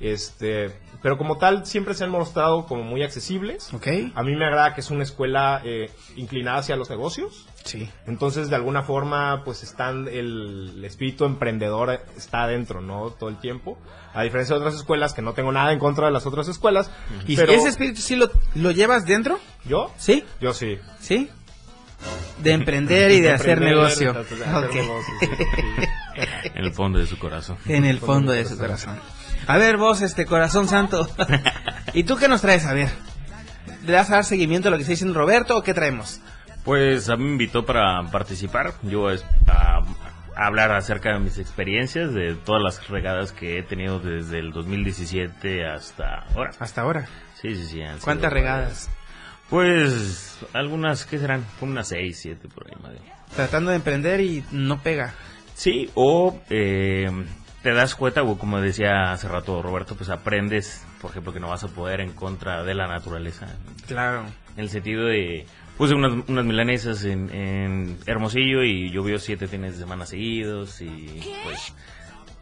Este, 0.01 0.71
pero 1.03 1.19
como 1.19 1.39
tal, 1.39 1.67
siempre 1.67 1.95
se 1.95 2.05
han 2.05 2.11
mostrado 2.11 2.67
como 2.67 2.83
muy 2.85 3.03
accesibles. 3.03 3.73
Ok. 3.75 3.89
A 4.15 4.23
mí 4.23 4.37
me 4.37 4.45
agrada 4.47 4.75
que 4.75 4.81
es 4.81 4.91
una 4.91 5.03
escuela 5.03 5.61
eh, 5.65 5.91
inclinada 6.17 6.59
hacia 6.59 6.77
los 6.77 6.89
negocios. 6.89 7.47
Sí. 7.65 7.91
Entonces, 8.07 8.49
de 8.49 8.57
alguna 8.57 8.83
forma, 8.83 9.43
pues 9.45 9.63
están 9.63 10.07
el, 10.09 10.73
el 10.77 10.85
espíritu 10.85 11.25
emprendedor 11.25 12.01
está 12.17 12.45
adentro, 12.45 12.81
¿no? 12.81 13.11
Todo 13.11 13.29
el 13.29 13.39
tiempo. 13.41 13.77
A 14.15 14.23
diferencia 14.23 14.55
de 14.55 14.61
otras 14.61 14.75
escuelas, 14.77 15.15
que 15.15 15.23
no 15.23 15.35
tengo 15.35 15.51
nada 15.53 15.73
en 15.73 15.79
contra 15.79 16.07
de 16.07 16.13
las 16.13 16.27
otras 16.27 16.49
escuelas. 16.49 16.91
¿Y 17.27 17.37
pero 17.37 17.53
ese 17.53 17.69
espíritu 17.69 18.01
sí 18.01 18.17
lo, 18.17 18.31
lo 18.55 18.71
llevas 18.71 19.05
dentro? 19.05 19.39
¿Yo? 19.65 19.93
¿Sí? 19.99 20.25
Yo 20.41 20.55
sí. 20.55 20.79
¿Sí? 21.01 21.29
De 22.43 22.53
emprender 22.53 23.11
y 23.11 23.21
de, 23.21 23.33
hacer 23.33 23.61
negocio. 23.63 24.13
de 24.13 24.21
hacer- 24.21 24.39
de 24.39 24.45
hacer 24.45 24.65
Ok. 24.71 24.75
negocio, 24.75 25.15
sí, 25.21 25.27
sí. 25.27 25.87
En 26.55 26.65
el 26.65 26.73
fondo 26.73 26.99
de 26.99 27.07
su 27.07 27.19
corazón. 27.19 27.59
En 27.67 27.85
el 27.85 27.99
fondo 27.99 28.33
de 28.33 28.45
su 28.45 28.57
corazón. 28.59 28.99
A 29.49 29.57
ver, 29.57 29.79
vos, 29.79 30.03
este 30.03 30.27
corazón 30.27 30.69
santo. 30.69 31.09
¿Y 31.95 32.05
tú 32.05 32.17
qué 32.17 32.29
nos 32.29 32.43
traes? 32.43 32.67
A 32.67 32.75
ver. 32.75 32.91
¿Le 33.83 33.93
das 33.93 34.11
a 34.11 34.17
dar 34.17 34.25
seguimiento 34.27 34.69
a 34.69 34.71
lo 34.71 34.77
que 34.77 34.83
está 34.83 34.93
diciendo 34.93 35.19
Roberto 35.19 35.57
o 35.57 35.63
qué 35.63 35.73
traemos? 35.73 36.21
Pues 36.65 37.09
a 37.09 37.17
mí 37.17 37.25
me 37.25 37.31
invitó 37.31 37.65
para 37.65 38.03
participar. 38.11 38.75
Yo 38.83 39.11
es, 39.11 39.25
a, 39.47 39.79
a 40.37 40.47
hablar 40.47 40.73
acerca 40.73 41.15
de 41.15 41.21
mis 41.21 41.39
experiencias, 41.39 42.13
de 42.13 42.35
todas 42.35 42.63
las 42.63 42.89
regadas 42.89 43.33
que 43.33 43.59
he 43.59 43.63
tenido 43.63 44.01
desde 44.01 44.39
el 44.39 44.53
2017 44.53 45.67
hasta 45.67 46.27
ahora. 46.35 46.51
Hasta 46.59 46.83
ahora. 46.83 47.09
Sí, 47.41 47.55
sí, 47.55 47.69
sí. 47.69 47.81
¿Cuántas 48.03 48.31
regadas? 48.31 48.91
Pues 49.49 50.37
algunas, 50.53 51.07
¿qué 51.07 51.19
serán? 51.19 51.47
Como 51.59 51.73
unas 51.73 51.89
6, 51.89 52.19
7 52.21 52.49
por 52.55 52.67
ahí, 52.67 52.75
madre. 52.83 53.01
Tratando 53.35 53.71
de 53.71 53.77
emprender 53.77 54.21
y 54.21 54.45
no 54.53 54.83
pega. 54.83 55.15
Sí, 55.55 55.91
o 55.95 56.39
eh, 56.51 57.11
te 57.63 57.73
das 57.73 57.95
cuenta, 57.95 58.23
o 58.23 58.39
como 58.39 58.61
decía 58.61 59.13
hace 59.13 59.29
rato 59.29 59.63
Roberto, 59.63 59.97
pues 59.97 60.11
aprendes, 60.11 60.87
por 61.01 61.11
ejemplo, 61.11 61.33
que 61.33 61.41
no 61.41 61.49
vas 61.49 61.65
a 61.65 61.69
poder 61.69 62.01
en 62.01 62.13
contra 62.13 62.63
de 62.63 62.75
la 62.75 62.87
naturaleza. 62.87 63.47
Claro. 63.87 64.25
En 64.57 64.65
el 64.65 64.71
sentido 64.71 65.07
de, 65.07 65.47
puse 65.77 65.95
unas, 65.95 66.13
unas 66.29 66.45
milanesas 66.45 67.05
en, 67.05 67.31
en 67.35 67.99
Hermosillo 68.07 68.63
y 68.63 68.91
llovió 68.91 69.19
siete 69.19 69.47
fines 69.47 69.75
de 69.75 69.79
semana 69.81 70.07
seguidos 70.07 70.81
y 70.81 71.21
pues 71.45 71.73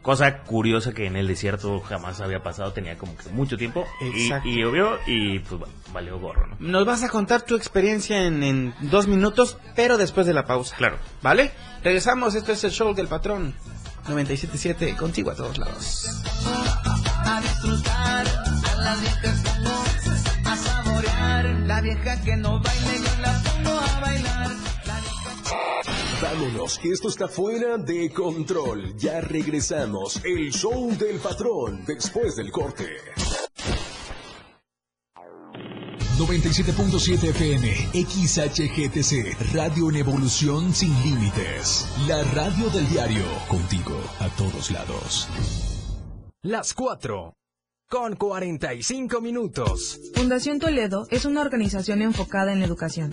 cosa 0.06 0.42
curiosa 0.44 0.92
que 0.92 1.06
en 1.06 1.16
el 1.16 1.26
desierto 1.26 1.80
jamás 1.80 2.20
había 2.20 2.40
pasado, 2.40 2.72
tenía 2.72 2.96
como 2.96 3.16
que 3.16 3.28
mucho 3.30 3.56
tiempo 3.56 3.84
y, 4.00 4.22
Exacto. 4.22 4.48
y 4.48 4.60
llovió 4.60 4.98
y 5.06 5.40
pues 5.40 5.62
valió 5.92 6.18
gorro, 6.20 6.46
¿no? 6.46 6.56
Nos 6.60 6.86
vas 6.86 7.02
a 7.02 7.08
contar 7.08 7.42
tu 7.42 7.56
experiencia 7.56 8.22
en, 8.22 8.44
en 8.44 8.74
dos 8.82 9.08
minutos, 9.08 9.58
pero 9.74 9.98
después 9.98 10.26
de 10.26 10.32
la 10.32 10.44
pausa. 10.44 10.76
Claro. 10.76 10.98
¿Vale? 11.22 11.50
Regresamos, 11.82 12.36
esto 12.36 12.52
es 12.52 12.62
el 12.62 12.70
show 12.70 12.94
del 12.94 13.08
patrón. 13.08 13.52
97.7, 14.06 14.96
contigo 14.96 15.30
a 15.30 15.34
todos 15.34 15.58
lados. 15.58 16.06
a 17.24 17.40
disfrutar 17.40 18.26
a 18.26 18.76
las 18.76 19.00
viejas 19.00 19.42
a 20.44 20.56
saborear 20.56 21.44
la 21.66 21.80
vieja 21.80 22.20
que 22.22 22.36
no 22.36 22.60
baile 22.60 22.98
yo 22.98 23.22
la 23.22 23.42
pongo 23.42 23.80
a 23.80 24.00
bailar 24.00 24.50
Vámonos, 26.22 26.78
que 26.78 26.88
esto 26.88 27.08
está 27.08 27.28
fuera 27.28 27.76
de 27.76 28.10
control. 28.10 28.96
Ya 28.96 29.20
regresamos. 29.20 30.24
El 30.24 30.50
show 30.50 30.90
del 30.96 31.18
patrón 31.18 31.84
después 31.84 32.36
del 32.36 32.50
corte. 32.50 32.86
97.7 36.18 37.28
FM, 37.28 37.68
XHGTC, 37.92 39.52
Radio 39.52 39.90
en 39.90 39.96
Evolución 39.96 40.72
Sin 40.72 40.94
Límites. 41.02 41.86
La 42.08 42.22
radio 42.32 42.70
del 42.70 42.88
diario, 42.88 43.26
contigo 43.48 44.00
a 44.18 44.30
todos 44.30 44.70
lados. 44.70 45.28
Las 46.40 46.72
4. 46.72 47.34
Con 47.90 48.16
45 48.16 49.20
minutos. 49.20 50.00
Fundación 50.14 50.58
Toledo 50.58 51.06
es 51.10 51.26
una 51.26 51.42
organización 51.42 52.00
enfocada 52.00 52.50
en 52.50 52.60
la 52.60 52.66
educación. 52.66 53.12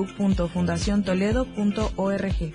www.fundaciontoledo.org. 0.01 2.53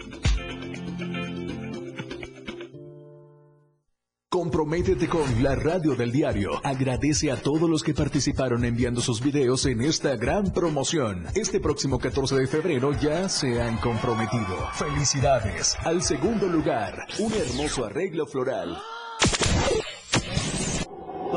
Comprométete 4.29 5.09
con 5.09 5.43
la 5.43 5.55
radio 5.55 5.95
del 5.95 6.13
diario. 6.13 6.61
Agradece 6.63 7.33
a 7.33 7.37
todos 7.37 7.71
los 7.71 7.83
que 7.83 7.95
participaron 7.95 8.67
enviando 8.67 9.01
sus 9.01 9.23
videos 9.23 9.65
en 9.65 9.81
esta 9.81 10.15
gran 10.17 10.53
promoción. 10.53 11.25
Este 11.35 11.59
próximo 11.59 11.99
14 11.99 12.37
de 12.37 12.47
febrero 12.47 12.93
ya 12.93 13.31
se 13.31 13.63
han 13.63 13.79
comprometido. 13.79 14.59
Felicidades. 14.75 15.75
Al 15.85 16.03
segundo 16.03 16.49
lugar, 16.49 17.07
un 17.19 17.33
hermoso 17.33 17.87
arreglo 17.87 18.27
floral. 18.27 18.77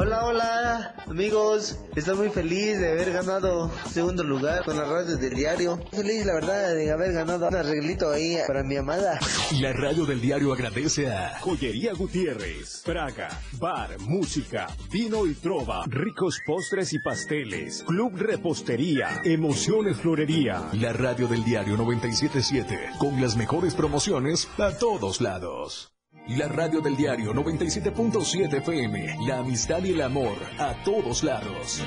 Hola, 0.01 0.23
hola, 0.23 0.95
amigos. 1.07 1.77
Estoy 1.93 2.15
muy 2.15 2.29
feliz 2.29 2.79
de 2.79 2.93
haber 2.93 3.11
ganado 3.11 3.69
segundo 3.91 4.23
lugar 4.23 4.63
con 4.63 4.77
las 4.77 4.87
radios 4.87 5.19
del 5.19 5.35
diario. 5.35 5.77
Feliz, 5.91 6.25
la 6.25 6.35
verdad, 6.35 6.73
de 6.73 6.89
haber 6.89 7.11
ganado 7.11 7.49
un 7.49 7.55
arreglito 7.55 8.09
ahí 8.09 8.37
para 8.47 8.63
mi 8.63 8.77
amada. 8.77 9.19
La 9.59 9.73
radio 9.73 10.05
del 10.05 10.21
diario 10.21 10.53
agradece 10.53 11.11
a 11.11 11.37
Joyería 11.41 11.91
Gutiérrez, 11.95 12.81
Praga, 12.85 13.27
bar, 13.59 13.99
música, 13.99 14.67
vino 14.89 15.27
y 15.27 15.33
trova, 15.33 15.83
ricos 15.87 16.39
postres 16.45 16.93
y 16.93 16.99
pasteles, 16.99 17.83
Club 17.85 18.13
Repostería, 18.15 19.19
Emociones 19.25 19.97
Florería. 19.97 20.69
la 20.75 20.93
radio 20.93 21.27
del 21.27 21.43
diario 21.43 21.75
977 21.75 22.91
con 22.97 23.19
las 23.19 23.35
mejores 23.35 23.75
promociones 23.75 24.47
a 24.59 24.71
todos 24.77 25.19
lados. 25.19 25.91
La 26.37 26.47
radio 26.47 26.79
del 26.79 26.95
diario 26.95 27.33
97.7 27.33 28.57
FM. 28.59 29.15
La 29.25 29.39
amistad 29.39 29.83
y 29.83 29.93
el 29.93 30.01
amor 30.01 30.37
a 30.59 30.75
todos 30.83 31.23
lados. 31.23 31.83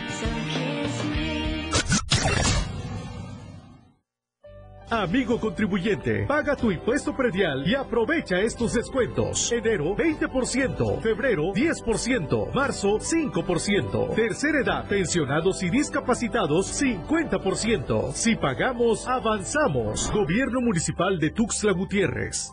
Amigo 4.90 5.38
contribuyente, 5.38 6.26
paga 6.26 6.56
tu 6.56 6.72
impuesto 6.72 7.14
predial 7.14 7.66
y 7.66 7.76
aprovecha 7.76 8.40
estos 8.40 8.74
descuentos. 8.74 9.52
Enero 9.52 9.96
20%, 9.96 11.00
febrero 11.00 11.44
10%, 11.54 12.52
marzo 12.52 12.98
5%, 12.98 14.14
tercera 14.16 14.60
edad, 14.60 14.88
pensionados 14.88 15.62
y 15.62 15.70
discapacitados 15.70 16.82
50%. 16.82 18.12
Si 18.12 18.34
pagamos, 18.34 19.06
avanzamos. 19.06 20.10
Gobierno 20.12 20.60
Municipal 20.60 21.20
de 21.20 21.30
Tuxtla 21.30 21.72
Gutiérrez. 21.72 22.52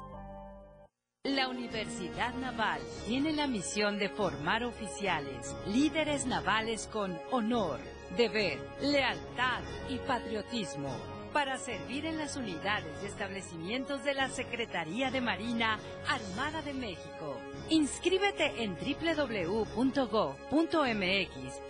La 1.26 1.50
Universidad 1.50 2.34
Naval 2.36 2.80
tiene 3.06 3.34
la 3.34 3.46
misión 3.46 4.00
de 4.00 4.08
formar 4.08 4.64
oficiales, 4.64 5.54
líderes 5.68 6.26
navales 6.26 6.88
con 6.88 7.20
honor, 7.32 7.82
deber, 8.16 8.58
lealtad 8.80 9.62
y 9.90 9.98
patriotismo 9.98 10.96
para 11.34 11.58
servir 11.58 12.06
en 12.06 12.18
las 12.18 12.38
unidades 12.38 13.04
y 13.04 13.08
establecimientos 13.08 14.06
de 14.06 14.14
la 14.14 14.30
Secretaría 14.30 15.12
de 15.12 15.20
Marina 15.20 15.78
Armada 16.08 16.62
de 16.62 16.74
México. 16.74 17.38
Inscríbete 17.70 18.64
en 18.64 18.78
www.go.mx, 18.78 19.76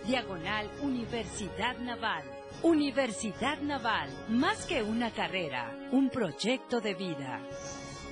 diagonal 0.06 0.70
Universidad 0.80 1.76
Naval. 1.78 2.22
Universidad 2.62 3.58
Naval, 3.62 4.10
más 4.28 4.64
que 4.66 4.84
una 4.84 5.10
carrera, 5.10 5.76
un 5.90 6.08
proyecto 6.08 6.80
de 6.80 6.94
vida. 6.94 7.40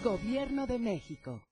Gobierno 0.03 0.67
de 0.67 0.79
México. 0.79 1.43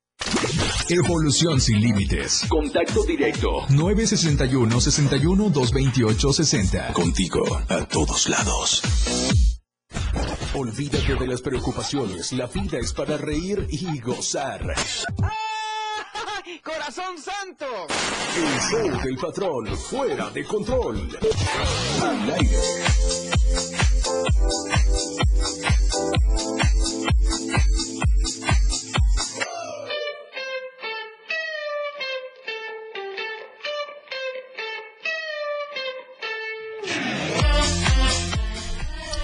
Evolución 0.88 1.60
sin 1.60 1.80
límites. 1.80 2.46
Contacto 2.48 3.04
directo. 3.04 3.66
961 3.70 4.80
61 4.80 5.50
228 5.50 6.32
60. 6.32 6.92
Contigo 6.92 7.44
a 7.68 7.86
todos 7.86 8.28
lados. 8.28 8.82
Olvídate 10.54 11.16
de 11.16 11.26
las 11.26 11.42
preocupaciones. 11.42 12.32
La 12.32 12.46
vida 12.46 12.78
es 12.78 12.92
para 12.92 13.16
reír 13.16 13.66
y 13.68 13.98
gozar. 14.00 14.62
¡Corazón 16.62 17.18
santo! 17.18 17.66
El 18.36 18.60
show 18.70 19.02
del 19.02 19.16
patrón 19.16 19.76
fuera 19.76 20.30
de 20.30 20.44
control. 20.44 21.08
Al 22.00 22.30
aire. 22.32 22.58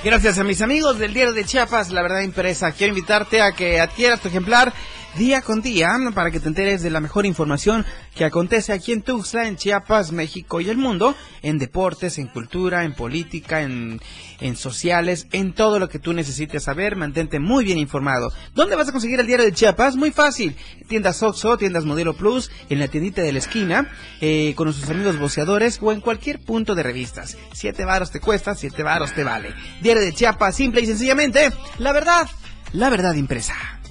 Gracias 0.04 0.36
a 0.38 0.42
mis 0.42 0.60
amigos 0.60 0.98
del 0.98 1.14
Diario 1.14 1.32
de 1.32 1.44
Chiapas, 1.44 1.92
La 1.92 2.02
Verdad 2.02 2.22
Impresa. 2.22 2.72
Quiero 2.72 2.92
invitarte 2.92 3.40
a 3.40 3.52
que 3.52 3.80
adquieras 3.80 4.20
tu 4.20 4.26
ejemplar 4.26 4.72
día 5.16 5.42
con 5.42 5.60
día 5.60 5.90
para 6.14 6.30
que 6.30 6.40
te 6.40 6.48
enteres 6.48 6.82
de 6.82 6.90
la 6.90 7.00
mejor 7.00 7.26
información 7.26 7.84
que 8.14 8.24
acontece 8.24 8.72
aquí 8.72 8.92
en 8.92 9.02
Tuxtla, 9.02 9.46
en 9.46 9.56
Chiapas, 9.56 10.12
México 10.12 10.60
y 10.60 10.68
el 10.68 10.76
mundo, 10.76 11.14
en 11.42 11.58
deportes, 11.58 12.18
en 12.18 12.28
cultura, 12.28 12.84
en 12.84 12.94
política, 12.94 13.62
en, 13.62 14.00
en 14.40 14.56
sociales, 14.56 15.26
en 15.32 15.52
todo 15.52 15.78
lo 15.78 15.88
que 15.88 15.98
tú 15.98 16.12
necesites 16.12 16.64
saber. 16.64 16.96
Mantente 16.96 17.38
muy 17.40 17.64
bien 17.64 17.78
informado. 17.78 18.32
¿Dónde 18.54 18.76
vas 18.76 18.88
a 18.88 18.92
conseguir 18.92 19.20
el 19.20 19.26
Diario 19.26 19.46
de 19.46 19.52
Chiapas? 19.52 19.96
Muy 19.96 20.10
fácil. 20.10 20.56
Tiendas 20.88 21.22
Oxxo, 21.22 21.56
tiendas 21.56 21.84
Modelo 21.84 22.14
Plus, 22.14 22.50
en 22.68 22.78
la 22.78 22.88
tiendita 22.88 23.22
de 23.22 23.32
la 23.32 23.38
esquina, 23.38 23.90
eh, 24.20 24.54
con 24.56 24.66
nuestros 24.66 24.90
amigos 24.90 25.18
boceadores 25.18 25.78
o 25.80 25.92
en 25.92 26.00
cualquier 26.00 26.38
punto 26.40 26.74
de 26.74 26.82
revistas. 26.82 27.36
Siete 27.52 27.84
varos 27.84 28.10
te 28.10 28.20
cuesta, 28.20 28.54
siete 28.54 28.82
varos 28.82 29.14
te 29.14 29.24
vale. 29.24 29.54
Diario 29.80 30.02
de 30.02 30.12
Chiapas, 30.12 30.56
simple 30.56 30.80
y 30.80 30.86
sencillamente, 30.86 31.50
la 31.78 31.92
verdad, 31.92 32.28
la 32.72 32.90
verdad 32.90 33.14
impresa. 33.14 33.81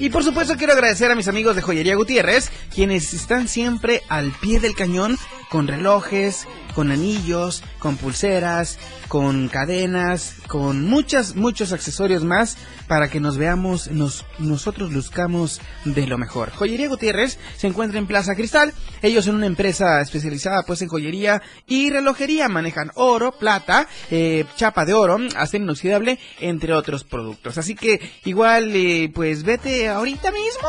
Y 0.00 0.08
por 0.08 0.24
supuesto 0.24 0.56
quiero 0.56 0.72
agradecer 0.72 1.10
a 1.10 1.14
mis 1.14 1.28
amigos 1.28 1.54
de 1.54 1.60
Joyería 1.60 1.94
Gutiérrez, 1.94 2.50
quienes 2.74 3.12
están 3.12 3.48
siempre 3.48 4.00
al 4.08 4.32
pie 4.32 4.58
del 4.58 4.74
cañón 4.74 5.18
con 5.50 5.68
relojes, 5.68 6.48
con 6.74 6.90
anillos, 6.90 7.62
con 7.78 7.96
pulseras, 7.96 8.78
con 9.08 9.48
cadenas, 9.48 10.36
con 10.46 10.84
muchas, 10.84 11.36
muchos 11.36 11.72
accesorios 11.72 12.24
más 12.24 12.56
para 12.86 13.08
que 13.08 13.20
nos 13.20 13.36
veamos, 13.36 13.90
nos, 13.90 14.24
nosotros 14.38 14.92
luzcamos 14.92 15.60
de 15.84 16.06
lo 16.06 16.18
mejor. 16.18 16.50
Joyería 16.50 16.88
Gutiérrez 16.88 17.38
se 17.56 17.66
encuentra 17.66 17.98
en 17.98 18.06
Plaza 18.06 18.34
Cristal. 18.34 18.72
Ellos 19.02 19.24
son 19.24 19.36
una 19.36 19.46
empresa 19.46 20.00
especializada 20.00 20.62
pues 20.62 20.82
en 20.82 20.88
joyería 20.88 21.42
y 21.66 21.90
relojería. 21.90 22.48
Manejan 22.48 22.90
oro, 22.94 23.32
plata, 23.32 23.88
eh, 24.10 24.44
chapa 24.56 24.84
de 24.84 24.94
oro, 24.94 25.18
acero 25.36 25.64
inoxidable, 25.64 26.18
entre 26.40 26.72
otros 26.72 27.04
productos. 27.04 27.58
Así 27.58 27.74
que 27.74 28.00
igual, 28.24 28.70
eh, 28.74 29.10
pues 29.14 29.44
vete 29.44 29.88
ahorita 29.88 30.30
mismo 30.30 30.68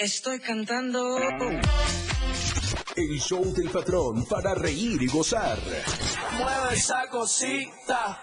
Estoy 0.00 0.40
cantando. 0.40 1.18
El 2.96 3.20
show 3.20 3.52
del 3.52 3.68
patrón 3.68 4.24
para 4.24 4.54
reír 4.54 5.02
y 5.02 5.06
gozar. 5.08 5.58
Mueve 6.38 6.74
esa 6.74 7.06
cosita. 7.10 8.18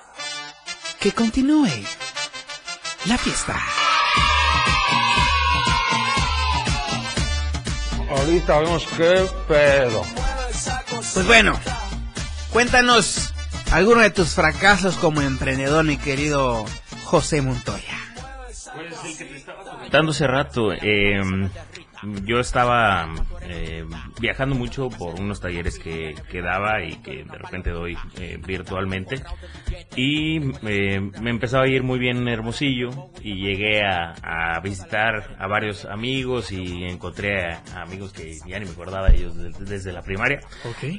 Que 0.99 1.11
continúe 1.11 1.69
la 3.05 3.15
fiesta. 3.19 3.55
Ahorita 8.09 8.59
vemos 8.59 8.87
qué 8.97 9.29
pedo. 9.47 10.03
Pues 11.13 11.27
bueno, 11.27 11.59
cuéntanos 12.51 13.35
alguno 13.71 14.01
de 14.01 14.09
tus 14.09 14.29
fracasos 14.29 14.95
como 14.95 15.21
emprendedor, 15.21 15.85
mi 15.85 15.97
querido 15.97 16.65
José 17.03 17.43
Montoya. 17.43 17.97
Comentando 19.87 20.11
hace 20.11 20.27
rato, 20.27 20.73
eh, 20.73 21.21
yo 22.25 22.41
estaba 22.41 23.07
eh, 23.43 23.85
viajando 24.19 24.53
mucho 24.53 24.89
por 24.89 25.17
unos 25.17 25.39
talleres 25.39 25.79
que, 25.79 26.13
que 26.29 26.41
daba 26.41 26.83
y 26.83 26.97
que 26.97 27.23
de 27.23 27.37
repente 27.37 27.69
doy 27.69 27.97
eh, 28.19 28.37
virtualmente. 28.45 29.23
Y 29.95 30.39
eh, 30.67 30.99
me 31.21 31.29
empezaba 31.29 31.63
a 31.63 31.67
ir 31.69 31.83
muy 31.83 31.99
bien 31.99 32.17
en 32.17 32.27
Hermosillo 32.27 32.89
y 33.23 33.35
llegué 33.35 33.81
a, 33.85 34.13
a 34.55 34.59
visitar 34.59 35.37
a 35.39 35.47
varios 35.47 35.85
amigos 35.85 36.51
y 36.51 36.83
encontré 36.83 37.45
a, 37.45 37.63
a 37.73 37.83
amigos 37.83 38.11
que 38.11 38.37
ya 38.45 38.59
ni 38.59 38.65
me 38.65 38.71
acordaba 38.71 39.07
de 39.07 39.15
ellos 39.19 39.37
de- 39.37 39.51
desde 39.65 39.93
la 39.93 40.01
primaria. 40.01 40.41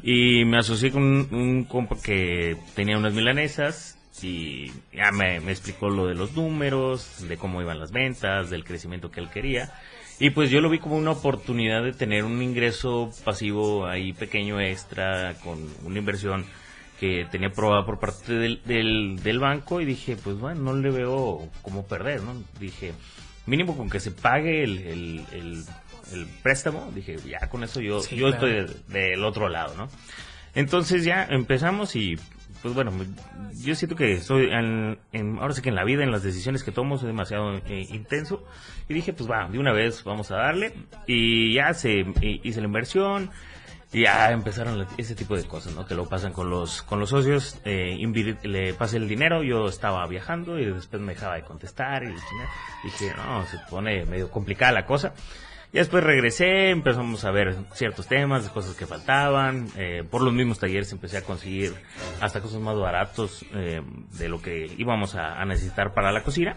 Y 0.02 0.46
me 0.46 0.56
asocié 0.56 0.90
con 0.90 1.02
un, 1.02 1.28
un 1.30 1.64
compa 1.64 1.94
que 2.02 2.56
tenía 2.74 2.96
unas 2.96 3.12
milanesas 3.12 3.97
y 4.24 4.72
ya 4.92 5.10
me, 5.12 5.40
me 5.40 5.52
explicó 5.52 5.88
lo 5.88 6.06
de 6.06 6.14
los 6.14 6.32
números, 6.34 7.26
de 7.28 7.36
cómo 7.36 7.60
iban 7.62 7.78
las 7.78 7.90
ventas, 7.92 8.50
del 8.50 8.64
crecimiento 8.64 9.10
que 9.10 9.20
él 9.20 9.28
quería. 9.30 9.72
Y 10.20 10.30
pues 10.30 10.50
yo 10.50 10.60
lo 10.60 10.68
vi 10.70 10.78
como 10.80 10.96
una 10.96 11.12
oportunidad 11.12 11.82
de 11.84 11.92
tener 11.92 12.24
un 12.24 12.42
ingreso 12.42 13.10
pasivo 13.24 13.86
ahí 13.86 14.12
pequeño 14.12 14.60
extra 14.60 15.34
con 15.44 15.58
una 15.84 15.98
inversión 15.98 16.44
que 16.98 17.26
tenía 17.30 17.48
aprobada 17.48 17.86
por 17.86 18.00
parte 18.00 18.32
del, 18.32 18.60
del, 18.64 19.20
del 19.22 19.38
banco 19.38 19.80
y 19.80 19.84
dije, 19.84 20.16
pues 20.16 20.36
bueno, 20.38 20.60
no 20.60 20.74
le 20.74 20.90
veo 20.90 21.48
cómo 21.62 21.86
perder, 21.86 22.22
¿no? 22.22 22.34
Dije, 22.58 22.92
mínimo 23.46 23.76
con 23.76 23.88
que 23.88 24.00
se 24.00 24.10
pague 24.10 24.64
el, 24.64 24.78
el, 24.78 25.24
el, 25.30 25.64
el 26.12 26.26
préstamo, 26.42 26.90
dije, 26.92 27.16
ya 27.24 27.48
con 27.48 27.62
eso 27.62 27.80
yo, 27.80 28.00
Sí, 28.00 28.16
yo 28.16 28.28
claro. 28.32 28.48
estoy 28.48 28.76
de- 28.92 29.00
del 29.12 29.22
otro 29.24 29.48
lado, 29.48 29.76
¿no? 29.76 29.88
Entonces 30.56 31.04
ya 31.04 31.24
empezamos 31.30 31.94
y 31.94 32.16
pues 32.62 32.74
bueno, 32.74 32.92
yo 33.54 33.74
siento 33.74 33.94
que 33.96 34.20
soy, 34.20 34.50
en, 34.50 34.98
en- 35.12 35.38
ahora 35.38 35.54
sí 35.54 35.62
que 35.62 35.68
en 35.68 35.74
la 35.74 35.84
vida, 35.84 36.02
en 36.04 36.10
las 36.10 36.22
decisiones 36.22 36.62
que 36.64 36.72
tomo, 36.72 36.98
soy 36.98 37.08
demasiado 37.08 37.56
eh, 37.66 37.86
intenso. 37.90 38.44
Y 38.88 38.94
dije, 38.94 39.12
pues 39.12 39.30
va, 39.30 39.48
de 39.48 39.58
una 39.58 39.72
vez 39.72 40.02
vamos 40.04 40.30
a 40.30 40.36
darle. 40.36 40.74
Y 41.06 41.54
ya 41.54 41.72
se 41.74 42.04
hi- 42.20 42.40
hice 42.42 42.60
la 42.60 42.66
inversión. 42.66 43.30
Y 43.90 44.02
ya 44.02 44.32
empezaron 44.32 44.86
ese 44.98 45.14
tipo 45.14 45.34
de 45.34 45.44
cosas, 45.44 45.74
¿no? 45.74 45.86
Que 45.86 45.94
lo 45.94 46.06
pasan 46.06 46.34
con 46.34 46.50
los, 46.50 46.82
con 46.82 47.00
los 47.00 47.08
socios. 47.08 47.58
Eh, 47.64 47.96
le 48.42 48.74
pasé 48.74 48.98
el 48.98 49.08
dinero, 49.08 49.42
yo 49.42 49.66
estaba 49.66 50.06
viajando 50.06 50.58
y 50.58 50.66
después 50.66 51.00
me 51.00 51.14
dejaba 51.14 51.36
de 51.36 51.42
contestar. 51.44 52.02
Y 52.04 52.08
dije, 52.84 53.12
no, 53.16 53.46
se 53.46 53.58
pone 53.70 54.04
medio 54.04 54.30
complicada 54.30 54.72
la 54.72 54.84
cosa. 54.84 55.14
Y 55.72 55.76
después 55.76 56.02
regresé, 56.02 56.70
empezamos 56.70 57.24
a 57.26 57.30
ver 57.30 57.54
ciertos 57.74 58.06
temas, 58.06 58.48
cosas 58.48 58.74
que 58.74 58.86
faltaban. 58.86 59.68
eh, 59.76 60.02
por 60.10 60.22
los 60.22 60.32
mismos 60.32 60.58
talleres 60.58 60.90
empecé 60.92 61.18
a 61.18 61.22
conseguir 61.22 61.74
hasta 62.22 62.40
cosas 62.40 62.60
más 62.60 62.76
baratos 62.76 63.44
eh, 63.54 63.82
de 64.18 64.28
lo 64.30 64.40
que 64.40 64.70
íbamos 64.78 65.14
a, 65.14 65.44
necesitar 65.44 65.92
para 65.92 66.10
la 66.10 66.22
cocina. 66.22 66.56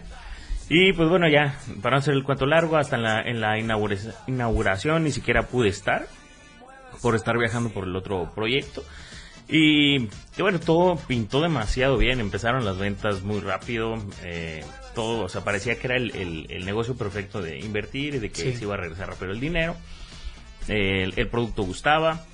Y 0.70 0.94
pues 0.94 1.10
bueno, 1.10 1.28
ya, 1.28 1.58
para 1.82 1.96
no 1.96 1.98
hacer 2.00 2.14
el 2.14 2.24
cuento 2.24 2.46
largo, 2.46 2.78
hasta 2.78 2.96
en 2.96 3.02
la, 3.02 3.20
en 3.20 3.40
la 3.42 3.58
inaugura- 3.58 4.14
inauguración 4.26 5.04
ni 5.04 5.10
siquiera 5.10 5.42
pude 5.42 5.68
estar 5.68 6.06
por 7.02 7.14
estar 7.14 7.36
viajando 7.36 7.68
por 7.70 7.84
el 7.84 7.94
otro 7.94 8.32
proyecto. 8.34 8.82
Y, 9.48 9.96
y 10.04 10.40
bueno, 10.42 10.58
todo 10.60 10.96
pintó 10.96 11.42
demasiado 11.42 11.98
bien, 11.98 12.20
empezaron 12.20 12.64
las 12.64 12.78
ventas 12.78 13.22
muy 13.22 13.40
rápido, 13.40 13.96
eh, 14.22 14.64
todo, 14.94 15.24
o 15.24 15.28
sea, 15.28 15.42
parecía 15.44 15.78
que 15.78 15.86
era 15.86 15.96
el, 15.96 16.14
el- 16.16 16.46
el 16.50 16.64
negocio 16.64 16.94
perfecto 16.96 17.40
de 17.42 17.58
invertir 17.58 18.14
y 18.14 18.18
de 18.18 18.30
que 18.30 18.42
Sí. 18.42 18.56
se 18.56 18.64
iba 18.64 18.74
a 18.74 18.76
regresar 18.78 19.08
rápido 19.08 19.32
el 19.32 19.40
dinero. 19.40 19.76
El, 20.68 21.14
el 21.16 21.28
producto 21.28 21.62
gustaba. 21.62 22.24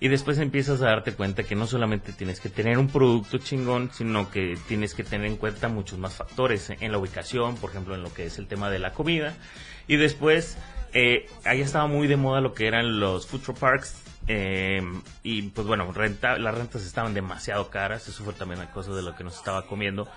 Y 0.00 0.08
después 0.08 0.38
empiezas 0.38 0.82
a 0.82 0.86
darte 0.86 1.12
cuenta 1.14 1.44
que 1.44 1.54
no 1.54 1.68
solamente 1.68 2.12
tienes 2.12 2.40
que 2.40 2.48
tener 2.48 2.76
un 2.78 2.88
producto 2.88 3.38
chingón, 3.38 3.90
sino 3.92 4.30
que 4.32 4.58
tienes 4.66 4.94
que 4.94 5.04
tener 5.04 5.28
en 5.28 5.36
cuenta 5.36 5.68
muchos 5.68 5.96
más 5.96 6.14
factores 6.14 6.70
en 6.70 6.90
la 6.90 6.98
ubicación, 6.98 7.54
por 7.56 7.70
ejemplo, 7.70 7.94
en 7.94 8.02
lo 8.02 8.12
que 8.12 8.26
es 8.26 8.36
el 8.38 8.48
tema 8.48 8.68
de 8.68 8.80
la 8.80 8.92
comida. 8.94 9.34
Y 9.86 9.94
después, 9.96 10.58
eh, 10.92 11.26
ahí 11.44 11.60
estaba 11.60 11.86
muy 11.86 12.08
de 12.08 12.16
moda 12.16 12.40
lo 12.40 12.52
que 12.52 12.66
eran 12.66 12.98
los 12.98 13.28
truck 13.28 13.56
parks. 13.58 13.96
eh, 14.28 14.80
y 15.24 15.42
pues 15.50 15.66
bueno, 15.66 15.90
renta, 15.92 16.38
las 16.38 16.54
rentas 16.56 16.82
estaban 16.84 17.12
demasiado 17.14 17.70
caras. 17.70 18.06
Eso 18.08 18.22
fue 18.24 18.32
también 18.32 18.60
la 18.60 18.70
cosa 18.70 18.92
de 18.92 19.02
lo 19.02 19.14
que 19.16 19.24
nos 19.24 19.36
estaba 19.36 19.66
comiendo. 19.66 20.08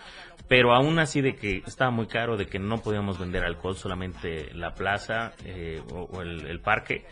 Pero 0.47 0.73
aún 0.73 0.99
así 0.99 1.21
de 1.21 1.35
que 1.35 1.63
estaba 1.65 1.91
muy 1.91 2.07
caro, 2.07 2.37
de 2.37 2.45
que 2.45 2.59
no 2.59 2.77
podíamos 2.81 3.17
vender 3.17 3.43
alcohol, 3.43 3.75
solamente 3.75 4.53
la 4.53 4.75
plaza 4.75 5.33
eh, 5.43 5.81
o, 5.91 6.21
el, 6.21 6.59
parque 6.59 7.05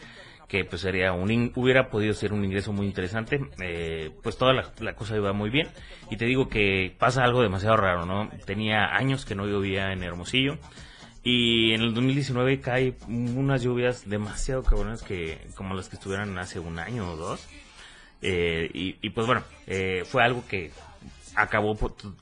que 0.47 0.65
pues 0.65 0.81
sería 0.81 1.13
un 1.13 1.51
hubiera 1.55 1.89
podido 1.89 2.13
ser 2.13 2.31
un 2.31 2.45
ingreso 2.45 2.71
muy 2.73 2.85
interesante 2.85 3.39
eh, 3.59 4.11
pues 4.21 4.37
toda 4.37 4.53
la, 4.53 4.71
la 4.79 4.93
cosa 4.93 5.15
iba 5.15 5.33
muy 5.33 5.49
bien. 5.49 5.67
Y 6.11 6.17
te 6.17 6.25
digo 6.25 6.47
que 6.47 6.95
pasa 6.99 7.23
algo 7.23 7.41
demasiado 7.41 7.77
raro 7.77 8.05
no 8.05 8.29
tenía 8.45 8.95
años 8.95 9.25
que 9.25 9.35
no 9.35 9.47
llovía 9.47 9.91
en 9.93 10.03
Hermosillo 10.03 10.59
y 11.23 11.73
en 11.73 11.81
el 11.81 11.93
2019 11.93 12.59
cae 12.59 12.95
unas 13.07 13.63
lluvias 13.63 14.09
demasiado 14.09 14.61
cabronas 14.61 15.01
que 15.03 15.39
como 15.55 15.73
las 15.73 15.87
que 15.87 15.95
estuvieran 15.95 16.37
hace 16.37 16.59
un 16.59 16.79
año 16.79 17.11
o 17.11 17.15
dos 17.15 17.47
Eh, 18.25 18.69
y, 18.73 18.95
y, 19.01 19.09
pues 19.09 19.27
bueno 19.27 19.43
eh, 19.67 20.03
fue 20.05 20.23
algo 20.23 20.45
que 20.47 20.71
acabó 21.35 21.75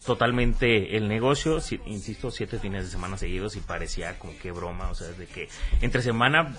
totalmente 0.05 0.97
el 0.97 1.07
negocio, 1.07 1.59
si- 1.59 1.80
insisto, 1.86 2.32
siete 2.32 2.59
fines 2.59 2.86
de 2.86 2.89
semana 2.91 3.18
seguidos 3.18 3.55
y 3.55 3.59
parecía 3.59 4.18
como 4.20 4.38
que 4.39 4.51
broma, 4.51 4.89
o 4.89 4.95
sea, 4.95 5.07
de 5.09 5.26
que 5.28 5.49
entre 5.82 6.01
semana, 6.01 6.55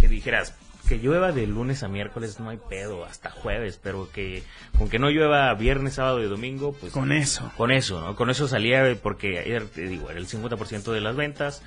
que 0.00 0.08
dijeras, 0.08 0.54
que 0.88 0.98
llueva 0.98 1.30
de 1.32 1.46
lunes 1.46 1.82
a 1.84 1.88
miércoles 1.88 2.40
no 2.40 2.50
hay 2.50 2.58
pedo, 2.68 3.04
hasta 3.04 3.30
jueves, 3.30 3.78
pero 3.82 4.10
que 4.10 4.42
con 4.76 4.88
que 4.88 4.98
no 4.98 5.10
llueva 5.10 5.54
viernes, 5.54 5.94
sábado 5.94 6.20
y 6.22 6.26
domingo, 6.26 6.72
pues... 6.72 6.92
Con 6.92 7.12
eso. 7.12 7.52
Con 7.56 7.70
eso, 7.70 8.00
¿no? 8.00 8.16
Con 8.16 8.30
eso 8.30 8.48
salía 8.48 8.86
eh, 8.88 8.96
porque 8.96 9.38
ayer, 9.38 9.66
te 9.66 9.82
digo, 9.86 10.10
era 10.10 10.18
el 10.18 10.26
50% 10.26 10.92
de 10.92 11.00
las 11.00 11.14
ventas 11.14 11.62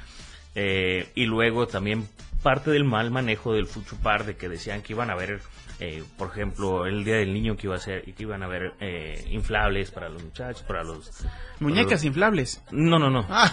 eh, 0.54 1.10
y 1.16 1.26
luego 1.26 1.68
también 1.68 2.08
parte 2.44 2.72
del 2.72 2.84
mal 2.84 3.10
manejo 3.10 3.54
del 3.54 3.68
Fuchu 3.68 3.96
Par 3.98 4.26
de 4.26 4.36
que 4.36 4.50
decían 4.50 4.82
que 4.82 4.94
iban 4.94 5.10
a 5.10 5.14
haber, 5.14 5.40
eh, 5.80 6.04
por 6.18 6.30
ejemplo, 6.30 6.86
el 6.86 7.04
Día 7.04 7.16
del 7.18 7.34
Niño 7.34 7.56
que 7.58 7.68
iba 7.68 7.76
a 7.76 7.80
ser 7.80 8.08
y 8.08 8.14
que 8.14 8.24
iban 8.24 8.42
a 8.44 8.46
haber 8.46 8.74
eh, 8.80 9.26
inflables 9.32 9.92
para 9.92 10.10
los 10.10 10.24
muchachos, 10.24 10.64
para 10.64 10.84
los... 10.84 11.10
para 11.10 11.34
Muñecas 11.60 11.92
los- 11.94 12.04
inflables. 12.06 12.64
No, 12.72 12.98
no, 13.00 13.10
no. 13.10 13.26
Ah. 13.30 13.52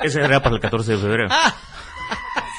Ese 0.00 0.20
era 0.20 0.42
para 0.42 0.54
el 0.56 0.60
14 0.60 0.92
de 0.92 0.98
febrero. 0.98 1.28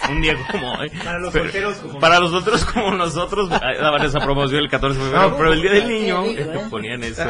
Un 0.09 0.21
día 0.21 0.35
como 0.49 0.73
hoy. 0.73 0.89
Para 1.03 1.19
los 1.19 1.31
Pero- 1.31 1.45
solteros 1.45 1.77
como- 1.77 1.99
Para 1.99 2.19
los 2.19 2.33
otros 2.33 2.65
como 2.65 2.95
nosotros 2.95 3.49
daban 3.49 4.01
esa 4.03 4.19
promoción 4.19 4.61
el 4.61 4.69
14 4.69 4.97
de 4.97 5.05
febrero, 5.05 5.29
No, 5.29 5.37
pero 5.37 5.53
el 5.53 5.61
día 5.61 5.71
del 5.71 5.87
niño 5.87 6.25
eh, 6.25 6.35
¿eh? 6.39 6.67
ponían 6.69 7.03
eso, 7.03 7.23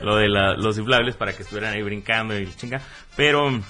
lo 0.00 0.16
de 0.16 0.28
la- 0.28 0.54
los 0.54 0.78
inflables 0.78 1.14
para 1.16 1.32
que 1.36 1.42
estuvieran 1.42 1.74
ahí 1.74 1.82
brincando 1.82 2.36
y 2.38 2.52
chinga. 2.56 2.80
Pero 3.16 3.60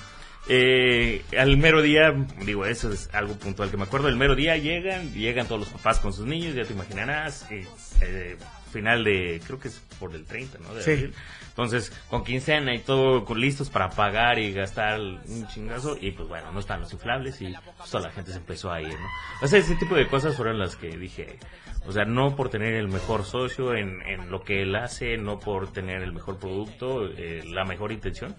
eh, 0.49 1.23
al 1.39 1.57
mero 1.57 1.83
día, 1.83 2.13
digo, 2.45 2.65
eso 2.67 2.91
es 2.93 3.09
algo 3.13 3.35
puntual 3.35 3.71
que 3.71 3.77
me 3.77 3.85
acuerdo, 3.85 4.09
el 4.09 4.17
mero 4.17 4.35
día 4.35 4.57
llegan, 4.57 5.13
llegan 5.13 5.47
todos 5.47 5.61
los 5.61 5.69
papás 5.71 6.01
con 6.01 6.13
sus 6.13 6.27
niños, 6.27 6.55
ya 6.55 6.65
te 6.65 6.73
imaginarás, 6.73 7.51
eh, 7.51 7.67
eh, 8.01 8.37
final 8.73 9.03
de, 9.05 9.41
creo 9.47 9.59
que 9.59 9.69
es 9.69 9.81
por 9.99 10.15
el 10.15 10.25
30, 10.25 10.59
¿no? 10.59 10.75
De 10.75 10.83
Sí. 10.83 10.91
abril. 10.93 11.15
Entonces, 11.49 11.91
con 12.09 12.23
quincena 12.23 12.73
y 12.75 12.79
todo 12.79 13.25
con- 13.25 13.41
listos 13.41 13.69
para 13.69 13.91
pagar 13.91 14.39
y 14.39 14.53
gastar 14.53 15.01
un 15.01 15.47
chingazo, 15.49 15.97
y 16.01 16.13
pues 16.13 16.29
bueno, 16.29 16.53
no 16.53 16.61
están 16.61 16.81
los 16.81 16.93
inflables 16.93 17.41
y 17.43 17.53
pues, 17.77 17.91
toda 17.91 18.05
la 18.09 18.13
gente 18.13 18.31
se 18.31 18.39
empezó 18.39 18.71
a 18.71 18.81
ir, 18.81 18.89
¿no? 18.93 19.07
O 19.43 19.49
sea, 19.49 19.59
ese 19.59 19.75
tipo 19.75 19.97
de 19.97 20.07
cosas 20.07 20.37
fueron 20.37 20.59
las 20.59 20.77
que 20.77 20.97
dije, 20.97 21.39
o 21.87 21.91
sea, 21.93 22.05
no 22.05 22.37
por 22.37 22.49
tener 22.51 22.75
el 22.75 22.87
mejor 22.89 23.25
socio 23.25 23.75
en, 23.75 24.03
en 24.03 24.31
lo 24.31 24.43
que 24.45 24.63
él 24.63 24.77
hace, 24.77 25.17
no 25.17 25.41
por 25.41 25.73
tener 25.73 26.03
el 26.03 26.13
mejor 26.13 26.39
producto, 26.39 27.07
eh, 27.09 27.43
la 27.47 27.65
mejor 27.65 27.91
intención, 27.91 28.37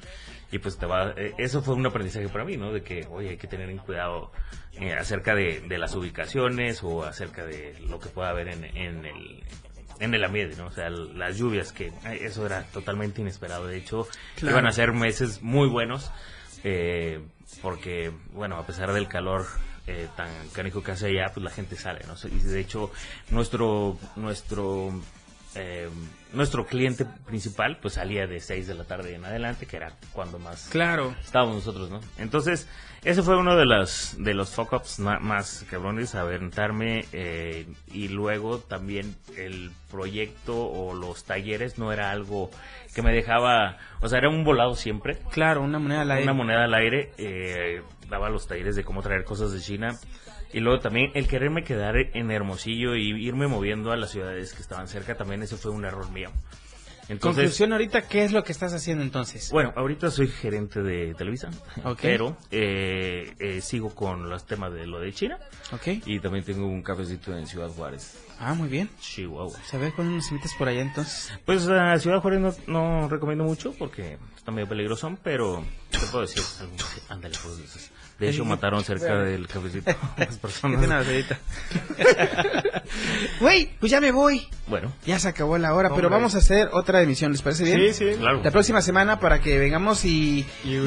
y 0.52 0.60
pues 0.60 0.78
te 0.78 0.86
va, 0.86 1.12
eh, 1.16 1.34
eso 1.38 1.62
fue 1.62 1.76
un 1.76 1.86
aprendizaje 1.86 2.28
para 2.30 2.44
mí, 2.46 2.58
¿no? 2.58 2.72
De 2.72 2.82
que, 2.82 3.06
oye, 3.12 3.30
hay 3.30 3.38
que 3.38 3.48
tener 3.48 3.70
en 3.70 3.78
cuidado 3.78 4.32
eh, 4.74 4.94
acerca 4.94 5.36
de, 5.36 5.62
de 5.62 5.78
las 5.78 5.96
ubicaciones 5.96 6.84
o 6.84 7.04
acerca 7.04 7.46
de 7.46 7.78
lo 7.88 8.00
que 8.00 8.10
pueda 8.10 8.30
haber 8.30 8.48
en, 8.50 8.64
en 8.64 9.06
el 9.06 9.44
en 10.00 10.14
el 10.14 10.24
ambiente, 10.24 10.56
¿no? 10.56 10.68
O 10.68 10.72
sea, 10.72 10.90
las 10.90 11.38
lluvias, 11.38 11.74
que 11.74 11.92
eso 12.22 12.46
era 12.46 12.64
totalmente 12.72 13.20
inesperado. 13.20 13.68
De 13.68 13.76
hecho, 13.76 14.08
Claro. 14.38 14.56
iban 14.56 14.66
a 14.66 14.72
ser 14.72 14.94
meses 14.94 15.42
muy 15.42 15.68
buenos, 15.68 16.10
eh, 16.64 17.20
porque, 17.62 18.10
bueno, 18.32 18.56
a 18.56 18.66
pesar 18.66 18.94
del 18.94 19.10
calor 19.10 19.46
eh, 19.88 20.08
tan 20.16 20.30
canijo 20.54 20.82
que 20.82 20.92
hace 20.92 21.08
allá, 21.08 21.32
pues 21.34 21.44
la 21.44 21.50
gente 21.52 21.76
sale, 21.76 22.00
¿no? 22.08 22.14
Y 22.30 22.40
de 22.40 22.60
hecho, 22.62 22.92
nuestro, 23.30 23.98
nuestro, 24.16 24.92
eh, 25.56 25.90
nuestro 26.34 26.66
cliente 26.66 27.06
principal, 27.26 27.78
pues 27.82 27.96
salía 27.96 28.28
de 28.28 28.40
6 28.40 28.68
de 28.68 28.76
la 28.76 28.84
tarde 28.84 29.16
en 29.16 29.26
adelante, 29.26 29.66
que 29.66 29.78
era 29.78 29.94
cuando 30.14 30.38
más 30.40 30.68
Claro. 30.70 31.16
estábamos 31.24 31.56
nosotros, 31.56 31.90
¿no? 31.90 32.00
Entonces, 32.18 32.68
ese 33.04 33.24
fue 33.24 33.38
uno 33.38 33.56
de 33.56 33.66
los, 33.66 34.16
de 34.18 34.34
los 34.34 34.50
fuck-ups 34.54 35.00
más 35.00 35.66
cabrones, 35.70 36.16
aventarme, 36.16 37.06
eh, 37.14 37.66
y 37.94 38.10
luego 38.10 38.60
también 38.60 39.16
el 39.38 39.72
proyecto 39.90 40.56
o 40.70 40.94
los 40.94 41.24
talleres 41.24 41.78
no 41.78 41.92
era 41.94 42.12
algo 42.12 42.52
que 42.94 43.02
me 43.02 43.14
dejaba, 43.14 43.78
o 44.02 44.10
sea, 44.10 44.20
era 44.20 44.30
un 44.30 44.44
volado 44.44 44.76
siempre. 44.76 45.18
Claro, 45.32 45.62
una 45.64 45.80
moneda 45.80 46.02
al 46.02 46.12
aire. 46.12 46.24
Una 46.24 46.34
moneda 46.34 46.64
al 46.66 46.74
aire, 46.74 47.12
eh, 47.18 47.82
daba 48.10 48.30
los 48.30 48.48
talleres 48.48 48.76
de 48.76 48.84
cómo 48.84 49.02
traer 49.02 49.24
cosas 49.24 49.52
de 49.54 49.60
China. 49.62 49.98
Y 50.52 50.60
luego 50.62 50.80
también 50.80 51.12
el 51.14 51.28
quererme 51.28 51.64
quedar 51.64 51.96
en 51.98 52.32
Hermosillo 52.32 52.96
y 52.96 53.10
irme 53.26 53.48
moviendo 53.48 53.92
a 53.92 53.98
las 53.98 54.12
ciudades 54.12 54.54
que 54.54 54.62
estaban 54.62 54.88
cerca, 54.88 55.16
también 55.16 55.44
ese 55.44 55.58
fue 55.58 55.72
un 55.72 55.86
error 55.86 56.10
mío. 56.12 56.32
Entonces, 57.08 57.38
Conclusión 57.46 57.72
ahorita, 57.74 58.08
¿qué 58.08 58.24
es 58.24 58.32
lo 58.32 58.44
que 58.44 58.52
estás 58.52 58.72
haciendo 58.72 59.04
entonces? 59.04 59.50
bueno, 59.52 59.74
ahorita 59.76 60.12
soy 60.12 60.28
gerente 60.28 60.84
de 60.84 61.16
Televisa, 61.16 61.50
Ok. 61.84 62.00
pero 62.04 62.38
eh, 62.52 63.34
eh, 63.40 63.62
sigo 63.62 63.96
con 63.96 64.30
los 64.30 64.46
temas 64.46 64.72
de 64.74 64.86
lo 64.86 65.00
de 65.00 65.12
China. 65.12 65.40
Ok. 65.72 65.88
Y 66.06 66.20
también 66.20 66.46
tengo 66.46 66.68
un 66.68 66.84
cafecito 66.84 67.36
en 67.36 67.48
Ciudad 67.48 67.70
Juárez, 67.70 68.24
Ah, 68.40 68.54
muy 68.54 68.70
bien. 68.70 68.90
Chihuahua. 69.02 69.58
Se 69.66 69.78
ve 69.80 69.92
cuando 69.92 70.16
nos 70.16 70.30
invitas 70.32 70.54
por 70.54 70.68
allá 70.70 70.82
entonces. 70.82 71.34
Pues 71.46 71.68
a 71.68 71.98
Ciudad 71.98 72.22
Juárez 72.22 72.40
no, 72.42 72.54
no 72.68 73.10
recomiendo 73.10 73.44
mucho 73.44 73.74
porque 73.74 74.18
está 74.38 74.52
medio 74.52 74.70
peligroso, 74.70 75.18
pero 75.24 75.66
te 75.90 75.98
puedo 76.12 76.22
decir, 76.22 76.44
ándale, 77.10 77.36
pues, 77.44 77.92
de 78.20 78.30
hecho 78.30 78.46
mataron 78.46 78.84
cerca 78.84 79.18
del 79.20 79.48
cafecito 79.48 79.92
a 79.92 80.14
las 80.20 80.38
personas. 80.38 81.06
Güey, 83.40 83.70
pues 83.80 83.92
ya 83.92 84.02
me 84.02 84.12
voy. 84.12 84.48
Bueno. 84.68 84.92
Ya 85.06 85.20
se 85.20 85.28
acabó 85.28 85.58
la 85.58 85.74
hora, 85.74 85.92
pero 85.96 86.10
vamos 86.10 86.36
a 86.36 86.40
hacer 86.40 86.70
otra 86.74 87.02
emisión, 87.02 87.32
¿les 87.32 87.42
parece 87.42 87.64
bien? 87.64 87.94
Sí, 87.94 88.12
sí. 88.12 88.18
Claro. 88.18 88.42
La 88.44 88.52
próxima 88.52 88.82
semana 88.82 89.20
para 89.20 89.40
que 89.40 89.58
vengamos 89.60 90.04
y, 90.06 90.46
nos 90.66 90.86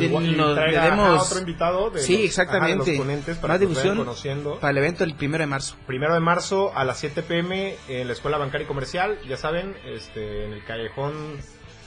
demos... 0.56 1.08
a 1.08 1.22
otro 1.22 1.38
invitado 1.40 1.90
de 1.90 2.00
sí, 2.00 2.14
los- 2.14 2.24
exactamente. 2.24 2.72
ajá, 2.82 2.84
de 2.84 2.96
los 2.96 2.98
ponentes 3.06 3.36
para 3.38 3.54
Más 3.54 3.60
difusión 3.60 3.96
conociendo. 3.98 4.58
para 4.60 4.70
el 4.72 4.78
evento 4.78 5.04
el 5.04 5.14
primero 5.14 5.42
de 5.42 5.46
marzo. 5.48 5.76
Primero 5.86 6.14
de 6.14 6.20
marzo 6.20 6.72
a 6.76 6.84
las 6.84 6.98
7 6.98 7.22
pm 7.22 7.76
en 7.88 8.06
la 8.06 8.12
Escuela 8.12 8.38
Bancaria 8.38 8.64
y 8.64 8.68
Comercial, 8.68 9.18
ya 9.28 9.36
saben, 9.36 9.74
este, 9.86 10.46
en 10.46 10.52
el 10.52 10.64
callejón 10.64 11.12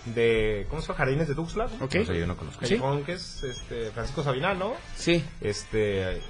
de, 0.06 0.66
¿cómo 0.70 0.82
se 0.82 0.88
llama? 0.88 0.98
Jardines 1.00 1.28
de 1.28 1.36
Tuxtla. 1.36 1.66
Ok. 1.82 1.96
No 1.96 2.06
sé, 2.06 2.20
yo 2.20 2.28
no 2.28 2.38
conozco. 2.38 2.62
Callejón 2.62 3.04
que 3.04 3.14
es 3.14 3.44
este, 3.44 3.92
Francisco 3.92 4.24
Sabinal, 4.24 4.58
¿no? 4.60 4.74
Sí. 4.96 5.24
Este, 5.42 6.22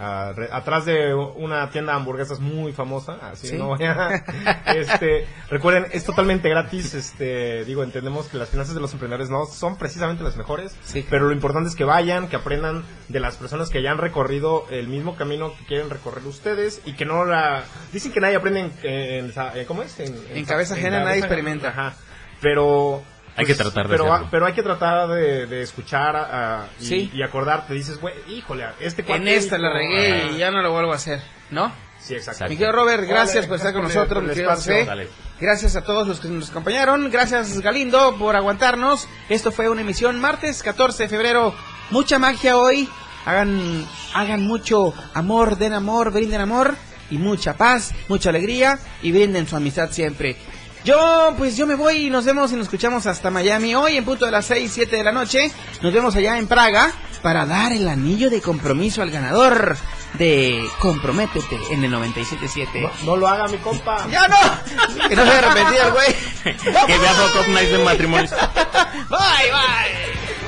a- 0.00 0.32
re- 0.32 0.48
atrás 0.52 0.84
de 0.84 1.12
una 1.14 1.70
tienda 1.70 1.92
de 1.92 1.98
hamburguesas 1.98 2.38
muy 2.38 2.72
famosa, 2.72 3.18
así 3.32 3.48
Sí. 3.48 3.56
no 3.56 3.74
este, 4.66 5.26
recuerden, 5.50 5.86
es 5.92 6.04
totalmente 6.04 6.48
gratis, 6.48 6.94
este, 6.94 7.64
digo, 7.64 7.82
entendemos 7.82 8.28
que 8.28 8.36
las 8.36 8.48
finanzas 8.48 8.74
de 8.74 8.80
los 8.80 8.92
emprendedores 8.92 9.28
no 9.30 9.46
son 9.46 9.76
precisamente 9.76 10.22
las 10.22 10.36
mejores, 10.36 10.76
pero 11.10 11.26
lo 11.26 11.32
importante 11.32 11.68
es 11.68 11.74
que 11.74 11.84
vayan, 11.84 12.28
que 12.28 12.36
aprendan 12.36 12.84
de 13.08 13.20
las 13.20 13.36
personas 13.36 13.70
que 13.70 13.82
ya 13.82 13.90
han 13.90 13.98
recorrido 13.98 14.66
el 14.70 14.88
mismo 14.88 15.16
camino 15.16 15.52
que 15.58 15.64
quieren 15.66 15.90
recorrer 15.90 16.24
ustedes 16.26 16.80
y 16.84 16.92
que 16.94 17.04
no 17.04 17.24
la, 17.24 17.64
dicen 17.92 18.12
que 18.12 18.20
nadie 18.20 18.36
aprende 18.36 18.60
en, 18.60 18.72
en- 18.82 19.32
en- 19.54 19.64
¿cómo 19.66 19.82
es? 19.82 19.98
En, 20.00 20.16
En 20.32 20.44
cabeza 20.44 20.74
ajena 20.74 21.02
nadie 21.02 21.18
experimenta. 21.18 21.68
Ajá, 21.70 21.96
pero 22.40 23.02
Hay 23.36 23.46
que 23.46 23.54
tratar 23.54 23.84
de 23.86 23.90
pero, 23.90 24.12
hacerlo. 24.12 24.28
pero 24.30 24.46
hay 24.46 24.52
que 24.52 24.62
tratar 24.62 25.08
de, 25.08 25.46
de 25.46 25.62
escuchar 25.62 26.16
a- 26.16 26.62
a- 26.62 26.66
y, 26.80 26.84
Sí. 26.84 27.10
y 27.14 27.22
acordarte. 27.22 27.72
Dices, 27.74 28.00
güey, 28.00 28.14
híjole, 28.28 28.64
este 28.80 29.04
En 29.12 29.28
esta 29.28 29.58
la 29.58 29.72
regué 29.72 30.22
Ajá. 30.22 30.30
y 30.32 30.38
ya 30.38 30.50
no 30.50 30.60
lo 30.62 30.72
vuelvo 30.72 30.92
a 30.92 30.96
hacer, 30.96 31.20
¿no? 31.50 31.72
Sí, 32.00 32.14
exacto. 32.14 32.44
Mi 32.44 32.50
querido 32.56 32.72
Robert, 32.72 33.04
gracias 33.06 33.46
por 33.46 33.56
estar 33.56 33.72
con 33.72 33.82
Por 33.82 33.90
el- 33.90 33.96
nosotros, 33.96 34.22
el. 34.68 35.08
Gracias 35.40 35.76
a 35.76 35.82
todos 35.82 36.06
los 36.08 36.20
que 36.20 36.28
nos 36.28 36.50
acompañaron. 36.50 37.10
Gracias, 37.10 37.60
Galindo, 37.60 38.16
por 38.18 38.34
aguantarnos. 38.36 39.08
Esto 39.28 39.52
fue 39.52 39.68
una 39.68 39.82
emisión 39.82 40.20
martes 40.20 40.62
14 40.62 41.04
de 41.04 41.08
febrero. 41.08 41.54
Mucha 41.90 42.18
magia 42.18 42.56
hoy. 42.56 42.88
Hagan, 43.24 43.84
hagan 44.14 44.42
mucho 44.42 44.94
amor, 45.14 45.58
den 45.58 45.74
amor, 45.74 46.12
brinden 46.12 46.40
amor. 46.40 46.74
Y 47.10 47.18
mucha 47.18 47.54
paz, 47.56 47.92
mucha 48.08 48.30
alegría. 48.30 48.78
Y 49.02 49.12
brinden 49.12 49.46
su 49.46 49.56
amistad 49.56 49.90
siempre. 49.90 50.36
Yo, 50.84 51.34
pues 51.36 51.56
yo 51.56 51.66
me 51.66 51.74
voy 51.74 52.06
y 52.06 52.10
nos 52.10 52.24
vemos 52.24 52.52
y 52.52 52.56
nos 52.56 52.64
escuchamos 52.64 53.06
hasta 53.06 53.30
Miami 53.30 53.74
hoy 53.74 53.96
en 53.96 54.04
punto 54.04 54.24
de 54.24 54.30
las 54.30 54.46
6, 54.46 54.70
7 54.72 54.96
de 54.96 55.04
la 55.04 55.12
noche. 55.12 55.52
Nos 55.82 55.92
vemos 55.92 56.14
allá 56.16 56.38
en 56.38 56.46
Praga 56.46 56.92
para 57.22 57.46
dar 57.46 57.72
el 57.72 57.88
anillo 57.88 58.30
de 58.30 58.40
compromiso 58.40 59.02
al 59.02 59.10
ganador 59.10 59.76
de 60.14 60.64
Comprométete 60.80 61.58
en 61.70 61.84
el 61.84 61.92
97.7. 61.92 62.80
No, 62.80 62.90
no 63.04 63.16
lo 63.16 63.28
haga 63.28 63.48
mi 63.48 63.58
compa. 63.58 64.06
¡Ya 64.10 64.26
no! 64.28 65.08
que 65.08 65.16
no 65.16 65.24
se 65.24 65.30
arrepentido 65.30 65.86
el 65.86 65.92
güey. 65.92 66.14
que 66.86 66.98
vea 66.98 67.12
Top 67.34 67.48
Night 67.48 67.70
de 67.70 67.78
matrimonios. 67.84 68.30
Bye, 68.30 69.50
bye. 69.50 70.47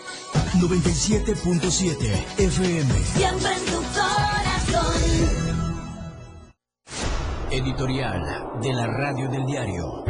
97.7 0.61 2.37
FM. 2.37 2.93
Siempre 2.93 3.49
en 3.51 3.65
tu 3.65 3.81
corazón. 3.97 4.93
Editorial 7.49 8.61
de 8.61 8.71
la 8.71 8.85
Radio 8.85 9.27
del 9.27 9.45
Diario. 9.47 10.05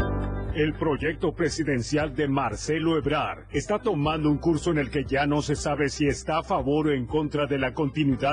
El 0.53 0.73
proyecto 0.73 1.33
presidencial 1.33 2.13
de 2.13 2.27
Marcelo 2.27 2.97
Ebrard 2.97 3.45
está 3.53 3.79
tomando 3.79 4.29
un 4.29 4.39
curso 4.39 4.71
en 4.71 4.79
el 4.79 4.91
que 4.91 5.05
ya 5.05 5.25
no 5.25 5.41
se 5.41 5.55
sabe 5.55 5.87
si 5.87 6.07
está 6.07 6.39
a 6.39 6.43
favor 6.43 6.87
o 6.87 6.91
en 6.91 7.05
contra 7.05 7.45
de 7.47 7.57
la 7.57 7.73
continuidad 7.73 8.29